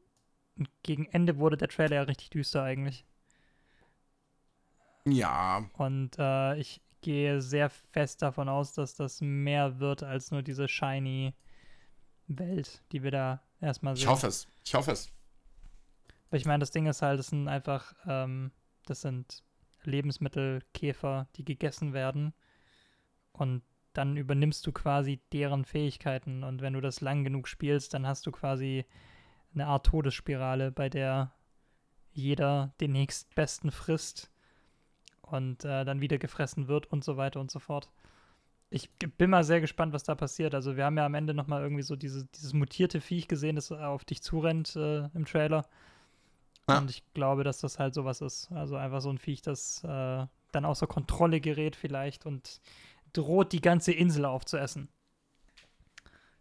[0.82, 3.04] gegen Ende wurde der Trailer ja richtig düster eigentlich.
[5.06, 5.64] Ja.
[5.78, 10.68] Und äh, ich gehe sehr fest davon aus, dass das mehr wird als nur diese
[10.68, 11.34] shiny
[12.26, 14.02] Welt, die wir da erstmal sehen.
[14.02, 14.48] Ich hoffe es.
[14.64, 15.10] Ich hoffe es.
[16.30, 18.52] Weil ich meine, das Ding ist halt, das sind einfach, ähm,
[18.86, 19.42] das sind
[19.84, 22.34] Lebensmittelkäfer, die gegessen werden.
[23.32, 26.44] Und dann übernimmst du quasi deren Fähigkeiten.
[26.44, 28.84] Und wenn du das lang genug spielst, dann hast du quasi
[29.54, 31.32] eine Art Todesspirale, bei der
[32.12, 34.30] jeder den nächstbesten frisst
[35.32, 37.88] und äh, dann wieder gefressen wird und so weiter und so fort.
[38.70, 40.54] Ich bin mal sehr gespannt, was da passiert.
[40.54, 43.56] Also wir haben ja am Ende noch mal irgendwie so diese, dieses mutierte Viech gesehen,
[43.56, 45.66] das auf dich zurennt äh, im Trailer.
[46.68, 46.78] Ja.
[46.78, 48.52] Und ich glaube, dass das halt sowas ist.
[48.52, 52.60] Also einfach so ein Viech, das äh, dann außer Kontrolle gerät vielleicht und
[53.14, 54.88] droht, die ganze Insel aufzuessen.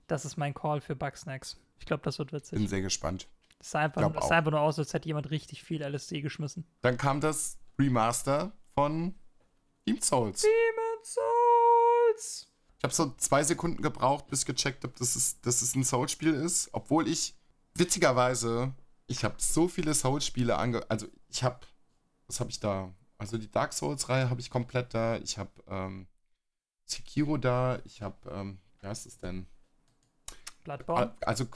[0.08, 1.58] Das ist mein Call für Bugsnacks.
[1.80, 2.58] Ich glaube, das wird witzig.
[2.58, 3.28] Bin sehr gespannt.
[3.60, 6.66] Es sah einfach, es sah einfach nur aus, als hätte jemand richtig viel LSD geschmissen.
[6.82, 9.16] Dann kam das Remaster von
[9.88, 10.44] Demon Souls.
[10.44, 12.48] Demon Souls!
[12.78, 15.84] Ich habe so zwei Sekunden gebraucht, bis ich gecheckt habe, dass es, dass es ein
[15.84, 16.70] Souls-Spiel ist.
[16.74, 17.36] Obwohl ich,
[17.74, 18.76] witzigerweise,
[19.08, 20.88] ich habe so viele Souls-Spiele ange...
[20.92, 21.62] Also ich habe...
[22.28, 22.94] Was habe ich da?
[23.18, 25.18] Also die Dark Souls-Reihe habe ich komplett da.
[25.18, 26.06] Ich habe ähm,
[26.86, 27.80] Sekiro da.
[27.84, 28.30] Ich habe...
[28.30, 29.48] Ähm, wie heißt es denn?
[30.64, 31.16] Bloodborne?
[31.22, 31.48] Also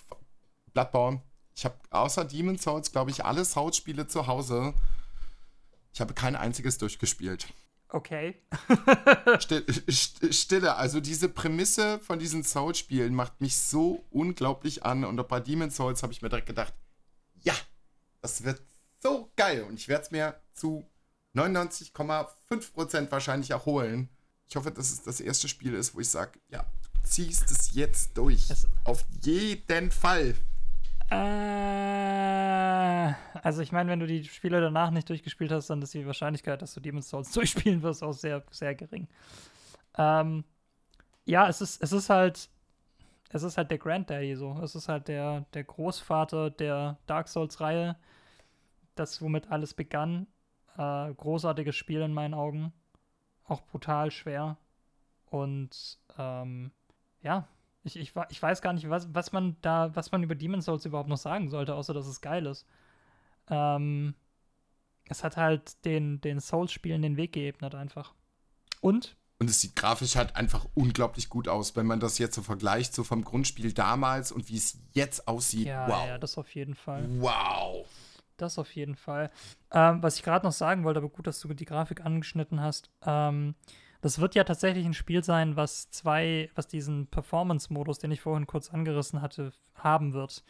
[0.74, 1.22] Bloodborne.
[1.54, 4.74] Ich habe außer Demon Souls, glaube ich, alle Souls-Spiele zu Hause.
[5.94, 7.48] Ich habe kein einziges durchgespielt.
[7.90, 8.42] Okay.
[9.90, 15.04] Stille, also diese Prämisse von diesen Souls-Spielen macht mich so unglaublich an.
[15.04, 16.74] Und bei Demon's Souls habe ich mir direkt gedacht,
[17.44, 17.54] ja,
[18.22, 18.62] das wird
[19.00, 19.64] so geil.
[19.64, 20.90] Und ich werde es mir zu
[21.36, 24.10] 99,5% wahrscheinlich erholen.
[24.48, 26.66] Ich hoffe, dass es das erste Spiel ist, wo ich sage, ja,
[27.04, 28.50] ziehst es jetzt durch.
[28.50, 30.36] Es Auf jeden Fall.
[31.12, 33.14] Äh,
[33.44, 36.62] also ich meine, wenn du die Spiele danach nicht durchgespielt hast, dann ist die Wahrscheinlichkeit,
[36.62, 39.08] dass du Demon's Souls durchspielen wirst, auch sehr, sehr gering.
[39.98, 40.44] Ähm,
[41.26, 42.50] ja, es ist, es ist halt,
[43.30, 44.60] es ist halt der Granddaddy so.
[44.64, 47.96] Es ist halt der, der Großvater der Dark Souls-Reihe.
[48.96, 50.28] das, womit alles begann.
[50.78, 52.74] Äh, großartiges Spiel in meinen Augen.
[53.46, 54.58] Auch brutal schwer.
[55.30, 56.72] Und ähm,
[57.22, 57.48] ja,
[57.84, 60.86] ich, ich, ich weiß gar nicht, was, was man da, was man über Demon's Souls
[60.86, 62.66] überhaupt noch sagen sollte, außer dass es geil ist.
[63.50, 64.14] Ähm,
[65.10, 68.14] es hat halt den, den Souls-Spielen den Weg geebnet einfach.
[68.82, 69.18] Und?
[69.40, 72.94] Und es sieht grafisch halt einfach unglaublich gut aus, wenn man das jetzt so vergleicht,
[72.94, 75.68] so vom Grundspiel damals und wie es jetzt aussieht.
[75.68, 76.08] Ja, wow.
[76.08, 77.08] ja, das auf jeden Fall.
[77.20, 77.88] Wow.
[78.38, 79.32] Das auf jeden Fall.
[79.72, 82.90] Ähm, was ich gerade noch sagen wollte, aber gut, dass du die Grafik angeschnitten hast.
[83.06, 83.56] Ähm,
[84.02, 88.48] das wird ja tatsächlich ein Spiel sein, was zwei, was diesen Performance-Modus, den ich vorhin
[88.48, 90.44] kurz angerissen hatte, haben wird.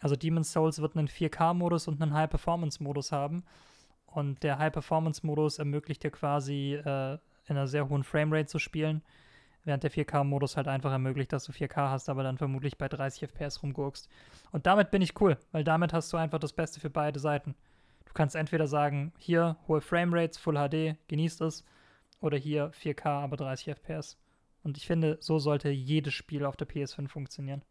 [0.00, 3.44] Also Demon's Souls wird einen 4K-Modus und einen High-Performance-Modus haben.
[4.06, 9.02] Und der High-Performance-Modus ermöglicht dir quasi äh, in einer sehr hohen Framerate zu spielen,
[9.64, 13.28] während der 4K-Modus halt einfach ermöglicht, dass du 4K hast, aber dann vermutlich bei 30
[13.28, 14.08] FPS rumgurkst.
[14.52, 17.54] Und damit bin ich cool, weil damit hast du einfach das Beste für beide Seiten.
[18.06, 21.64] Du kannst entweder sagen, hier hohe Framerates, Full HD, genießt es,
[22.20, 24.18] oder hier 4K, aber 30 FPS.
[24.62, 27.62] Und ich finde, so sollte jedes Spiel auf der PS5 funktionieren.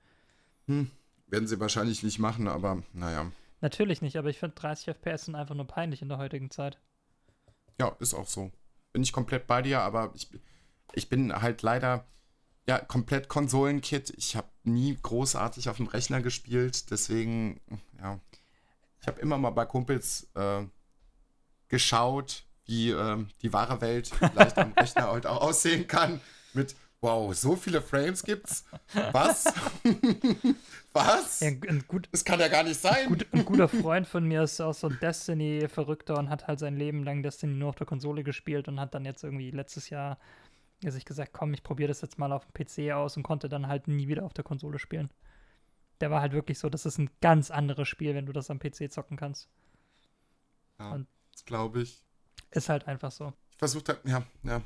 [0.66, 0.90] Hm,
[1.28, 3.32] werden sie wahrscheinlich nicht machen, aber naja.
[3.62, 6.80] Natürlich nicht, aber ich finde 30 FPS sind einfach nur peinlich in der heutigen Zeit.
[7.80, 8.52] Ja, ist auch so.
[8.94, 10.30] Bin ich komplett bei dir, aber ich,
[10.94, 12.06] ich bin halt leider
[12.68, 14.12] ja komplett Konsolenkit.
[14.18, 17.60] Ich habe nie großartig auf dem Rechner gespielt, deswegen,
[18.00, 18.20] ja.
[19.02, 20.66] Ich habe immer mal bei Kumpels äh,
[21.68, 26.22] geschaut, wie äh, die wahre Welt vielleicht am Rechner halt auch aussehen kann.
[26.54, 28.66] Mit, wow, so viele Frames gibt's?
[29.12, 29.46] Was?
[30.94, 31.40] Was?
[31.40, 31.52] Ja,
[31.88, 33.08] gut, das kann ja gar nicht sein.
[33.08, 36.78] Gut, ein guter Freund von mir ist auch so ein Destiny-Verrückter und hat halt sein
[36.78, 40.18] Leben lang Destiny nur auf der Konsole gespielt und hat dann jetzt irgendwie letztes Jahr
[40.84, 43.68] sich gesagt, komm, ich probiere das jetzt mal auf dem PC aus und konnte dann
[43.68, 45.10] halt nie wieder auf der Konsole spielen.
[46.02, 48.60] Der war halt wirklich so, das ist ein ganz anderes Spiel, wenn du das am
[48.60, 49.50] PC zocken kannst.
[50.80, 51.00] Ja,
[51.46, 52.02] glaube ich.
[52.52, 53.34] Ist halt einfach so.
[53.52, 54.62] Ich versuche halt, ja, ja.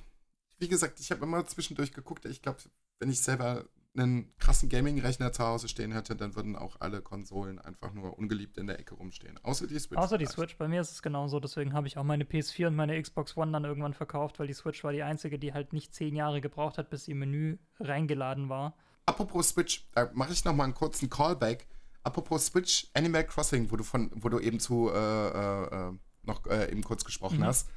[0.60, 2.26] Wie gesagt, ich habe immer zwischendurch geguckt.
[2.26, 2.60] Ich glaube,
[2.99, 3.65] wenn ich selber
[3.95, 8.57] einen krassen Gaming-Rechner zu Hause stehen hätte, dann würden auch alle Konsolen einfach nur ungeliebt
[8.57, 9.39] in der Ecke rumstehen.
[9.43, 9.97] Außer die Switch.
[9.97, 10.57] Außer die Switch.
[10.57, 11.39] Bei mir ist es genauso.
[11.39, 14.53] Deswegen habe ich auch meine PS4 und meine Xbox One dann irgendwann verkauft, weil die
[14.53, 17.57] Switch war die einzige, die halt nicht zehn Jahre gebraucht hat, bis sie im Menü
[17.80, 18.76] reingeladen war.
[19.05, 21.68] Apropos Switch, da mache ich noch mal einen kurzen Callback.
[22.03, 25.93] Apropos Switch, Animal Crossing, wo du von, wo du eben zu äh, äh, äh
[26.23, 27.45] noch äh, eben kurz gesprochen mhm.
[27.45, 27.69] hast,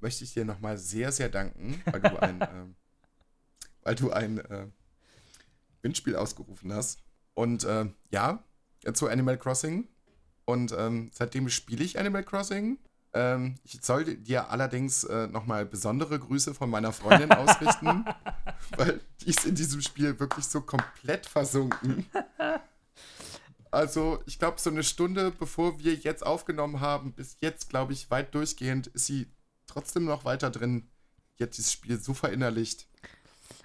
[0.00, 2.64] möchte ich dir nochmal sehr, sehr danken, weil du ein, äh,
[3.82, 4.66] weil du ein äh,
[5.82, 7.00] Windspiel ausgerufen hast.
[7.34, 8.44] Und äh, ja,
[8.92, 9.88] zu Animal Crossing.
[10.44, 12.78] Und ähm, seitdem spiele ich Animal Crossing.
[13.14, 18.04] Ähm, ich soll dir allerdings äh, nochmal besondere Grüße von meiner Freundin ausrichten,
[18.76, 22.06] weil die ist in diesem Spiel wirklich so komplett versunken.
[23.74, 28.08] Also, ich glaube, so eine Stunde bevor wir jetzt aufgenommen haben, bis jetzt, glaube ich,
[28.08, 29.26] weit durchgehend, ist sie
[29.66, 30.88] trotzdem noch weiter drin.
[31.36, 32.86] Jetzt dieses Spiel so verinnerlicht.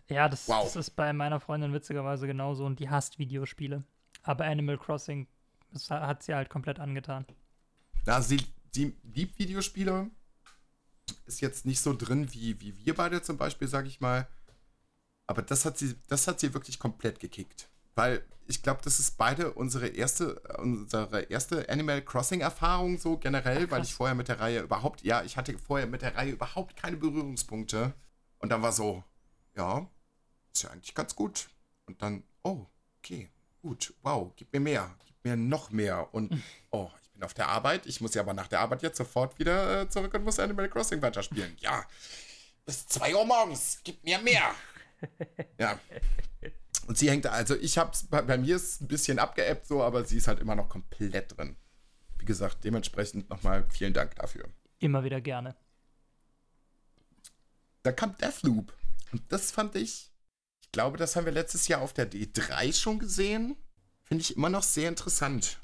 [0.07, 0.63] Ja, das, wow.
[0.63, 3.83] das ist bei meiner Freundin witzigerweise genauso und die hasst Videospiele.
[4.23, 5.27] Aber Animal Crossing,
[5.71, 7.27] das hat sie halt komplett angetan.
[8.07, 8.41] Ja, sie,
[8.73, 10.09] sie liebt Videospiele.
[11.27, 14.27] Ist jetzt nicht so drin wie, wie wir beide zum Beispiel, sag ich mal.
[15.27, 17.69] Aber das hat sie, das hat sie wirklich komplett gekickt.
[17.99, 23.71] Weil ich glaube, das ist beide unsere erste, unsere erste Animal Crossing-Erfahrung so generell, Ach,
[23.71, 26.77] weil ich vorher mit der Reihe überhaupt, ja, ich hatte vorher mit der Reihe überhaupt
[26.77, 27.93] keine Berührungspunkte.
[28.37, 29.03] Und dann war so,
[29.57, 29.85] ja,
[30.53, 31.49] ist ja eigentlich ganz gut.
[31.87, 32.65] Und dann, oh,
[32.99, 33.29] okay,
[33.61, 36.07] gut, wow, gib mir mehr, gib mir noch mehr.
[36.13, 38.97] Und oh, ich bin auf der Arbeit, ich muss ja aber nach der Arbeit jetzt
[38.97, 41.57] sofort wieder äh, zurück und muss Animal Crossing weiterspielen.
[41.59, 41.85] Ja,
[42.65, 44.55] bis 2 Uhr morgens, gib mir mehr.
[45.59, 45.77] ja.
[46.89, 49.83] Und sie hängt, also ich hab's, bei, bei mir ist es ein bisschen abgeebbt so,
[49.83, 51.55] aber sie ist halt immer noch komplett drin.
[52.17, 54.49] Wie gesagt, dementsprechend nochmal vielen Dank dafür.
[54.79, 55.55] Immer wieder gerne.
[57.83, 58.73] Da kam Deathloop.
[59.11, 60.11] Und das fand ich,
[60.61, 63.55] ich glaube, das haben wir letztes Jahr auf der D3 schon gesehen.
[64.01, 65.59] Finde ich immer noch sehr interessant.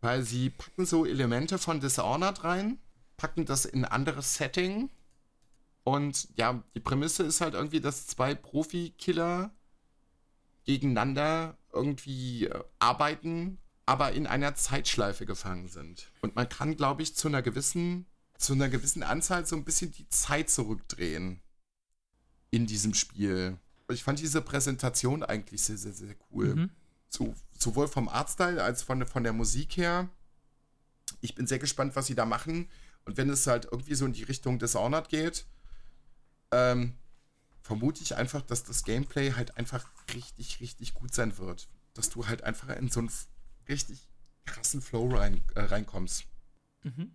[0.00, 2.78] Weil sie packen so Elemente von Dishonored rein,
[3.16, 4.90] packen das in ein anderes Setting.
[5.82, 9.50] Und ja, die Prämisse ist halt irgendwie, dass zwei Profi-Killer
[10.66, 16.10] gegeneinander irgendwie äh, arbeiten, aber in einer Zeitschleife gefangen sind.
[16.20, 18.06] Und man kann, glaube ich, zu einer gewissen,
[18.36, 21.40] zu einer gewissen Anzahl so ein bisschen die Zeit zurückdrehen
[22.50, 23.58] in diesem Spiel.
[23.88, 26.54] Ich fand diese Präsentation eigentlich sehr, sehr, sehr cool.
[26.54, 26.70] Mhm.
[27.08, 30.08] So, sowohl vom Artstyle als von, von der Musik her.
[31.20, 32.68] Ich bin sehr gespannt, was sie da machen.
[33.04, 35.46] Und wenn es halt irgendwie so in die Richtung Dishonored geht,
[36.50, 36.94] ähm,
[37.66, 41.68] vermute ich einfach, dass das Gameplay halt einfach richtig, richtig gut sein wird.
[41.94, 43.10] Dass du halt einfach in so ein
[43.68, 44.08] richtig,
[44.44, 46.26] krassen Flow rein, äh, reinkommst.
[46.84, 47.14] Mhm.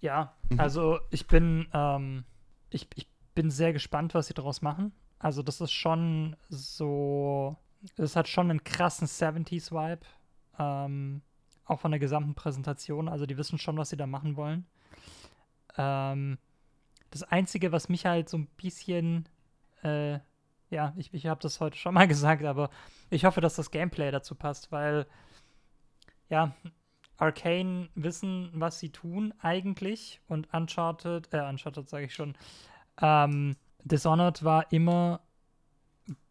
[0.00, 0.60] Ja, mhm.
[0.60, 2.24] also ich bin, ähm,
[2.68, 4.92] ich, ich bin sehr gespannt, was sie daraus machen.
[5.18, 7.56] Also das ist schon so,
[7.96, 10.04] es hat schon einen krassen 70s-Vibe.
[10.58, 11.22] Ähm,
[11.64, 13.08] auch von der gesamten Präsentation.
[13.08, 14.66] Also die wissen schon, was sie da machen wollen.
[15.78, 16.38] Ähm,
[17.10, 19.26] das Einzige, was mich halt so ein bisschen,
[19.82, 20.18] äh,
[20.70, 22.70] ja, ich, ich habe das heute schon mal gesagt, aber
[23.10, 25.06] ich hoffe, dass das Gameplay dazu passt, weil,
[26.28, 26.54] ja,
[27.18, 32.36] Arcane wissen, was sie tun eigentlich und Uncharted, äh, Uncharted sage ich schon,
[33.00, 35.20] ähm, Dishonored war immer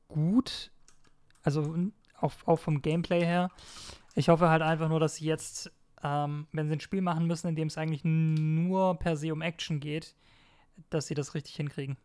[0.08, 0.72] gut,
[1.42, 1.76] also
[2.20, 3.50] auch, auch vom Gameplay her.
[4.14, 5.72] Ich hoffe halt einfach nur, dass sie jetzt,
[6.04, 9.42] ähm, wenn sie ein Spiel machen müssen, in dem es eigentlich nur per se um
[9.42, 10.16] Action geht,
[10.90, 11.98] dass sie das richtig hinkriegen.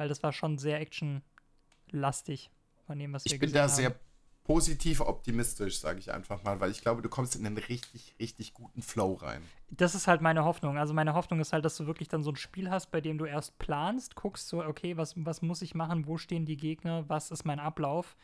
[0.00, 2.50] Weil das war schon sehr actionlastig
[2.86, 3.68] von dem, was ich wir gesehen haben.
[3.68, 4.00] Ich bin da sehr
[4.44, 8.54] positiv optimistisch, sage ich einfach mal, weil ich glaube, du kommst in einen richtig, richtig
[8.54, 9.42] guten Flow rein.
[9.68, 10.78] Das ist halt meine Hoffnung.
[10.78, 13.18] Also meine Hoffnung ist halt, dass du wirklich dann so ein Spiel hast, bei dem
[13.18, 17.06] du erst planst, guckst so, okay, was, was muss ich machen, wo stehen die Gegner,
[17.10, 18.16] was ist mein Ablauf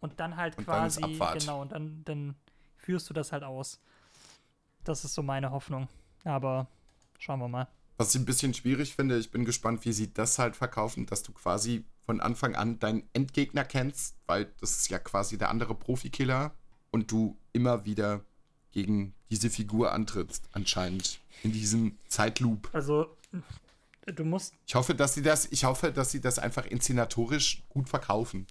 [0.00, 2.34] und dann halt und quasi, dann genau, und dann, dann
[2.76, 3.80] führst du das halt aus.
[4.84, 5.88] Das ist so meine Hoffnung.
[6.24, 6.66] Aber
[7.18, 7.66] schauen wir mal.
[7.96, 11.22] Was ich ein bisschen schwierig finde, ich bin gespannt, wie sie das halt verkaufen, dass
[11.22, 15.74] du quasi von Anfang an deinen Endgegner kennst, weil das ist ja quasi der andere
[15.74, 16.54] Profikiller
[16.90, 18.24] und du immer wieder
[18.72, 22.68] gegen diese Figur antrittst, anscheinend in diesem Zeitloop.
[22.72, 23.16] Also
[24.06, 24.54] du musst.
[24.66, 28.46] Ich hoffe, dass sie das, ich hoffe, dass sie das einfach inszenatorisch gut verkaufen.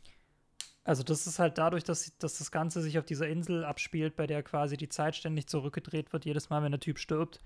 [0.86, 4.28] Also das ist halt dadurch, dass, dass das Ganze sich auf dieser Insel abspielt, bei
[4.28, 7.40] der quasi die Zeit ständig zurückgedreht wird, jedes Mal, wenn der Typ stirbt.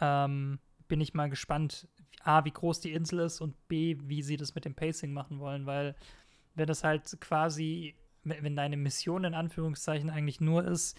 [0.00, 0.58] Ähm,
[0.92, 1.88] bin ich mal gespannt,
[2.22, 5.38] A, wie groß die Insel ist und B, wie sie das mit dem Pacing machen
[5.38, 5.96] wollen, weil
[6.54, 7.94] wenn das halt quasi,
[8.24, 10.94] wenn deine Mission in Anführungszeichen eigentlich nur ist,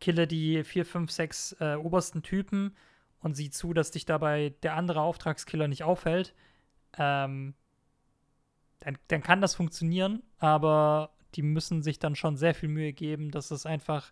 [0.00, 2.74] kille die vier, fünf, sechs äh, obersten Typen
[3.20, 6.34] und sieh zu, dass dich dabei der andere Auftragskiller nicht aufhält,
[6.96, 7.52] ähm,
[8.80, 13.30] dann, dann kann das funktionieren, aber die müssen sich dann schon sehr viel Mühe geben,
[13.30, 14.10] dass es einfach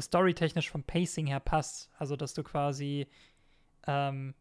[0.00, 1.90] storytechnisch vom Pacing her passt.
[1.98, 3.08] Also, dass du quasi,
[3.84, 4.36] ähm,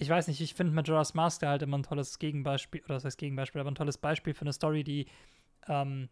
[0.00, 3.18] ich weiß nicht, ich finde Majora's Mask halt immer ein tolles Gegenbeispiel, oder das heißt
[3.18, 5.06] Gegenbeispiel, aber ein tolles Beispiel für eine Story, die
[5.66, 6.08] ähm,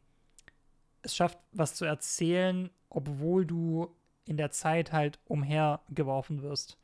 [1.02, 3.94] es schafft, was zu erzählen, obwohl du
[4.24, 6.78] in der Zeit halt umhergeworfen wirst.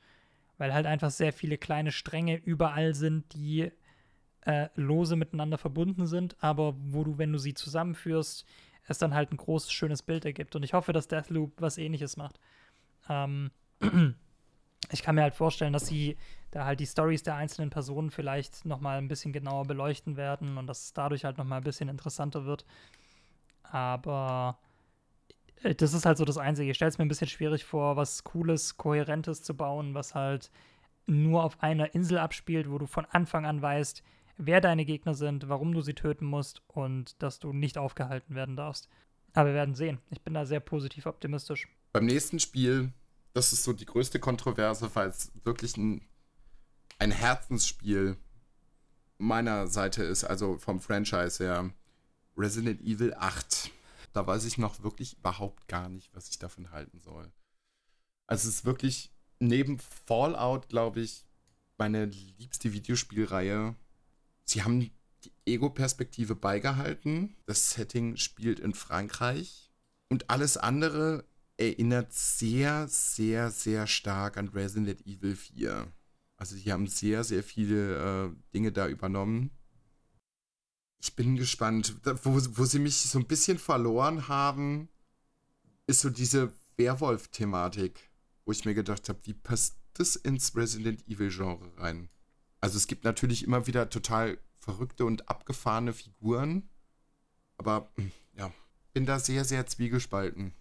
[0.58, 3.72] Weil halt einfach sehr viele kleine Stränge überall sind, die
[4.42, 8.46] äh, lose miteinander verbunden sind, aber wo du, wenn du sie zusammenführst,
[8.86, 10.54] es dann halt ein großes, schönes Bild ergibt.
[10.54, 12.38] Und ich hoffe, dass Deathloop was ähnliches macht.
[13.08, 13.50] Ähm,
[14.90, 16.16] ich kann mir halt vorstellen, dass sie
[16.50, 20.58] da halt die Stories der einzelnen Personen vielleicht noch mal ein bisschen genauer beleuchten werden
[20.58, 22.64] und dass es dadurch halt noch mal ein bisschen interessanter wird.
[23.62, 24.58] Aber
[25.62, 26.70] äh, das ist halt so das Einzige.
[26.70, 30.50] Ich stelle es mir ein bisschen schwierig vor, was Cooles, Kohärentes zu bauen, was halt
[31.06, 34.02] nur auf einer Insel abspielt, wo du von Anfang an weißt,
[34.36, 38.56] wer deine Gegner sind, warum du sie töten musst und dass du nicht aufgehalten werden
[38.56, 38.88] darfst.
[39.32, 39.98] Aber wir werden sehen.
[40.10, 41.68] Ich bin da sehr positiv optimistisch.
[41.92, 42.92] Beim nächsten Spiel,
[43.32, 46.06] das ist so die größte Kontroverse, weil es wirklich ein,
[46.98, 48.16] ein Herzensspiel
[49.18, 51.72] meiner Seite ist, also vom Franchise her.
[52.36, 53.70] Resident Evil 8.
[54.12, 57.30] Da weiß ich noch wirklich überhaupt gar nicht, was ich davon halten soll.
[58.26, 61.26] Also es ist wirklich neben Fallout, glaube ich,
[61.76, 63.76] meine liebste Videospielreihe
[64.44, 64.92] Sie haben die
[65.46, 67.36] Ego-Perspektive beigehalten.
[67.46, 69.70] Das Setting spielt in Frankreich.
[70.08, 71.24] Und alles andere
[71.62, 75.92] erinnert sehr, sehr, sehr stark an Resident Evil 4.
[76.36, 79.50] Also sie haben sehr, sehr viele äh, Dinge da übernommen.
[81.00, 81.96] Ich bin gespannt.
[82.22, 84.88] Wo, wo sie mich so ein bisschen verloren haben,
[85.86, 88.10] ist so diese Werwolf-Thematik,
[88.44, 92.08] wo ich mir gedacht habe, wie passt das ins Resident Evil-Genre rein?
[92.60, 96.68] Also es gibt natürlich immer wieder total verrückte und abgefahrene Figuren.
[97.56, 98.52] Aber hm, ja,
[98.92, 100.52] bin da sehr, sehr zwiegespalten.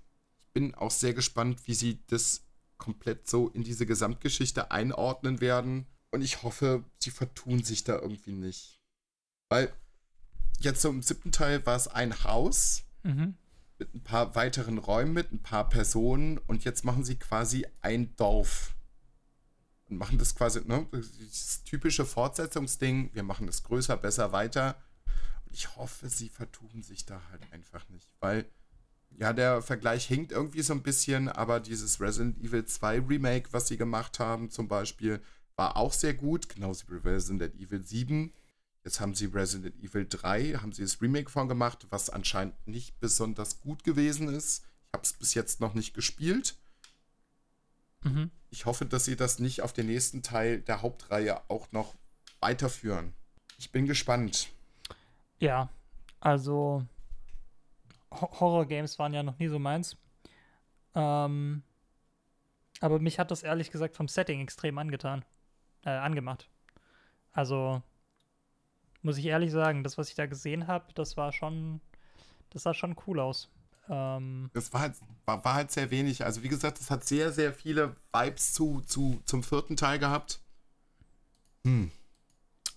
[0.52, 2.44] Ich bin auch sehr gespannt, wie sie das
[2.78, 5.88] komplett so in diese Gesamtgeschichte einordnen werden.
[6.10, 8.82] Und ich hoffe, sie vertun sich da irgendwie nicht.
[9.48, 9.74] Weil
[10.60, 13.36] jetzt so im siebten Teil war es ein Haus mhm.
[13.80, 16.38] mit ein paar weiteren Räumen, mit ein paar Personen.
[16.38, 18.76] Und jetzt machen sie quasi ein Dorf
[19.88, 24.76] und machen das quasi, ne, das typische Fortsetzungsding, wir machen das größer, besser, weiter.
[25.46, 28.50] Und ich hoffe, sie vertun sich da halt einfach nicht, weil
[29.18, 33.68] ja, der Vergleich hinkt irgendwie so ein bisschen, aber dieses Resident Evil 2 Remake, was
[33.68, 35.22] sie gemacht haben, zum Beispiel,
[35.56, 38.34] war auch sehr gut, genauso wie Resident Evil 7.
[38.84, 43.00] Jetzt haben sie Resident Evil 3, haben sie das Remake von gemacht, was anscheinend nicht
[43.00, 44.64] besonders gut gewesen ist.
[44.88, 46.56] Ich habe es bis jetzt noch nicht gespielt.
[48.04, 48.32] Mhm.
[48.50, 51.96] Ich hoffe, dass sie das nicht auf den nächsten Teil der Hauptreihe auch noch
[52.40, 53.14] weiterführen.
[53.58, 54.50] Ich bin gespannt.
[55.40, 55.70] Ja,
[56.20, 56.86] also
[58.12, 59.98] Horror-Games waren ja noch nie so meins.
[60.96, 61.64] Ähm,
[62.80, 65.24] aber mich hat das ehrlich gesagt vom Setting extrem angetan,
[65.86, 66.50] äh, angemacht.
[67.32, 67.82] Also
[69.02, 71.82] muss ich ehrlich sagen, das, was ich da gesehen habe, das war schon,
[72.50, 73.50] das sah schon cool aus.
[73.90, 76.24] Ähm, Das war halt, war, war halt sehr wenig.
[76.26, 80.42] Also wie gesagt, es hat sehr, sehr viele Vibes zu, zu, zum vierten Teil gehabt.
[81.66, 81.92] Hm.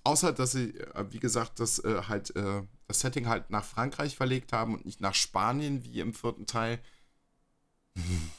[0.04, 4.16] Außer, dass sie, äh, wie gesagt, das äh, halt äh, das Setting halt nach Frankreich
[4.16, 6.78] verlegt haben und nicht nach Spanien wie im vierten Teil.
[7.96, 8.30] Hm.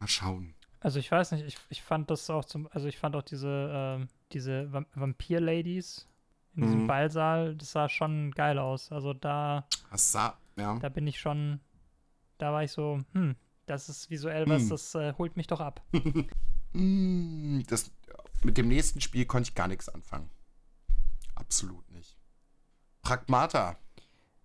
[0.00, 0.54] Mal schauen.
[0.80, 3.70] also ich weiß nicht, ich, ich fand das auch zum, also ich fand auch diese,
[3.72, 6.06] ähm, diese Vam- Vampir-Ladies
[6.56, 6.86] in diesem Mhm.
[6.86, 8.90] Ballsaal, das sah schon geil aus.
[8.92, 10.78] Also da Das sah, ja.
[10.78, 11.60] da bin ich schon,
[12.38, 14.68] da war ich so, hm, das ist visuell was, Hm.
[14.70, 15.82] das äh, holt mich doch ab.
[16.72, 17.90] Hm, das,
[18.44, 20.30] mit dem nächsten Spiel konnte ich gar nichts anfangen.
[21.48, 22.14] Absolut nicht.
[23.00, 23.78] Pragmata.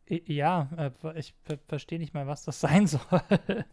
[0.08, 3.66] Ja, äh, ich ver verstehe nicht mal, was das sein soll.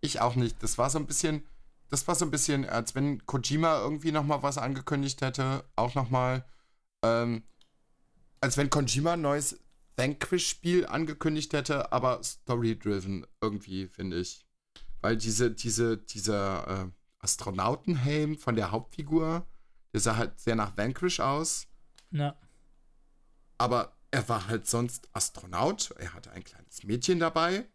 [0.00, 0.60] Ich auch nicht.
[0.60, 1.46] Das war so ein bisschen,
[1.88, 5.94] das war so ein bisschen, als wenn Kojima irgendwie noch mal was angekündigt hätte, auch
[5.94, 6.44] noch mal,
[7.04, 7.44] ähm,
[8.40, 9.60] als wenn Kojima ein neues
[9.96, 14.44] Vanquish-Spiel angekündigt hätte, aber story-driven irgendwie, finde ich.
[15.00, 16.90] Weil diese, diese, dieser äh,
[17.20, 19.46] Astronautenhelm von der Hauptfigur,
[19.92, 21.68] der sah halt sehr nach Vanquish aus,
[22.10, 22.36] ja,
[23.58, 25.92] aber er war halt sonst Astronaut.
[25.98, 27.66] Er hatte ein kleines Mädchen dabei.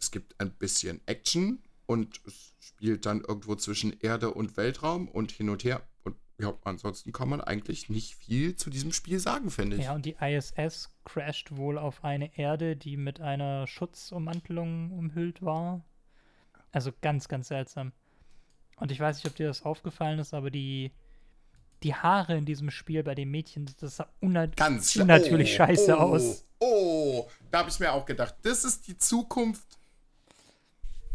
[0.00, 5.30] Es gibt ein bisschen Action und es spielt dann irgendwo zwischen Erde und Weltraum und
[5.30, 5.82] hin und her.
[6.02, 9.84] Und ja, ansonsten kann man eigentlich nicht viel zu diesem Spiel sagen, finde ich.
[9.84, 15.84] ja, und die ISS crasht wohl auf eine Erde, die mit einer Schutzummantelung umhüllt war.
[16.72, 17.92] Also ganz, ganz seltsam.
[18.76, 20.92] Und ich weiß nicht, ob dir das aufgefallen ist, aber die,
[21.82, 25.96] die Haare in diesem Spiel bei dem Mädchen, das sah unnat Ganz unnatürlich oh, scheiße
[25.96, 26.44] oh, aus.
[26.58, 29.66] Oh, da habe ich mir auch gedacht, das ist die Zukunft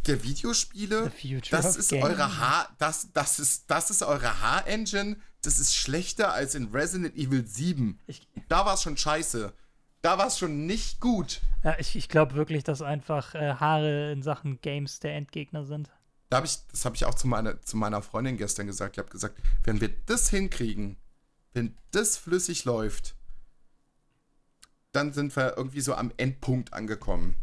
[0.08, 1.12] der Videospiele.
[1.50, 5.18] Das ist eure Haar, das, das ist, das ist eure Haar-Engine.
[5.44, 8.00] Das ist schlechter als in Resident Evil 7.
[8.08, 9.54] Ich, Da war es schon scheiße.
[10.02, 11.42] Da war es schon nicht gut.
[11.64, 15.90] ja, ich, ich glaube wirklich, dass einfach äh, Haare in Sachen Games der Endgegner sind.
[16.32, 18.96] Da hab ich, das habe ich auch zu meiner, zu meiner Freundin gestern gesagt.
[18.96, 20.96] Ich habe gesagt, wenn wir das hinkriegen,
[21.52, 23.18] wenn das flüssig läuft,
[24.94, 27.36] dann sind wir irgendwie so am Endpunkt angekommen.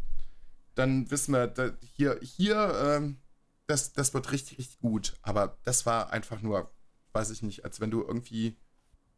[0.75, 3.19] Dann wissen wir, hier, hier, ähm,
[3.67, 5.19] das, das wird richtig, richtig gut.
[5.21, 6.73] Aber das war einfach nur,
[7.13, 8.57] weiß ich nicht, als wenn du irgendwie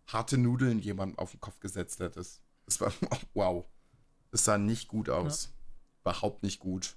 [0.09, 2.43] harte Nudeln jemandem auf den Kopf gesetzt hättest.
[2.67, 2.93] Das war,
[3.35, 3.67] wow.
[4.33, 5.53] Das sah nicht gut aus.
[6.01, 6.97] Überhaupt nicht gut.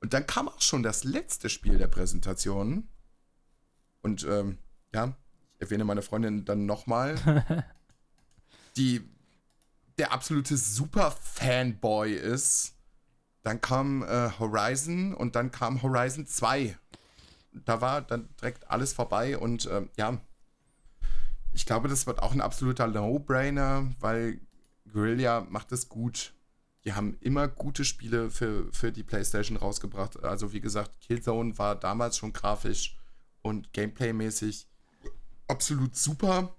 [0.00, 2.88] Und dann kam auch schon das letzte Spiel der Präsentation.
[4.02, 4.58] Und ähm,
[4.92, 5.16] ja,
[5.54, 7.16] ich erwähne meine Freundin dann nochmal,
[8.76, 9.08] die
[9.98, 12.74] der absolute Super-Fanboy ist.
[13.42, 16.76] Dann kam äh, Horizon und dann kam Horizon 2.
[17.52, 20.20] Da war dann direkt alles vorbei und ähm, ja,
[21.52, 24.40] ich glaube, das wird auch ein absoluter No-Brainer, weil
[24.92, 26.33] Guerilla macht es gut.
[26.84, 30.22] Die haben immer gute Spiele für, für die PlayStation rausgebracht.
[30.22, 32.98] Also wie gesagt, Killzone war damals schon grafisch
[33.42, 34.66] und Gameplay-mäßig
[35.48, 36.54] absolut super.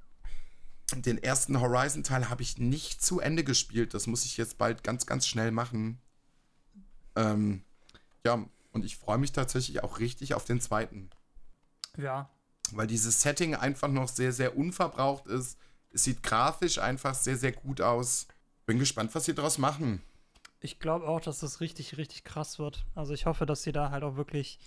[0.96, 3.94] Den ersten Horizon-Teil habe ich nicht zu Ende gespielt.
[3.94, 6.00] Das muss ich jetzt bald ganz, ganz schnell machen.
[7.16, 7.64] Ähm,
[8.26, 11.10] ja, und ich freue mich tatsächlich auch richtig auf den zweiten.
[11.98, 12.30] Ja,
[12.72, 15.58] Weil dieses Setting einfach noch sehr, sehr unverbraucht ist.
[15.92, 18.28] Es sieht grafisch einfach sehr, sehr gut aus.
[18.66, 20.02] Bin gespannt, was sie daraus machen.
[20.66, 22.86] Ich glaube auch, dass das richtig, richtig krass wird.
[22.96, 24.60] Also ich hoffe, dass sie da halt auch wirklich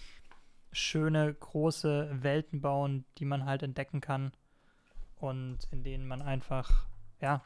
[0.73, 4.33] schöne, große Welten bauen, die man halt entdecken kann.
[5.17, 6.87] Und in denen man einfach,
[7.21, 7.43] ja,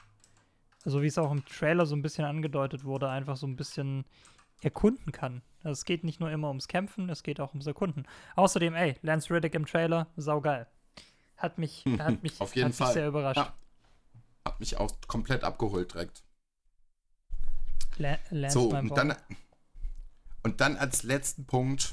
[0.84, 4.04] so wie es auch im Trailer so ein bisschen angedeutet wurde, einfach so ein bisschen
[4.60, 5.40] erkunden kann.
[5.62, 8.06] Also es geht nicht nur immer ums Kämpfen, es geht auch ums Erkunden.
[8.36, 10.66] Außerdem, ey, Lance Riddick im Trailer, saugeil.
[11.38, 12.86] Hat mich, hat mich, Auf jeden hat Fall.
[12.88, 13.38] mich sehr überrascht.
[13.38, 13.54] Ja.
[14.44, 16.22] Hat mich auch komplett abgeholt direkt.
[18.30, 19.16] Lance So, und dann,
[20.42, 21.92] und dann als letzten Punkt.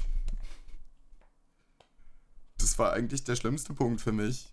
[2.58, 4.52] Das war eigentlich der schlimmste Punkt für mich.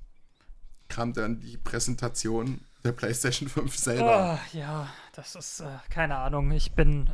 [0.88, 4.15] Kam dann die Präsentation der PlayStation 5 selber.
[4.15, 6.51] Ah, ja, das ist, äh, keine Ahnung.
[6.51, 7.09] Ich bin.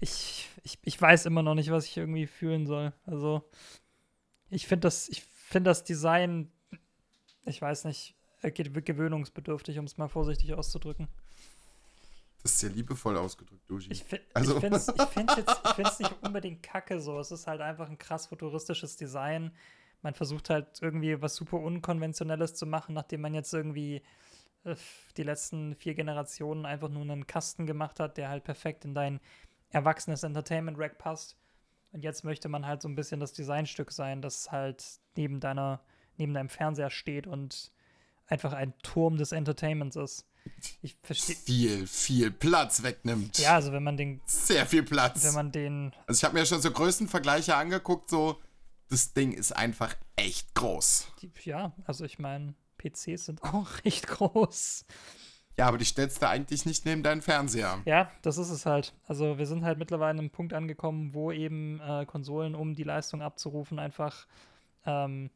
[0.00, 2.92] Ich, ich, ich weiß immer noch nicht, was ich irgendwie fühlen soll.
[3.06, 3.48] Also,
[4.50, 6.52] ich finde das, ich finde das Design,
[7.46, 8.52] ich weiß nicht, ge-
[8.82, 11.08] gewöhnungsbedürftig, um es mal vorsichtig auszudrücken.
[12.46, 13.90] Das ist sehr liebevoll ausgedrückt, Dushi.
[13.90, 17.18] Ich, Also- ich finde es jetzt ich find's nicht unbedingt kacke so.
[17.18, 19.50] Es ist halt einfach ein krass futuristisches Design.
[20.02, 24.00] Man versucht halt irgendwie was super Unkonventionelles zu machen, nachdem man jetzt irgendwie
[24.62, 24.76] äh,
[25.16, 29.18] die letzten vier Generationen einfach nur einen Kasten gemacht hat, der halt perfekt in dein
[29.70, 31.36] erwachsenes Entertainment-Rack passt.
[31.90, 34.84] Und jetzt möchte man halt so ein bisschen das Designstück sein, das halt
[35.16, 35.80] neben deiner,
[36.16, 37.72] neben deinem Fernseher steht und
[38.28, 40.28] einfach ein Turm des Entertainments ist.
[40.82, 41.36] Ich verstehe.
[41.36, 43.38] Viel, viel Platz wegnimmt.
[43.38, 45.24] Ja, also wenn man den, Sehr viel Platz.
[45.24, 48.40] wenn man den also ich habe mir schon so Größenvergleiche angeguckt, so
[48.88, 51.08] das Ding ist einfach echt groß.
[51.22, 54.84] Die, ja, also ich meine, PCs sind auch recht groß.
[55.58, 57.80] Ja, aber die stellst du eigentlich nicht neben deinen Fernseher.
[57.86, 58.92] Ja, das ist es halt.
[59.06, 62.82] Also wir sind halt mittlerweile an einem Punkt angekommen, wo eben äh, Konsolen, um die
[62.82, 64.26] Leistung abzurufen, einfach
[64.84, 65.30] ähm,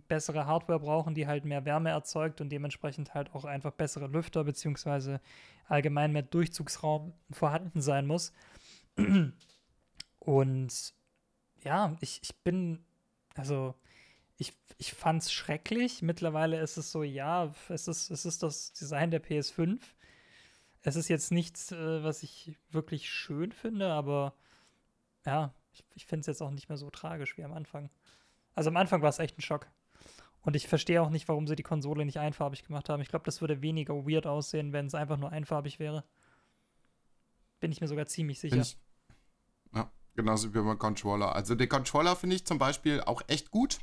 [0.00, 4.44] bessere Hardware brauchen, die halt mehr Wärme erzeugt und dementsprechend halt auch einfach bessere Lüfter
[4.44, 5.20] beziehungsweise
[5.68, 8.32] allgemein mehr Durchzugsraum vorhanden sein muss.
[10.18, 10.94] Und
[11.64, 12.84] ja, ich, ich bin,
[13.34, 13.74] also
[14.36, 16.02] ich, ich fand es schrecklich.
[16.02, 19.80] Mittlerweile ist es so, ja, es ist, es ist das Design der PS5.
[20.82, 24.34] Es ist jetzt nichts, äh, was ich wirklich schön finde, aber
[25.24, 27.90] ja, ich, ich finde es jetzt auch nicht mehr so tragisch wie am Anfang.
[28.54, 29.68] Also am Anfang war es echt ein Schock.
[30.42, 33.00] Und ich verstehe auch nicht, warum sie die Konsole nicht einfarbig gemacht haben.
[33.00, 36.04] Ich glaube, das würde weniger weird aussehen, wenn es einfach nur einfarbig wäre.
[37.60, 38.56] Bin ich mir sogar ziemlich sicher.
[38.56, 38.76] Ich,
[39.72, 41.34] ja, genauso wie beim Controller.
[41.36, 43.78] Also den Controller finde ich zum Beispiel auch echt gut.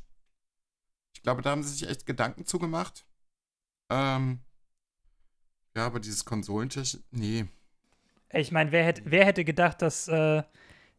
[1.14, 3.06] Ich glaube, da haben sie sich echt Gedanken zugemacht.
[3.90, 4.42] Ähm,
[5.76, 7.46] ja, aber dieses Konsolentechnik, nee.
[8.32, 10.44] Ich meine, wer, hätt, wer hätte gedacht, dass äh,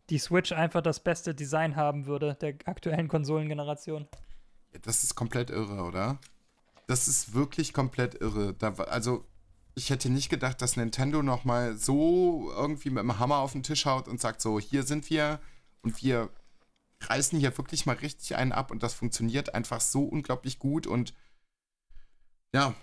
[0.08, 4.08] die Switch einfach das beste Design haben würde, der aktuellen Konsolengeneration?
[4.82, 6.18] Das ist komplett irre, oder?
[6.86, 8.54] Das ist wirklich komplett irre.
[8.54, 9.24] Da, also,
[9.74, 13.62] ich hätte nicht gedacht, dass Nintendo noch mal so irgendwie mit dem Hammer auf den
[13.62, 15.40] Tisch haut und sagt so, hier sind wir
[15.82, 16.30] und wir
[17.02, 21.14] reißen hier wirklich mal richtig einen ab und das funktioniert einfach so unglaublich gut und
[22.52, 22.74] ja,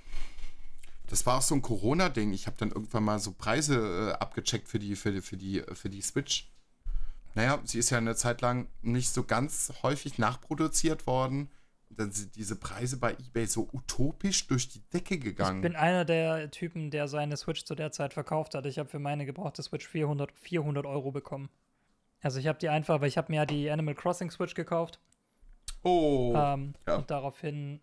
[1.07, 2.34] das war auch so ein Corona-Ding.
[2.34, 5.64] Ich habe dann irgendwann mal so Preise äh, abgecheckt für die, für die, für die,
[5.73, 6.51] für die Switch.
[7.35, 11.49] Naja, sie ist ja eine Zeit lang nicht so ganz häufig nachproduziert worden.
[11.98, 15.61] Dann sind diese Preise bei eBay so utopisch durch die Decke Ich gegangen.
[15.61, 18.65] bin einer der Typen, der seine Switch zu der Zeit verkauft hat.
[18.65, 21.49] Ich habe für meine gebrauchte Switch 400, 400 Euro bekommen.
[22.22, 24.99] Also ich habe die einfach, weil ich habe mir ja die Animal Crossing Switch gekauft.
[25.84, 26.95] oh, Ähm, ja.
[26.98, 27.82] Und daraufhin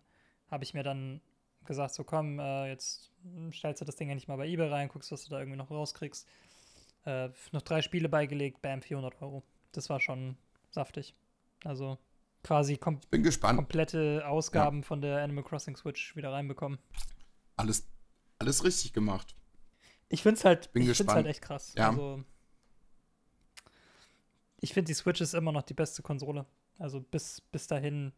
[0.49, 1.21] habe ich mir dann
[1.65, 3.11] gesagt, so komm, äh, jetzt
[3.51, 5.57] stellst du das Ding ja nicht mal bei eBay rein, guckst, was du da irgendwie
[5.57, 6.27] noch rauskriegst.
[7.05, 9.43] Äh, noch drei Spiele beigelegt, bam, 400 Euro.
[9.71, 10.37] Das war schon
[10.71, 11.13] saftig.
[11.63, 11.97] Also
[12.45, 13.57] quasi kom bin gespannt.
[13.57, 16.77] komplette Ausgaben von der Animal Crossing Switch wieder reinbekommen.
[17.57, 17.87] Alles,
[18.39, 19.35] alles richtig gemacht.
[20.09, 21.15] Ich finde es halt, Bin ich find's gespannt.
[21.17, 21.73] halt echt krass.
[21.75, 21.89] Ja.
[21.89, 22.23] Also,
[24.61, 26.45] ich finde, die Switch ist immer noch die beste Konsole.
[26.77, 28.13] Also bis, bis dahin.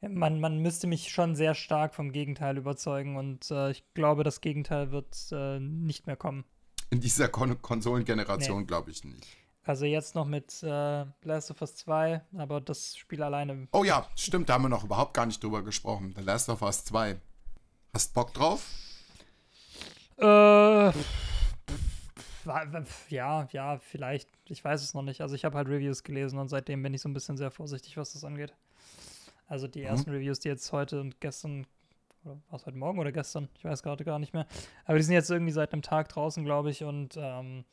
[0.00, 4.40] Man, man müsste mich schon sehr stark vom Gegenteil überzeugen und äh, ich glaube, das
[4.40, 6.44] Gegenteil wird äh, nicht mehr kommen.
[6.88, 9.26] In dieser Kon Konsolengeneration glaube ich nicht.
[9.70, 13.68] Also jetzt noch mit äh, Last of Us 2, aber das Spiel alleine.
[13.70, 16.12] Oh ja, stimmt, da haben wir noch überhaupt gar nicht drüber gesprochen.
[16.16, 17.20] The Last of Us 2.
[17.94, 18.66] Hast Bock drauf?
[20.16, 20.90] Äh,
[23.10, 24.28] ja, ja, vielleicht.
[24.46, 25.20] Ich weiß es noch nicht.
[25.20, 27.96] Also ich habe halt Reviews gelesen und seitdem bin ich so ein bisschen sehr vorsichtig,
[27.96, 28.52] was das angeht.
[29.46, 29.86] Also die Mhm.
[29.86, 31.64] ersten Reviews, die jetzt heute und gestern,
[32.24, 33.48] oder war es heute Morgen oder gestern?
[33.56, 34.46] Ich weiß gerade gar nicht mehr.
[34.84, 36.82] Aber die sind jetzt irgendwie seit einem Tag draußen, glaube ich.
[36.82, 37.64] Und ähm,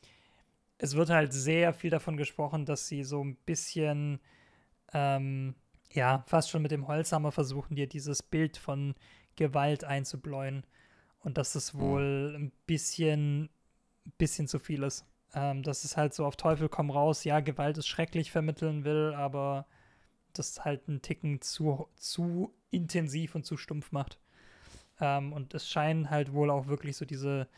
[0.78, 4.20] es wird halt sehr viel davon gesprochen, dass sie so ein bisschen,
[4.92, 5.54] ähm,
[5.92, 8.94] ja, fast schon mit dem Holzhammer versuchen, dir dieses Bild von
[9.36, 10.64] Gewalt einzubläuen.
[11.20, 11.78] Und dass es Mhm.
[11.80, 13.48] wohl ein bisschen,
[14.18, 15.04] bisschen zu viel ist.
[15.34, 19.12] Ähm, dass es halt so auf Teufel komm raus, ja, Gewalt ist schrecklich vermitteln will,
[19.14, 19.66] aber
[20.32, 24.18] das halt einen Ticken zu, zu intensiv und zu stumpf macht.
[25.00, 27.48] Ähm, und es scheinen halt wohl auch wirklich so diese,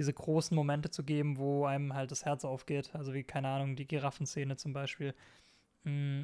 [0.00, 2.88] diese großen Momente zu geben, wo einem halt das Herz aufgeht.
[2.94, 5.14] Also wie, keine Ahnung, die Giraffenszene zum Beispiel.
[5.84, 6.22] Mm,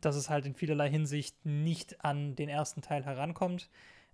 [0.00, 3.68] Dass es halt in vielerlei Hinsicht nicht an den ersten Teil herankommt,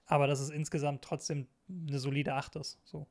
[0.07, 2.79] aber dass es insgesamt trotzdem eine solide 8 ist.
[2.85, 3.07] So.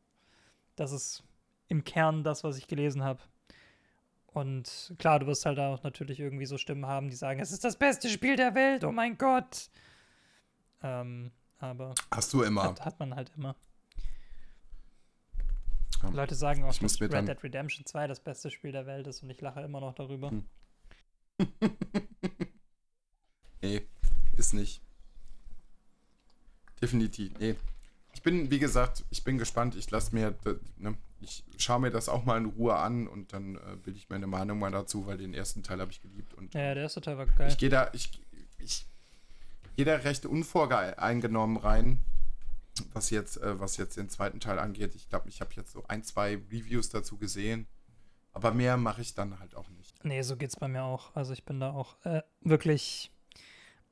[0.76, 1.24] Das ist
[1.68, 3.22] im Kern das, was ich gelesen habe.
[4.26, 7.64] Und klar, du wirst halt auch natürlich irgendwie so Stimmen haben, die sagen, es ist
[7.64, 9.70] das beste Spiel der Welt, oh mein Gott.
[10.82, 12.64] Ähm, aber Hast du immer.
[12.64, 13.56] hat, hat man halt immer.
[16.04, 16.10] Ja.
[16.10, 19.30] Leute sagen auch, dass Red Dead Redemption 2 das beste Spiel der Welt ist und
[19.30, 20.32] ich lache immer noch darüber.
[20.32, 20.46] Hm.
[23.62, 23.82] nee,
[24.38, 24.82] ist nicht.
[26.82, 27.56] Definitiv, nee.
[28.14, 29.76] Ich bin, wie gesagt, ich bin gespannt.
[29.76, 30.36] Ich lasse mir,
[30.78, 34.10] ne, ich schaue mir das auch mal in Ruhe an und dann äh, bilde ich
[34.10, 36.34] meine Meinung mal dazu, weil den ersten Teil habe ich geliebt.
[36.34, 37.50] Und, ja, der erste Teil war geil.
[37.50, 38.22] Ich gehe da, ich,
[38.58, 38.86] ich
[39.76, 42.00] gehe da recht unvoreingenommen rein,
[42.94, 44.96] was jetzt, äh, was jetzt den zweiten Teil angeht.
[44.96, 47.68] Ich glaube, ich habe jetzt so ein, zwei Reviews dazu gesehen.
[48.34, 50.04] Aber mehr mache ich dann halt auch nicht.
[50.04, 51.16] Nee, so geht's bei mir auch.
[51.16, 53.12] Also ich bin da auch äh, wirklich.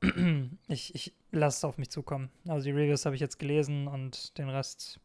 [0.68, 2.30] ich ich lasse es auf mich zukommen.
[2.46, 5.00] Also die Reviews habe ich jetzt gelesen und den Rest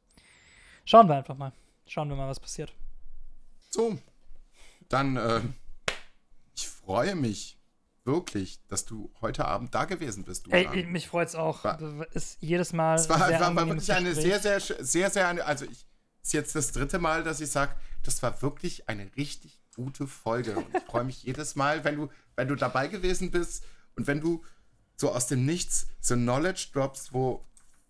[0.83, 1.53] schauen wir einfach mal.
[1.87, 2.73] Schauen wir mal, was passiert.
[3.69, 3.97] So,
[4.89, 5.41] dann, äh,
[6.55, 7.58] ich freue mich
[8.05, 10.47] wirklich, dass du heute Abend da gewesen bist.
[10.47, 11.63] Du Ey, mich freut es auch.
[11.63, 11.79] War,
[12.13, 12.95] ist jedes Mal.
[12.95, 15.85] Es war, war, war wirklich eine sehr, sehr, sehr, sehr, also ich
[16.21, 17.73] ist jetzt das dritte Mal, dass ich sage,
[18.03, 20.55] das war wirklich eine richtig gute Folge.
[20.55, 23.63] Und ich freue mich jedes Mal, wenn du, wenn du dabei gewesen bist
[23.95, 24.43] und wenn du
[24.95, 27.45] so aus dem Nichts so Knowledge drops, wo,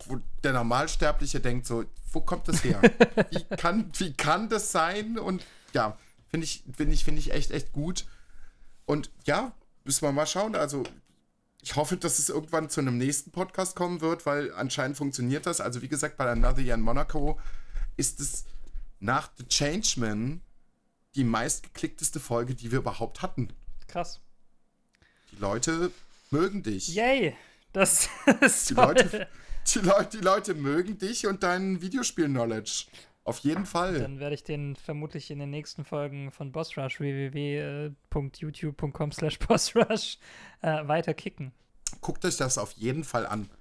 [0.05, 2.81] wo der Normalsterbliche denkt, so, wo kommt das her?
[3.31, 5.19] Wie kann, wie kann das sein?
[5.19, 5.97] Und ja,
[6.29, 8.05] finde ich, finde ich, finde ich echt, echt gut.
[8.85, 9.53] Und ja,
[9.83, 10.55] müssen wir mal schauen.
[10.55, 10.83] Also,
[11.61, 15.61] ich hoffe, dass es irgendwann zu einem nächsten Podcast kommen wird, weil anscheinend funktioniert das.
[15.61, 17.39] Also, wie gesagt, bei Another Year in Monaco
[17.97, 18.45] ist es
[18.99, 20.41] nach The Changeman
[21.15, 23.49] die meistgeklickteste Folge, die wir überhaupt hatten.
[23.87, 24.21] Krass.
[25.31, 25.91] Die Leute
[26.31, 26.87] mögen dich.
[26.89, 27.35] Yay!
[27.73, 28.09] Das
[28.41, 29.27] ist die Leute,
[29.67, 32.85] die, Leute, die Leute mögen dich und dein Videospiel-Knowledge.
[33.29, 33.99] Auf jeden Fall.
[33.99, 40.17] Dann werde ich den vermutlich in den nächsten Folgen von Boss Rush www.youtube.com slash bossrush
[40.61, 41.51] äh, weiter kicken.
[42.01, 43.51] Guckt euch das auf jeden Fall an.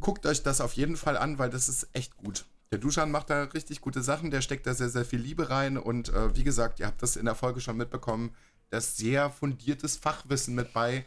[0.00, 2.46] Guckt euch das auf jeden Fall an, weil das ist echt gut.
[2.72, 5.76] Der Duschan macht da richtig gute Sachen, der steckt da sehr, sehr viel Liebe rein
[5.76, 8.34] und äh, wie gesagt, ihr habt das in der Folge schon mitbekommen,
[8.70, 11.04] da ist sehr fundiertes Fachwissen mit bei.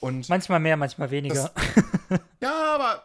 [0.00, 1.50] Und manchmal mehr, manchmal weniger.
[1.54, 3.04] Das, ja, aber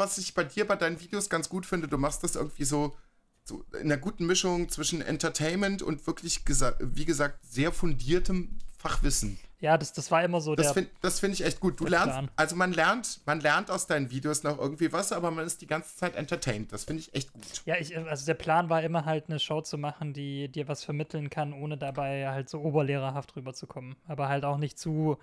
[0.00, 2.96] was ich bei dir bei deinen Videos ganz gut finde, du machst das irgendwie so,
[3.44, 6.42] so in einer guten Mischung zwischen Entertainment und wirklich,
[6.80, 9.38] wie gesagt, sehr fundiertem Fachwissen.
[9.60, 10.74] Ja, das, das war immer so das der.
[10.74, 11.78] Find, das finde ich echt gut.
[11.78, 12.30] Du lernst, Plan.
[12.34, 15.66] also man lernt, man lernt aus deinen Videos noch irgendwie was, aber man ist die
[15.66, 16.72] ganze Zeit entertained.
[16.72, 17.44] Das finde ich echt gut.
[17.66, 20.82] Ja, ich, also der Plan war immer halt eine Show zu machen, die dir was
[20.82, 23.96] vermitteln kann, ohne dabei halt so oberlehrerhaft rüberzukommen.
[24.08, 25.18] Aber halt auch nicht zu,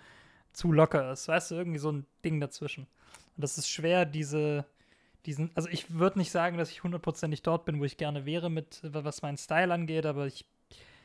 [0.54, 1.28] zu locker ist.
[1.28, 2.86] Weißt du, irgendwie so ein Ding dazwischen.
[3.38, 4.66] Und das ist schwer, diese,
[5.28, 8.50] diesen, also ich würde nicht sagen, dass ich hundertprozentig dort bin, wo ich gerne wäre,
[8.50, 10.46] mit was meinen Style angeht, aber ich,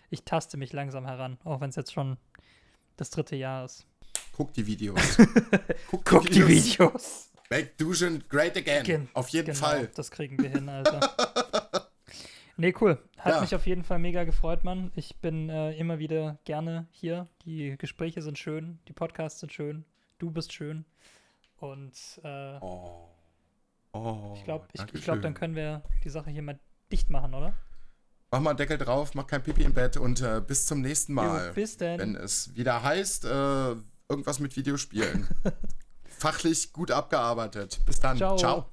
[0.09, 2.17] ich taste mich langsam heran, auch wenn es jetzt schon
[2.97, 3.87] das dritte Jahr ist.
[4.33, 5.19] Guck die Videos.
[5.91, 6.49] Guck, Guck die, Videos.
[6.49, 7.33] die Videos.
[7.51, 8.83] Make Duschen great again.
[8.83, 9.91] Gen auf jeden genau, Fall.
[9.95, 11.01] Das kriegen wir hin, Alter.
[12.57, 12.99] nee, cool.
[13.19, 13.41] Hat ja.
[13.43, 14.91] mich auf jeden Fall mega gefreut, Mann.
[14.95, 17.29] Ich bin äh, immer wieder gerne hier.
[17.45, 19.85] Die Gespräche sind schön, die Podcasts sind schön,
[20.19, 20.87] du bist schön.
[21.63, 23.09] Und äh, oh.
[23.95, 26.59] Oh, ich glaube, glaub, dann können wir die Sache hier mal
[26.91, 27.55] dicht machen, oder?
[28.33, 31.49] mach mal Deckel drauf, mach kein Pipi im Bett und äh, bis zum nächsten Mal.
[31.49, 32.01] Jo, bis denn.
[32.01, 33.75] Wenn es wieder heißt, äh,
[34.09, 35.29] irgendwas mit Videospielen.
[36.05, 37.81] Fachlich gut abgearbeitet.
[37.87, 38.17] Bis dann.
[38.17, 38.37] Ciao.
[38.37, 38.67] Ciao.